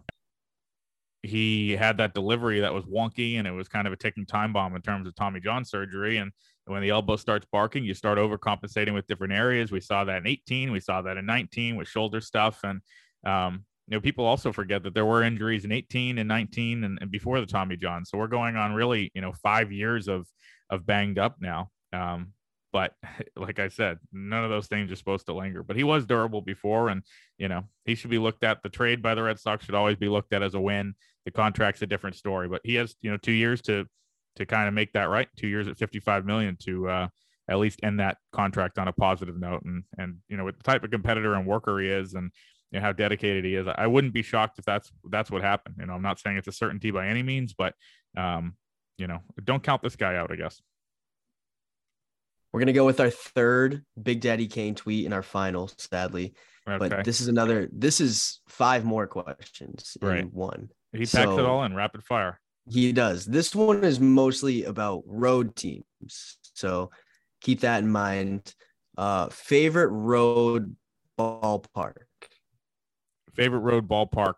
he 1.23 1.73
had 1.73 1.99
that 1.99 2.15
delivery 2.15 2.61
that 2.61 2.73
was 2.73 2.85
wonky 2.85 3.39
and 3.39 3.47
it 3.47 3.53
was 3.53 3.69
kind 3.69 3.87
of 3.87 3.93
a 3.93 3.97
ticking 3.97 4.25
time 4.25 4.55
bomb 4.55 4.75
in 4.75 4.81
terms 4.81 5.07
of 5.07 5.15
Tommy 5.15 5.41
John 5.41 5.67
surgery. 5.67 6.17
And 6.17 6.33
when 6.65 6.81
the 6.81 6.91
elbow 6.91 7.17
starts 7.17 7.47
barking, 7.53 7.85
you 7.85 7.93
start 7.93 8.17
overcompensating 8.17 8.95
with 8.95 9.07
different 9.07 9.35
areas. 9.35 9.71
We 9.71 9.81
saw 9.81 10.05
that 10.05 10.19
in 10.19 10.27
18, 10.27 10.73
we 10.73 10.81
saw 10.81 11.03
that 11.03 11.19
in 11.19 11.27
19 11.27 11.77
with 11.77 11.89
shoulder 11.89 12.23
stuff. 12.23 12.61
And, 12.65 12.81
um, 13.25 13.67
you 13.91 13.97
know, 13.97 14.01
people 14.01 14.25
also 14.25 14.53
forget 14.53 14.85
that 14.85 14.95
there 14.95 15.05
were 15.05 15.23
injuries 15.23 15.65
in 15.65 15.73
18 15.73 16.19
and 16.19 16.29
19 16.29 16.85
and, 16.85 16.99
and 17.01 17.11
before 17.11 17.41
the 17.41 17.47
Tommy 17.47 17.77
John. 17.77 18.05
So 18.05 18.17
we're 18.17 18.29
going 18.29 18.55
on 18.55 18.73
really, 18.73 19.11
you 19.15 19.21
know, 19.21 19.33
five 19.33 19.73
years 19.73 20.07
of, 20.07 20.29
of 20.71 20.87
banged 20.87 21.19
up 21.19 21.37
now. 21.41 21.71
Um, 21.93 22.33
but 22.73 22.95
like 23.37 23.59
I 23.59 23.67
said, 23.69 23.99
none 24.13 24.45
of 24.45 24.51
those 24.51 24.69
things 24.69 24.93
are 24.93 24.97
supposed 24.97 25.27
to 25.27 25.35
linger. 25.35 25.65
But 25.65 25.77
he 25.77 25.83
was 25.83 26.07
durable 26.07 26.41
before, 26.41 26.89
and 26.89 27.03
you 27.37 27.49
know 27.49 27.65
he 27.85 27.95
should 27.95 28.11
be 28.11 28.19
looked 28.19 28.45
at. 28.45 28.63
The 28.63 28.69
trade 28.69 29.03
by 29.03 29.15
the 29.15 29.23
Red 29.23 29.39
Sox 29.39 29.65
should 29.65 29.75
always 29.75 29.97
be 29.97 30.09
looked 30.09 30.33
at 30.33 30.43
as 30.43 30.55
a 30.55 30.61
win. 30.61 30.95
The 31.25 31.33
contract's 31.33 31.83
a 31.83 31.87
different 31.87 32.17
story, 32.17 32.49
but 32.49 32.61
he 32.65 32.77
has 32.77 32.95
you 33.03 33.11
know 33.11 33.17
two 33.17 33.33
years 33.33 33.61
to 33.63 33.87
to 34.37 34.47
kind 34.47 34.69
of 34.69 34.75
make 34.75 34.93
that 34.93 35.09
right. 35.09 35.29
Two 35.37 35.49
years 35.49 35.67
at 35.67 35.77
55 35.77 36.25
million 36.25 36.57
to 36.65 36.89
uh, 36.89 37.09
at 37.49 37.59
least 37.59 37.81
end 37.83 37.99
that 37.99 38.19
contract 38.33 38.79
on 38.79 38.89
a 38.89 38.93
positive 38.93 39.39
note. 39.39 39.63
And 39.65 39.85
and 39.99 40.19
you 40.29 40.37
know 40.37 40.45
with 40.45 40.57
the 40.57 40.65
type 40.65 40.85
of 40.85 40.91
competitor 40.91 41.35
and 41.35 41.47
worker 41.47 41.79
he 41.81 41.89
is, 41.89 42.15
and 42.15 42.31
you 42.71 42.79
know, 42.79 42.87
how 42.87 42.93
dedicated 42.93 43.45
he 43.45 43.55
is, 43.55 43.67
I 43.67 43.87
wouldn't 43.87 44.15
be 44.15 44.23
shocked 44.23 44.59
if 44.59 44.65
that's 44.65 44.91
that's 45.11 45.31
what 45.31 45.43
happened. 45.43 45.77
You 45.79 45.87
know, 45.87 45.95
I'm 45.95 46.03
not 46.03 46.21
saying 46.21 46.37
it's 46.37 46.49
a 46.49 46.53
certainty 46.53 46.91
by 46.91 47.09
any 47.09 47.23
means, 47.23 47.53
but 47.53 47.75
um, 48.17 48.55
you 48.99 49.07
know, 49.07 49.21
don't 49.43 49.63
count 49.63 49.83
this 49.83 49.97
guy 49.97 50.17
out. 50.17 50.31
I 50.31 50.37
guess. 50.37 50.61
We're 52.53 52.61
gonna 52.61 52.73
go 52.73 52.87
with 52.87 53.01
our 53.01 53.11
third 53.11 53.85
Big 54.01 54.21
Daddy 54.21 54.47
Kane 54.47 54.75
tweet 54.75 55.07
in 55.07 55.13
our 55.13 55.23
final, 55.23 55.71
sadly. 55.79 56.35
Okay. 56.69 56.89
But 56.89 57.05
this 57.05 57.21
is 57.21 57.29
another. 57.29 57.69
This 57.73 58.01
is 58.01 58.41
five 58.49 58.85
more 58.85 59.07
questions 59.07 59.97
right. 60.01 60.19
in 60.19 60.27
one. 60.27 60.69
He 60.93 61.01
packs 61.01 61.11
so, 61.11 61.39
it 61.39 61.45
all 61.45 61.65
in 61.65 61.75
rapid 61.75 62.05
fire. 62.05 62.41
He 62.69 62.93
does. 62.93 63.25
This 63.25 63.55
one 63.55 63.83
is 63.83 63.99
mostly 63.99 64.65
about 64.65 65.03
road 65.07 65.57
teams, 65.57 66.39
so 66.55 66.91
keep 67.41 67.61
that 67.61 67.83
in 67.83 67.91
mind. 67.91 68.55
Uh, 68.97 69.29
favorite 69.29 69.89
road 69.89 70.77
ballpark. 71.19 72.03
Favorite 73.35 73.61
road 73.61 73.89
ballpark, 73.89 74.35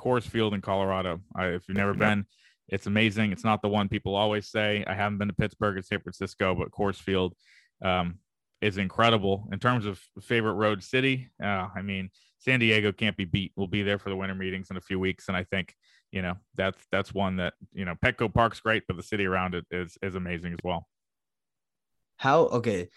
Coors 0.00 0.24
Field 0.24 0.54
in 0.54 0.60
Colorado. 0.60 1.20
I, 1.34 1.46
if 1.46 1.68
you've 1.68 1.76
never 1.76 1.94
been, 1.94 2.26
it's 2.68 2.86
amazing. 2.86 3.32
It's 3.32 3.44
not 3.44 3.62
the 3.62 3.68
one 3.68 3.88
people 3.88 4.14
always 4.14 4.50
say. 4.50 4.84
I 4.86 4.94
haven't 4.94 5.18
been 5.18 5.28
to 5.28 5.34
Pittsburgh 5.34 5.76
and 5.76 5.84
San 5.84 6.00
Francisco, 6.00 6.54
but 6.54 6.70
Coors 6.70 6.96
Field 6.96 7.34
um, 7.82 8.18
is 8.60 8.78
incredible 8.78 9.48
in 9.52 9.58
terms 9.58 9.86
of 9.86 10.00
favorite 10.20 10.54
road 10.54 10.82
city. 10.82 11.30
Uh, 11.42 11.68
I 11.74 11.82
mean, 11.82 12.10
San 12.38 12.60
Diego 12.60 12.92
can't 12.92 13.16
be 13.16 13.24
beat. 13.24 13.52
We'll 13.56 13.66
be 13.66 13.82
there 13.82 13.98
for 13.98 14.10
the 14.10 14.16
winter 14.16 14.34
meetings 14.34 14.70
in 14.70 14.76
a 14.76 14.80
few 14.80 14.98
weeks, 15.00 15.28
and 15.28 15.36
I 15.36 15.44
think 15.44 15.74
you 16.12 16.22
know 16.22 16.34
that's 16.54 16.78
that's 16.90 17.12
one 17.12 17.36
that 17.36 17.54
you 17.72 17.84
know 17.84 17.94
Petco 18.04 18.32
Park's 18.32 18.60
great, 18.60 18.84
but 18.86 18.96
the 18.96 19.02
city 19.02 19.26
around 19.26 19.54
it 19.54 19.66
is 19.70 19.96
is 20.02 20.14
amazing 20.14 20.52
as 20.52 20.60
well. 20.62 20.86
How 22.16 22.42
okay? 22.42 22.88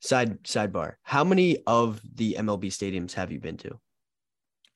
Side 0.00 0.42
sidebar. 0.44 0.94
How 1.02 1.24
many 1.24 1.58
of 1.66 2.00
the 2.14 2.36
MLB 2.38 2.66
stadiums 2.66 3.12
have 3.12 3.30
you 3.30 3.38
been 3.38 3.58
to? 3.58 3.78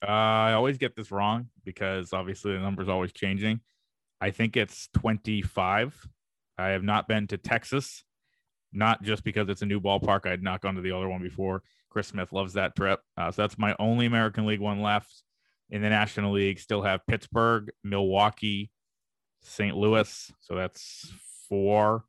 Uh, 0.06 0.10
I 0.10 0.52
always 0.52 0.76
get 0.76 0.94
this 0.94 1.10
wrong 1.10 1.48
because 1.64 2.12
obviously 2.12 2.52
the 2.52 2.58
number's 2.58 2.88
always 2.88 3.12
changing. 3.12 3.60
I 4.20 4.30
think 4.30 4.56
it's 4.56 4.88
25. 4.94 6.08
I 6.58 6.68
have 6.68 6.82
not 6.82 7.08
been 7.08 7.26
to 7.28 7.38
Texas, 7.38 8.04
not 8.72 9.02
just 9.02 9.24
because 9.24 9.48
it's 9.48 9.62
a 9.62 9.66
new 9.66 9.80
ballpark. 9.80 10.26
I 10.26 10.30
had 10.30 10.42
not 10.42 10.60
gone 10.60 10.74
to 10.74 10.82
the 10.82 10.92
other 10.92 11.08
one 11.08 11.22
before. 11.22 11.62
Chris 11.88 12.08
Smith 12.08 12.32
loves 12.32 12.52
that 12.54 12.76
trip. 12.76 13.00
Uh, 13.16 13.30
so 13.30 13.42
that's 13.42 13.56
my 13.56 13.74
only 13.78 14.06
American 14.06 14.46
League 14.46 14.60
one 14.60 14.82
left. 14.82 15.22
In 15.70 15.80
the 15.80 15.88
National 15.88 16.32
League, 16.32 16.58
still 16.58 16.82
have 16.82 17.06
Pittsburgh, 17.06 17.70
Milwaukee, 17.82 18.70
St. 19.42 19.74
Louis. 19.74 20.30
So 20.40 20.54
that's 20.54 21.10
four. 21.48 22.04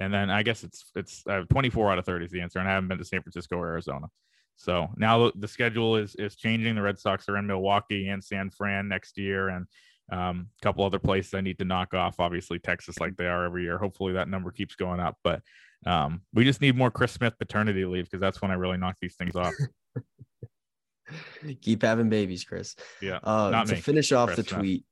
And 0.00 0.12
then 0.12 0.30
I 0.30 0.42
guess 0.42 0.64
it's 0.64 0.90
it's 0.94 1.22
uh, 1.28 1.42
24 1.50 1.92
out 1.92 1.98
of 1.98 2.06
30 2.06 2.24
is 2.24 2.30
the 2.30 2.40
answer. 2.40 2.58
And 2.58 2.68
I 2.68 2.72
haven't 2.72 2.88
been 2.88 2.98
to 2.98 3.04
San 3.04 3.22
Francisco 3.22 3.56
or 3.56 3.66
Arizona. 3.68 4.06
So 4.56 4.88
now 4.96 5.30
the 5.34 5.48
schedule 5.48 5.96
is 5.96 6.14
is 6.16 6.36
changing. 6.36 6.74
The 6.74 6.82
Red 6.82 6.98
Sox 6.98 7.28
are 7.28 7.36
in 7.36 7.46
Milwaukee 7.46 8.08
and 8.08 8.24
San 8.24 8.50
Fran 8.50 8.88
next 8.88 9.18
year, 9.18 9.48
and 9.48 9.66
um, 10.10 10.48
a 10.60 10.62
couple 10.62 10.84
other 10.84 10.98
places 10.98 11.34
I 11.34 11.40
need 11.40 11.58
to 11.58 11.64
knock 11.64 11.94
off. 11.94 12.18
Obviously, 12.18 12.58
Texas, 12.58 12.98
like 12.98 13.16
they 13.16 13.26
are 13.26 13.44
every 13.44 13.64
year. 13.64 13.78
Hopefully, 13.78 14.14
that 14.14 14.28
number 14.28 14.50
keeps 14.50 14.74
going 14.74 15.00
up. 15.00 15.16
But 15.22 15.42
um, 15.84 16.22
we 16.32 16.44
just 16.44 16.60
need 16.60 16.76
more 16.76 16.90
Chris 16.90 17.12
Smith 17.12 17.38
paternity 17.38 17.84
leave 17.84 18.04
because 18.04 18.20
that's 18.20 18.40
when 18.40 18.50
I 18.50 18.54
really 18.54 18.78
knock 18.78 18.96
these 19.00 19.16
things 19.16 19.36
off. 19.36 19.52
Keep 21.62 21.82
having 21.82 22.08
babies, 22.08 22.44
Chris. 22.44 22.74
Yeah. 23.00 23.18
Uh, 23.22 23.64
to 23.64 23.74
me. 23.74 23.80
finish 23.80 24.12
off 24.12 24.28
Chris 24.28 24.38
the 24.38 24.42
tweet, 24.42 24.84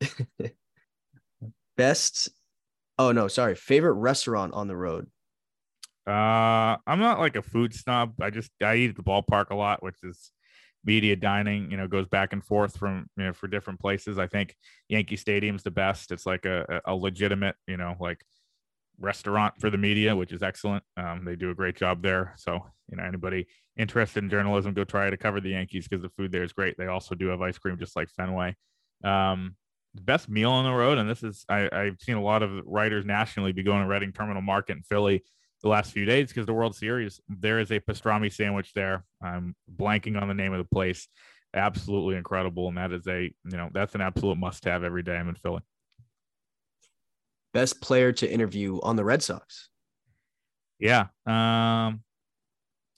best. 1.76 2.30
Oh 2.98 3.12
no, 3.12 3.28
sorry. 3.28 3.54
Favorite 3.54 3.94
restaurant 3.94 4.54
on 4.54 4.68
the 4.68 4.76
road. 4.76 5.08
Uh, 6.06 6.76
I'm 6.86 7.00
not 7.00 7.18
like 7.18 7.36
a 7.36 7.42
food 7.42 7.74
snob. 7.74 8.14
I 8.20 8.30
just 8.30 8.50
I 8.62 8.76
eat 8.76 8.90
at 8.90 8.96
the 8.96 9.02
ballpark 9.02 9.50
a 9.50 9.56
lot, 9.56 9.82
which 9.82 9.96
is 10.02 10.30
media 10.84 11.16
dining, 11.16 11.70
you 11.70 11.76
know, 11.76 11.88
goes 11.88 12.06
back 12.06 12.32
and 12.32 12.44
forth 12.44 12.76
from, 12.76 13.06
you 13.16 13.24
know, 13.24 13.32
for 13.32 13.48
different 13.48 13.80
places. 13.80 14.18
I 14.18 14.28
think 14.28 14.54
Yankee 14.88 15.16
Stadium's 15.16 15.64
the 15.64 15.70
best. 15.72 16.12
It's 16.12 16.24
like 16.24 16.46
a, 16.46 16.80
a 16.84 16.94
legitimate, 16.94 17.56
you 17.66 17.76
know, 17.76 17.96
like 17.98 18.20
restaurant 19.00 19.54
for 19.60 19.68
the 19.68 19.78
media, 19.78 20.14
which 20.14 20.32
is 20.32 20.42
excellent. 20.42 20.84
Um, 20.96 21.24
they 21.24 21.34
do 21.34 21.50
a 21.50 21.54
great 21.54 21.76
job 21.76 22.02
there. 22.02 22.34
So, 22.38 22.64
you 22.88 22.96
know, 22.96 23.02
anybody 23.02 23.46
interested 23.76 24.22
in 24.22 24.30
journalism, 24.30 24.74
go 24.74 24.84
try 24.84 25.10
to 25.10 25.16
cover 25.16 25.40
the 25.40 25.50
Yankees 25.50 25.88
because 25.88 26.02
the 26.02 26.10
food 26.10 26.30
there 26.30 26.44
is 26.44 26.52
great. 26.52 26.76
They 26.78 26.86
also 26.86 27.16
do 27.16 27.26
have 27.28 27.42
ice 27.42 27.58
cream, 27.58 27.78
just 27.78 27.96
like 27.96 28.08
Fenway. 28.08 28.54
Um, 29.04 29.56
best 29.94 30.28
meal 30.28 30.50
on 30.50 30.64
the 30.64 30.72
road, 30.72 30.98
and 30.98 31.08
this 31.08 31.22
is 31.22 31.44
I, 31.48 31.68
I've 31.72 32.00
seen 32.00 32.16
a 32.16 32.22
lot 32.22 32.42
of 32.42 32.64
writers 32.64 33.04
nationally 33.04 33.52
be 33.52 33.62
going 33.62 33.82
to 33.82 33.88
Reading 33.88 34.12
Terminal 34.12 34.42
Market 34.42 34.76
in 34.76 34.82
Philly 34.82 35.24
the 35.62 35.68
last 35.68 35.92
few 35.92 36.04
days 36.04 36.28
because 36.28 36.46
the 36.46 36.52
World 36.52 36.76
Series. 36.76 37.20
There 37.28 37.58
is 37.58 37.70
a 37.70 37.80
pastrami 37.80 38.32
sandwich 38.32 38.72
there. 38.74 39.04
I'm 39.22 39.54
blanking 39.74 40.20
on 40.20 40.28
the 40.28 40.34
name 40.34 40.52
of 40.52 40.58
the 40.58 40.68
place. 40.74 41.08
Absolutely 41.54 42.16
incredible, 42.16 42.68
and 42.68 42.76
that 42.76 42.92
is 42.92 43.06
a 43.06 43.22
you 43.22 43.56
know 43.56 43.70
that's 43.72 43.94
an 43.94 44.00
absolute 44.00 44.36
must-have 44.36 44.84
every 44.84 45.02
day 45.02 45.16
I'm 45.16 45.28
in 45.28 45.36
Philly. 45.36 45.62
Best 47.54 47.80
player 47.80 48.12
to 48.12 48.30
interview 48.30 48.78
on 48.82 48.96
the 48.96 49.04
Red 49.04 49.22
Sox. 49.22 49.70
Yeah, 50.78 51.06
um, 51.24 52.02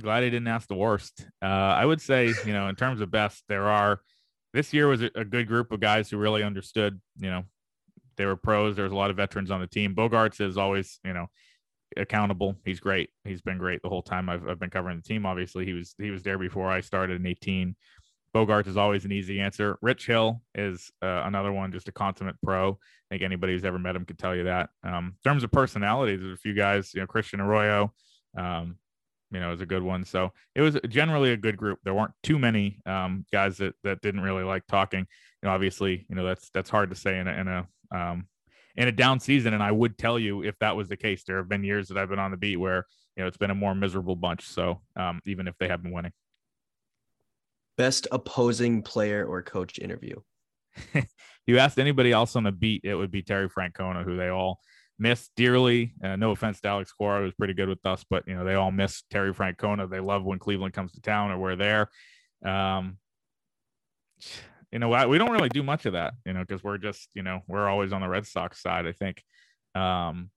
glad 0.02 0.24
I 0.24 0.30
didn't 0.30 0.48
ask 0.48 0.66
the 0.66 0.74
worst. 0.74 1.24
Uh, 1.40 1.46
I 1.46 1.84
would 1.84 2.00
say 2.00 2.32
you 2.44 2.52
know 2.52 2.68
in 2.68 2.74
terms 2.74 3.00
of 3.00 3.10
best, 3.10 3.44
there 3.48 3.68
are 3.68 4.00
this 4.52 4.72
year 4.72 4.88
was 4.88 5.02
a 5.02 5.24
good 5.24 5.46
group 5.46 5.70
of 5.70 5.78
guys 5.78 6.10
who 6.10 6.16
really 6.16 6.42
understood. 6.42 7.00
You 7.18 7.30
know, 7.30 7.44
they 8.16 8.26
were 8.26 8.34
pros. 8.34 8.74
There 8.74 8.84
was 8.84 8.92
a 8.92 8.96
lot 8.96 9.10
of 9.10 9.16
veterans 9.16 9.50
on 9.50 9.60
the 9.60 9.66
team. 9.66 9.94
Bogarts 9.94 10.40
is 10.40 10.58
always, 10.58 10.98
you 11.04 11.12
know, 11.12 11.26
accountable. 11.96 12.56
He's 12.64 12.80
great. 12.80 13.10
He's 13.24 13.42
been 13.42 13.58
great 13.58 13.82
the 13.82 13.88
whole 13.88 14.02
time 14.02 14.28
I've, 14.28 14.46
I've 14.48 14.58
been 14.58 14.70
covering 14.70 14.96
the 14.96 15.02
team. 15.02 15.26
Obviously, 15.26 15.64
he 15.64 15.72
was 15.72 15.94
he 15.98 16.10
was 16.10 16.22
there 16.22 16.38
before 16.38 16.70
I 16.70 16.80
started 16.80 17.20
in 17.20 17.26
18. 17.26 17.74
Bogaerts 18.34 18.66
is 18.66 18.76
always 18.76 19.04
an 19.04 19.12
easy 19.12 19.40
answer. 19.40 19.78
Rich 19.80 20.06
Hill 20.06 20.42
is 20.54 20.90
uh, 21.02 21.22
another 21.24 21.50
one, 21.50 21.72
just 21.72 21.88
a 21.88 21.92
consummate 21.92 22.36
pro. 22.42 22.70
I 22.70 22.76
think 23.10 23.22
anybody 23.22 23.54
who's 23.54 23.64
ever 23.64 23.78
met 23.78 23.96
him 23.96 24.04
could 24.04 24.18
tell 24.18 24.36
you 24.36 24.44
that. 24.44 24.70
Um, 24.84 25.14
in 25.24 25.30
terms 25.30 25.44
of 25.44 25.50
personalities, 25.50 26.20
there's 26.20 26.34
a 26.34 26.40
few 26.40 26.54
guys, 26.54 26.92
you 26.94 27.00
know, 27.00 27.06
Christian 27.06 27.40
Arroyo, 27.40 27.92
um, 28.36 28.76
you 29.30 29.40
know, 29.40 29.52
is 29.52 29.62
a 29.62 29.66
good 29.66 29.82
one. 29.82 30.04
So 30.04 30.32
it 30.54 30.60
was 30.60 30.78
generally 30.88 31.32
a 31.32 31.36
good 31.38 31.56
group. 31.56 31.78
There 31.84 31.94
weren't 31.94 32.12
too 32.22 32.38
many 32.38 32.80
um, 32.84 33.24
guys 33.32 33.56
that 33.58 33.74
that 33.82 34.02
didn't 34.02 34.20
really 34.20 34.44
like 34.44 34.66
talking. 34.66 35.00
You 35.42 35.48
know, 35.48 35.50
obviously, 35.50 36.06
you 36.08 36.14
know 36.14 36.24
that's 36.24 36.50
that's 36.50 36.70
hard 36.70 36.90
to 36.90 36.96
say 36.96 37.18
in 37.18 37.28
a, 37.28 37.32
in 37.32 37.48
a 37.48 37.66
um, 37.90 38.26
in 38.78 38.86
a 38.86 38.92
down 38.92 39.18
season. 39.18 39.52
And 39.52 39.62
I 39.62 39.72
would 39.72 39.98
tell 39.98 40.18
you 40.18 40.42
if 40.42 40.56
that 40.60 40.76
was 40.76 40.88
the 40.88 40.96
case. 40.96 41.24
There 41.24 41.36
have 41.36 41.48
been 41.48 41.64
years 41.64 41.88
that 41.88 41.98
I've 41.98 42.08
been 42.08 42.20
on 42.20 42.30
the 42.30 42.36
beat 42.36 42.56
where 42.56 42.86
you 43.16 43.22
know 43.22 43.26
it's 43.26 43.36
been 43.36 43.50
a 43.50 43.54
more 43.54 43.74
miserable 43.74 44.16
bunch. 44.16 44.46
So 44.46 44.80
um, 44.96 45.20
even 45.26 45.48
if 45.48 45.54
they 45.58 45.68
have 45.68 45.82
been 45.82 45.92
winning, 45.92 46.12
best 47.76 48.06
opposing 48.12 48.82
player 48.82 49.26
or 49.26 49.42
coach 49.42 49.78
interview. 49.78 50.16
you 51.46 51.58
asked 51.58 51.78
anybody 51.78 52.12
else 52.12 52.36
on 52.36 52.44
the 52.44 52.52
beat, 52.52 52.82
it 52.84 52.94
would 52.94 53.10
be 53.10 53.20
Terry 53.20 53.48
Francona, 53.50 54.04
who 54.04 54.16
they 54.16 54.28
all 54.28 54.60
miss 54.96 55.28
dearly. 55.36 55.94
Uh, 56.02 56.14
no 56.14 56.30
offense 56.30 56.60
to 56.60 56.68
Alex 56.68 56.92
Cora, 56.92 57.22
who's 57.22 57.34
pretty 57.34 57.54
good 57.54 57.68
with 57.68 57.84
us, 57.84 58.04
but 58.08 58.22
you 58.28 58.36
know 58.36 58.44
they 58.44 58.54
all 58.54 58.70
miss 58.70 59.02
Terry 59.10 59.34
Francona. 59.34 59.90
They 59.90 60.00
love 60.00 60.24
when 60.24 60.38
Cleveland 60.38 60.72
comes 60.72 60.92
to 60.92 61.00
town 61.00 61.32
or 61.32 61.38
we're 61.38 61.56
there. 61.56 61.88
Um, 62.44 62.98
you 64.72 64.78
know, 64.78 65.08
we 65.08 65.18
don't 65.18 65.30
really 65.30 65.48
do 65.48 65.62
much 65.62 65.86
of 65.86 65.94
that, 65.94 66.14
you 66.26 66.32
know, 66.32 66.40
because 66.40 66.62
we're 66.62 66.78
just, 66.78 67.08
you 67.14 67.22
know, 67.22 67.40
we're 67.46 67.68
always 67.68 67.92
on 67.92 68.00
the 68.00 68.08
Red 68.08 68.26
Sox 68.26 68.60
side. 68.60 68.86
I 68.86 68.92
think 68.92 69.22
um, 69.74 70.30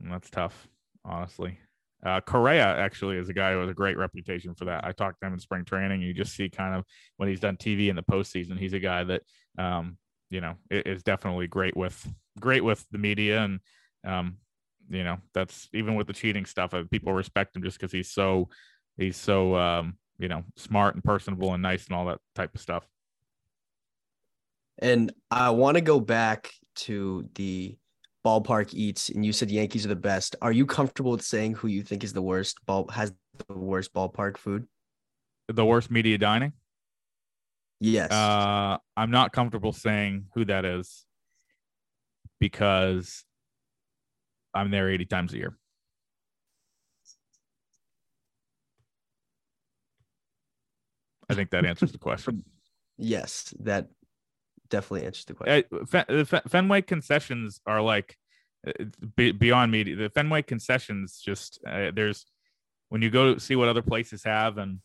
that's 0.00 0.30
tough, 0.30 0.68
honestly. 1.04 1.58
Uh, 2.04 2.20
Correa 2.20 2.76
actually 2.78 3.16
is 3.16 3.28
a 3.28 3.34
guy 3.34 3.52
who 3.52 3.60
has 3.60 3.70
a 3.70 3.74
great 3.74 3.98
reputation 3.98 4.54
for 4.54 4.66
that. 4.66 4.84
I 4.84 4.92
talked 4.92 5.20
to 5.20 5.26
him 5.26 5.32
in 5.32 5.38
spring 5.38 5.64
training. 5.64 6.02
You 6.02 6.14
just 6.14 6.34
see 6.34 6.48
kind 6.48 6.74
of 6.74 6.84
when 7.16 7.28
he's 7.28 7.40
done 7.40 7.56
TV 7.56 7.88
in 7.88 7.96
the 7.96 8.02
postseason, 8.02 8.58
he's 8.58 8.74
a 8.74 8.78
guy 8.78 9.04
that 9.04 9.22
um, 9.58 9.98
you 10.30 10.40
know 10.40 10.54
is 10.70 11.02
definitely 11.02 11.46
great 11.46 11.76
with 11.76 12.06
great 12.38 12.62
with 12.62 12.84
the 12.90 12.98
media 12.98 13.42
and 13.42 13.60
um, 14.04 14.36
you 14.88 15.04
know 15.04 15.18
that's 15.34 15.68
even 15.72 15.94
with 15.94 16.06
the 16.06 16.12
cheating 16.12 16.44
stuff. 16.44 16.74
Uh, 16.74 16.84
people 16.90 17.12
respect 17.12 17.56
him 17.56 17.62
just 17.62 17.78
because 17.78 17.92
he's 17.92 18.10
so 18.10 18.48
he's 18.98 19.16
so 19.16 19.56
um, 19.56 19.96
you 20.18 20.28
know 20.28 20.44
smart 20.56 20.94
and 20.94 21.02
personable 21.02 21.54
and 21.54 21.62
nice 21.62 21.86
and 21.86 21.96
all 21.96 22.06
that 22.06 22.20
type 22.34 22.54
of 22.54 22.60
stuff. 22.60 22.86
And 24.78 25.12
I 25.30 25.50
want 25.50 25.76
to 25.76 25.80
go 25.80 26.00
back 26.00 26.52
to 26.76 27.28
the 27.34 27.76
ballpark 28.24 28.74
eats, 28.74 29.08
and 29.08 29.24
you 29.24 29.32
said 29.32 29.50
Yankees 29.50 29.84
are 29.86 29.88
the 29.88 29.96
best. 29.96 30.36
Are 30.42 30.52
you 30.52 30.66
comfortable 30.66 31.12
with 31.12 31.22
saying 31.22 31.54
who 31.54 31.68
you 31.68 31.82
think 31.82 32.04
is 32.04 32.12
the 32.12 32.22
worst 32.22 32.58
ball 32.66 32.88
has 32.88 33.12
the 33.48 33.54
worst 33.54 33.94
ballpark 33.94 34.36
food? 34.36 34.66
The 35.48 35.64
worst 35.64 35.90
media 35.90 36.18
dining? 36.18 36.52
Yes. 37.80 38.10
Uh, 38.10 38.78
I'm 38.96 39.10
not 39.10 39.32
comfortable 39.32 39.72
saying 39.72 40.26
who 40.34 40.44
that 40.46 40.64
is 40.64 41.04
because 42.40 43.24
I'm 44.54 44.70
there 44.70 44.90
80 44.90 45.04
times 45.06 45.32
a 45.34 45.36
year. 45.36 45.56
I 51.28 51.34
think 51.34 51.50
that 51.50 51.64
answers 51.64 51.92
the 51.92 51.98
question. 51.98 52.44
yes, 52.98 53.52
that 53.60 53.88
definitely 54.68 55.06
answers 55.06 55.24
the 55.24 55.34
question. 55.34 55.64
Uh, 55.92 56.40
Fenway 56.48 56.82
concessions 56.82 57.60
are 57.66 57.80
like 57.80 58.16
uh, 58.66 58.84
beyond 59.14 59.72
me. 59.72 59.94
The 59.94 60.10
Fenway 60.10 60.42
concessions 60.42 61.20
just 61.24 61.60
uh, 61.66 61.90
there's 61.94 62.26
when 62.88 63.02
you 63.02 63.10
go 63.10 63.38
see 63.38 63.56
what 63.56 63.68
other 63.68 63.82
places 63.82 64.24
have 64.24 64.58
and 64.58 64.80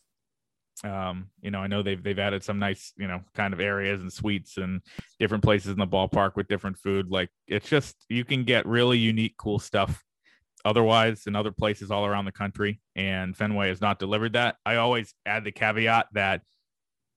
um, 0.84 1.28
you 1.40 1.50
know, 1.50 1.60
I 1.60 1.66
know 1.66 1.82
they've 1.82 2.02
they've 2.02 2.18
added 2.18 2.42
some 2.42 2.58
nice, 2.58 2.92
you 2.96 3.06
know, 3.06 3.20
kind 3.34 3.54
of 3.54 3.60
areas 3.60 4.00
and 4.02 4.12
suites 4.12 4.56
and 4.56 4.80
different 5.20 5.44
places 5.44 5.72
in 5.72 5.78
the 5.78 5.86
ballpark 5.86 6.34
with 6.34 6.48
different 6.48 6.78
food. 6.78 7.10
Like 7.10 7.30
it's 7.46 7.68
just 7.68 7.94
you 8.08 8.24
can 8.24 8.44
get 8.44 8.66
really 8.66 8.98
unique, 8.98 9.36
cool 9.36 9.58
stuff 9.58 10.02
otherwise 10.64 11.26
in 11.26 11.36
other 11.36 11.52
places 11.52 11.90
all 11.90 12.06
around 12.06 12.24
the 12.24 12.32
country. 12.32 12.80
And 12.96 13.36
Fenway 13.36 13.68
has 13.68 13.80
not 13.80 13.98
delivered 13.98 14.32
that. 14.32 14.56
I 14.64 14.76
always 14.76 15.14
add 15.26 15.44
the 15.44 15.52
caveat 15.52 16.06
that 16.14 16.42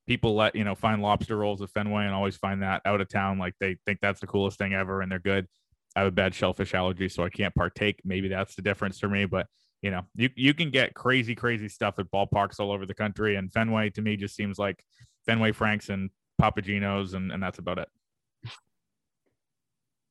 people 0.08 0.36
let 0.36 0.56
you 0.56 0.64
know 0.64 0.76
find 0.76 1.02
lobster 1.02 1.38
rolls 1.38 1.62
at 1.62 1.70
Fenway 1.72 2.06
and 2.06 2.14
always 2.14 2.38
find 2.38 2.62
that 2.62 2.82
out 2.86 3.02
of 3.02 3.10
town. 3.10 3.40
Like 3.40 3.56
they 3.60 3.78
think 3.86 4.00
that's 4.02 4.20
the 4.20 4.28
coolest 4.28 4.58
thing 4.58 4.74
ever 4.74 5.02
and 5.02 5.12
they're 5.12 5.20
good. 5.20 5.48
I 5.96 6.00
have 6.00 6.10
a 6.10 6.12
bad 6.12 6.36
shellfish 6.36 6.74
allergy, 6.74 7.08
so 7.08 7.24
I 7.24 7.30
can't 7.30 7.56
partake. 7.56 8.02
Maybe 8.04 8.28
that's 8.28 8.56
the 8.56 8.62
difference 8.62 9.00
for 9.00 9.08
me, 9.08 9.26
but 9.26 9.48
you 9.82 9.92
know, 9.92 10.02
you 10.16 10.30
you 10.36 10.54
can 10.54 10.72
get 10.72 10.94
crazy, 10.94 11.36
crazy 11.36 11.70
stuff 11.70 12.00
at 12.00 12.12
ballparks 12.12 12.60
all 12.60 12.72
over 12.72 12.86
the 12.86 12.94
country. 12.94 13.36
And 13.36 13.52
Fenway 13.52 13.92
to 13.92 14.02
me 14.02 14.18
just 14.18 14.36
seems 14.36 14.58
like 14.58 14.84
Fenway 15.26 15.52
Franks 15.52 15.90
and 15.90 16.10
Papa 16.38 16.62
Gino's, 16.62 17.14
and, 17.14 17.32
and 17.32 17.42
that's 17.42 17.60
about 17.60 17.80
it. 17.80 17.88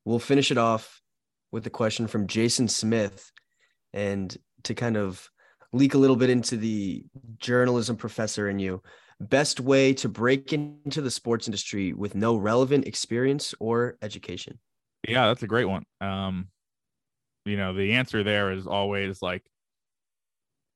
We'll 0.04 0.18
finish 0.18 0.50
it 0.50 0.58
off 0.58 1.02
with 1.50 1.66
a 1.66 1.70
question 1.70 2.06
from 2.06 2.26
Jason 2.26 2.68
Smith. 2.68 3.30
And 3.92 4.36
to 4.64 4.74
kind 4.74 4.96
of 4.96 5.28
leak 5.72 5.94
a 5.94 5.98
little 5.98 6.16
bit 6.16 6.30
into 6.30 6.56
the 6.56 7.04
journalism 7.38 7.96
professor 7.96 8.48
in 8.48 8.58
you, 8.58 8.82
best 9.20 9.60
way 9.60 9.94
to 9.94 10.08
break 10.08 10.52
into 10.52 11.00
the 11.00 11.10
sports 11.10 11.46
industry 11.46 11.92
with 11.92 12.14
no 12.14 12.36
relevant 12.36 12.86
experience 12.86 13.54
or 13.60 13.96
education? 14.02 14.58
Yeah, 15.06 15.26
that's 15.26 15.42
a 15.42 15.46
great 15.46 15.66
one. 15.66 15.84
Um, 16.00 16.48
you 17.44 17.56
know, 17.56 17.74
the 17.74 17.92
answer 17.92 18.22
there 18.22 18.52
is 18.52 18.66
always 18.66 19.20
like 19.20 19.42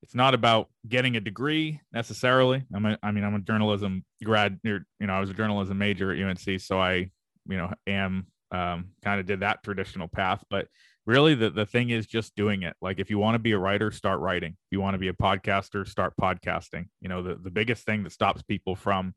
it's 0.02 0.14
not 0.14 0.34
about 0.34 0.68
getting 0.86 1.16
a 1.16 1.20
degree 1.20 1.80
necessarily. 1.92 2.64
I'm 2.72 2.86
a, 2.86 2.98
I 3.02 3.10
mean, 3.10 3.24
I'm 3.24 3.34
a 3.34 3.40
journalism 3.40 4.04
grad. 4.22 4.58
You 4.62 4.80
know, 5.00 5.12
I 5.12 5.20
was 5.20 5.30
a 5.30 5.34
journalism 5.34 5.78
major 5.78 6.12
at 6.12 6.18
UNC, 6.18 6.60
so 6.60 6.80
I, 6.80 7.10
you 7.46 7.56
know, 7.56 7.72
am 7.86 8.26
um, 8.52 8.90
kind 9.02 9.20
of 9.20 9.26
did 9.26 9.40
that 9.40 9.62
traditional 9.64 10.08
path. 10.08 10.44
But 10.50 10.68
really, 11.08 11.34
the 11.34 11.50
the 11.50 11.66
thing 11.66 11.90
is 11.90 12.06
just 12.06 12.36
doing 12.36 12.62
it. 12.62 12.76
Like, 12.80 13.00
if 13.00 13.10
you 13.10 13.18
want 13.18 13.34
to 13.34 13.40
be 13.40 13.52
a 13.52 13.58
writer, 13.58 13.90
start 13.90 14.20
writing. 14.20 14.52
If 14.52 14.72
you 14.72 14.80
want 14.80 14.94
to 14.94 14.98
be 14.98 15.08
a 15.08 15.12
podcaster, 15.12 15.86
start 15.86 16.14
podcasting. 16.20 16.86
You 17.00 17.08
know, 17.08 17.22
the 17.22 17.34
the 17.34 17.50
biggest 17.50 17.84
thing 17.84 18.04
that 18.04 18.12
stops 18.12 18.42
people 18.42 18.76
from 18.76 19.14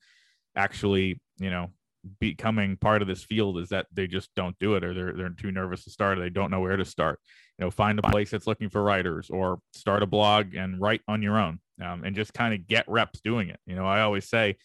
actually, 0.55 1.21
you 1.37 1.49
know, 1.49 1.71
becoming 2.19 2.77
part 2.77 3.01
of 3.01 3.07
this 3.07 3.23
field 3.23 3.57
is 3.59 3.69
that 3.69 3.87
they 3.93 4.07
just 4.07 4.29
don't 4.35 4.57
do 4.59 4.75
it 4.75 4.83
or 4.83 4.93
they're, 4.93 5.13
they're 5.13 5.29
too 5.29 5.51
nervous 5.51 5.83
to 5.83 5.89
start 5.89 6.17
or 6.17 6.21
they 6.21 6.29
don't 6.29 6.49
know 6.49 6.59
where 6.59 6.77
to 6.77 6.85
start 6.85 7.19
you 7.59 7.65
know 7.65 7.71
find 7.71 7.99
a 7.99 8.01
place 8.01 8.31
that's 8.31 8.47
looking 8.47 8.69
for 8.69 8.81
writers 8.81 9.29
or 9.29 9.59
start 9.73 10.01
a 10.01 10.07
blog 10.07 10.55
and 10.55 10.81
write 10.81 11.01
on 11.07 11.21
your 11.21 11.37
own 11.37 11.59
um, 11.83 12.03
and 12.03 12.15
just 12.15 12.33
kind 12.33 12.53
of 12.53 12.67
get 12.67 12.85
reps 12.87 13.21
doing 13.21 13.49
it 13.49 13.59
you 13.67 13.75
know 13.75 13.85
i 13.85 14.01
always 14.01 14.27
say 14.27 14.57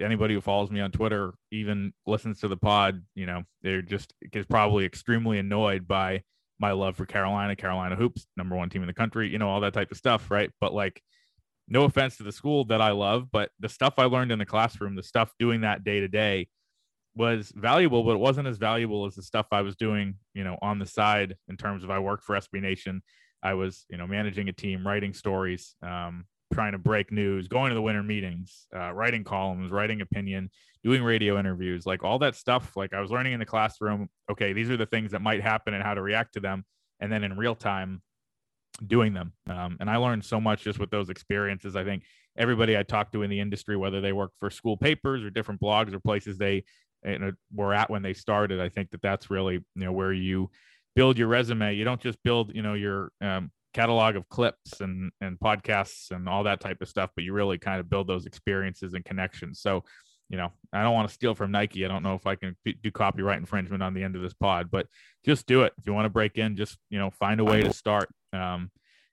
anybody 0.00 0.34
who 0.34 0.40
follows 0.40 0.70
me 0.70 0.80
on 0.80 0.92
twitter 0.92 1.34
even 1.50 1.92
listens 2.06 2.38
to 2.38 2.46
the 2.46 2.56
pod 2.56 3.02
you 3.16 3.26
know 3.26 3.42
they're 3.62 3.82
just 3.82 4.14
is 4.32 4.46
probably 4.46 4.84
extremely 4.84 5.38
annoyed 5.38 5.88
by 5.88 6.22
my 6.58 6.72
love 6.72 6.96
for 6.96 7.06
carolina 7.06 7.54
carolina 7.54 7.96
hoops 7.96 8.26
number 8.36 8.56
one 8.56 8.68
team 8.68 8.82
in 8.82 8.86
the 8.86 8.94
country 8.94 9.28
you 9.28 9.38
know 9.38 9.48
all 9.48 9.60
that 9.60 9.72
type 9.72 9.90
of 9.90 9.96
stuff 9.96 10.30
right 10.30 10.50
but 10.60 10.72
like 10.72 11.02
no 11.68 11.84
offense 11.84 12.16
to 12.16 12.22
the 12.22 12.32
school 12.32 12.64
that 12.64 12.80
i 12.80 12.90
love 12.90 13.30
but 13.30 13.50
the 13.60 13.68
stuff 13.68 13.94
i 13.98 14.04
learned 14.04 14.32
in 14.32 14.38
the 14.38 14.46
classroom 14.46 14.94
the 14.94 15.02
stuff 15.02 15.32
doing 15.38 15.62
that 15.62 15.84
day 15.84 16.00
to 16.00 16.08
day 16.08 16.48
was 17.16 17.50
valuable, 17.56 18.04
but 18.04 18.12
it 18.12 18.18
wasn't 18.18 18.46
as 18.46 18.58
valuable 18.58 19.06
as 19.06 19.14
the 19.14 19.22
stuff 19.22 19.46
I 19.50 19.62
was 19.62 19.74
doing, 19.74 20.16
you 20.34 20.44
know, 20.44 20.58
on 20.60 20.78
the 20.78 20.86
side 20.86 21.34
in 21.48 21.56
terms 21.56 21.82
of 21.82 21.90
I 21.90 21.98
worked 21.98 22.22
for 22.22 22.36
SB 22.36 22.60
Nation. 22.60 23.02
I 23.42 23.54
was, 23.54 23.86
you 23.88 23.96
know, 23.96 24.06
managing 24.06 24.48
a 24.48 24.52
team, 24.52 24.86
writing 24.86 25.14
stories, 25.14 25.74
um, 25.82 26.26
trying 26.52 26.72
to 26.72 26.78
break 26.78 27.12
news, 27.12 27.48
going 27.48 27.70
to 27.70 27.74
the 27.74 27.82
winter 27.82 28.02
meetings, 28.02 28.66
uh, 28.74 28.92
writing 28.92 29.24
columns, 29.24 29.70
writing 29.70 30.00
opinion, 30.00 30.50
doing 30.84 31.02
radio 31.02 31.38
interviews, 31.38 31.86
like 31.86 32.04
all 32.04 32.18
that 32.20 32.36
stuff. 32.36 32.76
Like 32.76 32.94
I 32.94 33.00
was 33.00 33.10
learning 33.10 33.32
in 33.32 33.40
the 33.40 33.46
classroom, 33.46 34.08
okay, 34.30 34.52
these 34.52 34.70
are 34.70 34.76
the 34.76 34.86
things 34.86 35.12
that 35.12 35.22
might 35.22 35.42
happen 35.42 35.74
and 35.74 35.82
how 35.82 35.94
to 35.94 36.02
react 36.02 36.34
to 36.34 36.40
them. 36.40 36.64
And 37.00 37.12
then 37.12 37.24
in 37.24 37.36
real 37.36 37.54
time, 37.54 38.02
doing 38.86 39.14
them. 39.14 39.32
Um, 39.48 39.76
and 39.80 39.88
I 39.88 39.96
learned 39.96 40.24
so 40.24 40.40
much 40.40 40.62
just 40.62 40.78
with 40.78 40.90
those 40.90 41.08
experiences. 41.08 41.76
I 41.76 41.84
think 41.84 42.04
everybody 42.36 42.76
I 42.76 42.82
talked 42.82 43.12
to 43.12 43.22
in 43.22 43.30
the 43.30 43.40
industry, 43.40 43.76
whether 43.76 44.00
they 44.00 44.12
work 44.12 44.32
for 44.38 44.50
school 44.50 44.76
papers 44.76 45.24
or 45.24 45.30
different 45.30 45.60
blogs 45.60 45.94
or 45.94 46.00
places 46.00 46.38
they 46.38 46.64
were 47.54 47.74
at 47.74 47.90
when 47.90 48.02
they 48.02 48.12
started. 48.12 48.60
I 48.60 48.68
think 48.68 48.90
that 48.90 49.02
that's 49.02 49.30
really 49.30 49.54
you 49.54 49.84
know 49.84 49.92
where 49.92 50.12
you 50.12 50.50
build 50.94 51.18
your 51.18 51.28
resume. 51.28 51.74
You 51.74 51.84
don't 51.84 52.00
just 52.00 52.22
build 52.22 52.54
you 52.54 52.62
know 52.62 52.74
your 52.74 53.12
um, 53.20 53.50
catalog 53.76 54.16
of 54.16 54.28
clips 54.28 54.80
and 54.80 55.12
and 55.20 55.38
podcasts 55.38 56.10
and 56.10 56.28
all 56.28 56.44
that 56.44 56.60
type 56.60 56.80
of 56.80 56.88
stuff, 56.88 57.10
but 57.14 57.24
you 57.24 57.32
really 57.32 57.58
kind 57.58 57.78
of 57.78 57.90
build 57.90 58.06
those 58.08 58.26
experiences 58.26 58.94
and 58.94 59.04
connections. 59.04 59.60
So 59.60 59.84
you 60.28 60.36
know, 60.36 60.50
I 60.72 60.82
don't 60.82 60.94
want 60.94 61.08
to 61.08 61.14
steal 61.14 61.34
from 61.34 61.52
Nike. 61.52 61.84
I 61.84 61.88
don't 61.88 62.02
know 62.02 62.14
if 62.14 62.26
I 62.26 62.34
can 62.34 62.56
do 62.64 62.90
copyright 62.90 63.38
infringement 63.38 63.82
on 63.82 63.94
the 63.94 64.02
end 64.02 64.16
of 64.16 64.22
this 64.22 64.34
pod, 64.34 64.70
but 64.72 64.86
just 65.24 65.46
do 65.46 65.62
it. 65.62 65.72
If 65.78 65.86
you 65.86 65.92
want 65.92 66.06
to 66.06 66.10
break 66.10 66.36
in, 66.36 66.56
just, 66.56 66.78
you 66.90 66.98
know, 66.98 67.10
find 67.10 67.38
a 67.38 67.44
way 67.44 67.62
to 67.62 67.72
start. 67.72 68.08
Um, 68.32 68.70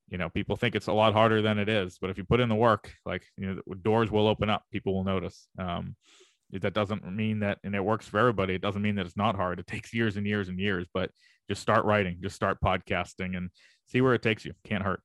you 0.10 0.18
know, 0.18 0.30
people 0.30 0.56
think 0.56 0.76
it's 0.76 0.88
a 0.88 0.94
lot 0.94 1.14
harder 1.14 1.44
than 1.44 1.60
it 1.60 1.70
is, 1.70 2.00
but 2.02 2.10
if 2.10 2.18
you 2.18 2.24
put 2.24 2.40
in 2.40 2.50
the 2.50 2.56
work, 2.56 2.92
like, 3.06 3.24
you 3.38 3.46
know, 3.48 3.76
doors 3.84 4.10
will 4.10 4.28
open 4.28 4.50
up, 4.50 4.64
people 4.72 4.96
will 4.96 5.04
notice. 5.04 5.48
Um, 5.60 5.96
that 6.52 6.74
doesn't 6.74 7.06
mean 7.12 7.40
that, 7.40 7.60
and 7.64 7.76
it 7.76 7.84
works 7.84 8.08
for 8.08 8.20
everybody. 8.20 8.54
It 8.56 8.62
doesn't 8.62 8.82
mean 8.82 8.96
that 8.96 9.06
it's 9.06 9.18
not 9.18 9.36
hard. 9.36 9.60
It 9.60 9.68
takes 9.68 9.94
years 9.94 10.18
and 10.18 10.26
years 10.26 10.50
and 10.50 10.60
years, 10.60 10.88
but 10.94 11.12
just 11.50 11.62
start 11.62 11.86
writing, 11.86 12.18
just 12.22 12.36
start 12.36 12.60
podcasting 12.64 13.36
and 13.38 13.50
see 13.88 14.02
where 14.02 14.14
it 14.14 14.22
takes 14.22 14.46
you. 14.46 14.54
Can't 14.64 14.84
hurt. 14.84 15.02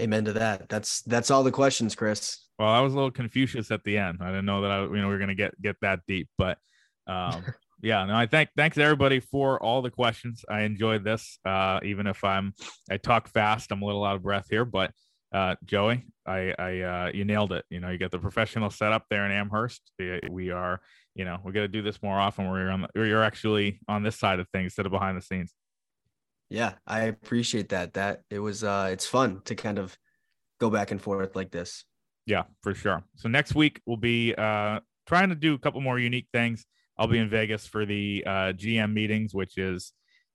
Amen 0.00 0.24
to 0.24 0.32
that. 0.34 0.68
That's 0.68 1.02
that's 1.02 1.30
all 1.30 1.44
the 1.44 1.52
questions, 1.52 1.94
Chris. 1.94 2.40
Well, 2.58 2.68
I 2.68 2.80
was 2.80 2.92
a 2.92 2.96
little 2.96 3.10
Confucius 3.10 3.70
at 3.70 3.84
the 3.84 3.98
end. 3.98 4.18
I 4.20 4.28
didn't 4.28 4.46
know 4.46 4.62
that 4.62 4.70
I, 4.70 4.82
you 4.82 4.96
know, 4.96 5.08
we 5.08 5.14
are 5.14 5.18
gonna 5.18 5.34
get 5.34 5.60
get 5.60 5.76
that 5.82 6.00
deep, 6.08 6.28
but 6.36 6.58
um, 7.06 7.44
yeah, 7.82 8.04
no, 8.04 8.14
I 8.14 8.26
thank 8.26 8.50
thanks 8.56 8.76
everybody 8.78 9.20
for 9.20 9.62
all 9.62 9.82
the 9.82 9.90
questions. 9.90 10.44
I 10.48 10.62
enjoyed 10.62 11.04
this, 11.04 11.38
uh, 11.44 11.80
even 11.84 12.06
if 12.06 12.24
I'm 12.24 12.54
I 12.90 12.96
talk 12.96 13.28
fast, 13.28 13.70
I'm 13.70 13.82
a 13.82 13.86
little 13.86 14.04
out 14.04 14.16
of 14.16 14.22
breath 14.22 14.46
here, 14.50 14.64
but 14.64 14.90
uh, 15.34 15.56
Joey, 15.64 16.06
I, 16.24 16.54
I 16.58 16.80
uh, 16.80 17.10
you 17.12 17.24
nailed 17.24 17.52
it. 17.52 17.64
You 17.68 17.80
know, 17.80 17.90
you 17.90 17.98
got 17.98 18.12
the 18.12 18.20
professional 18.20 18.70
setup 18.70 19.06
there 19.10 19.26
in 19.26 19.32
Amherst. 19.32 19.82
We 20.30 20.50
are, 20.50 20.80
you 21.16 21.24
know, 21.24 21.38
we 21.44 21.50
got 21.50 21.62
to 21.62 21.68
do 21.68 21.82
this 21.82 22.00
more 22.02 22.18
often. 22.18 22.48
Where 22.48 22.60
you're 22.60 22.70
on, 22.70 22.82
the, 22.82 22.88
you're 22.94 23.24
actually 23.24 23.80
on 23.88 24.04
this 24.04 24.16
side 24.16 24.38
of 24.38 24.48
things 24.50 24.66
instead 24.66 24.86
of 24.86 24.92
behind 24.92 25.16
the 25.18 25.22
scenes. 25.22 25.52
Yeah, 26.50 26.74
I 26.86 27.02
appreciate 27.02 27.70
that. 27.70 27.94
That 27.94 28.22
it 28.30 28.38
was 28.38 28.62
uh 28.64 28.88
it's 28.92 29.06
fun 29.06 29.40
to 29.46 29.54
kind 29.54 29.78
of 29.78 29.96
go 30.60 30.70
back 30.70 30.90
and 30.90 31.00
forth 31.00 31.34
like 31.34 31.50
this. 31.50 31.84
Yeah, 32.26 32.44
for 32.62 32.74
sure. 32.74 33.04
So 33.16 33.28
next 33.28 33.54
week 33.54 33.80
we'll 33.86 33.96
be 33.96 34.34
uh 34.34 34.80
trying 35.06 35.28
to 35.30 35.34
do 35.34 35.54
a 35.54 35.58
couple 35.58 35.80
more 35.80 35.98
unique 35.98 36.28
things. 36.32 36.64
I'll 36.96 37.08
be 37.08 37.18
in 37.18 37.28
Vegas 37.28 37.66
for 37.66 37.84
the 37.84 38.22
uh, 38.24 38.30
GM 38.52 38.92
meetings, 38.92 39.34
which 39.34 39.58
is 39.58 39.92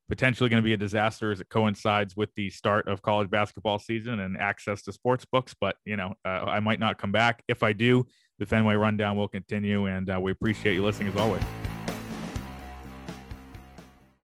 potentially 0.10 0.49
going 0.49 0.62
to 0.62 0.66
be 0.66 0.74
a 0.74 0.78
disaster 0.78 1.32
as 1.32 1.39
it 1.39 1.47
coincides 1.49 2.16
with 2.18 2.34
the 2.36 2.49
start 2.49 2.88
of 2.88 3.01
college 3.01 3.30
basketball 3.30 3.80
season 3.80 4.20
and 4.20 4.38
access 4.38 4.82
to 4.82 4.91
sports 4.91 5.26
books. 5.32 5.55
But 5.60 5.78
you 5.86 5.95
know, 5.95 6.16
uh, 6.26 6.45
I 6.45 6.60
might 6.60 6.80
not 6.80 6.97
come 6.97 7.12
back. 7.12 7.43
If 7.47 7.64
I 7.64 7.74
do, 7.74 8.05
the 8.39 8.45
Fenway 8.45 8.76
Rundown 8.76 9.16
will 9.16 9.28
continue, 9.28 9.86
and 9.86 10.10
uh, 10.10 10.20
we 10.20 10.32
appreciate 10.32 10.74
you 10.74 10.84
listening 10.84 11.14
as 11.14 11.16
always. 11.16 11.43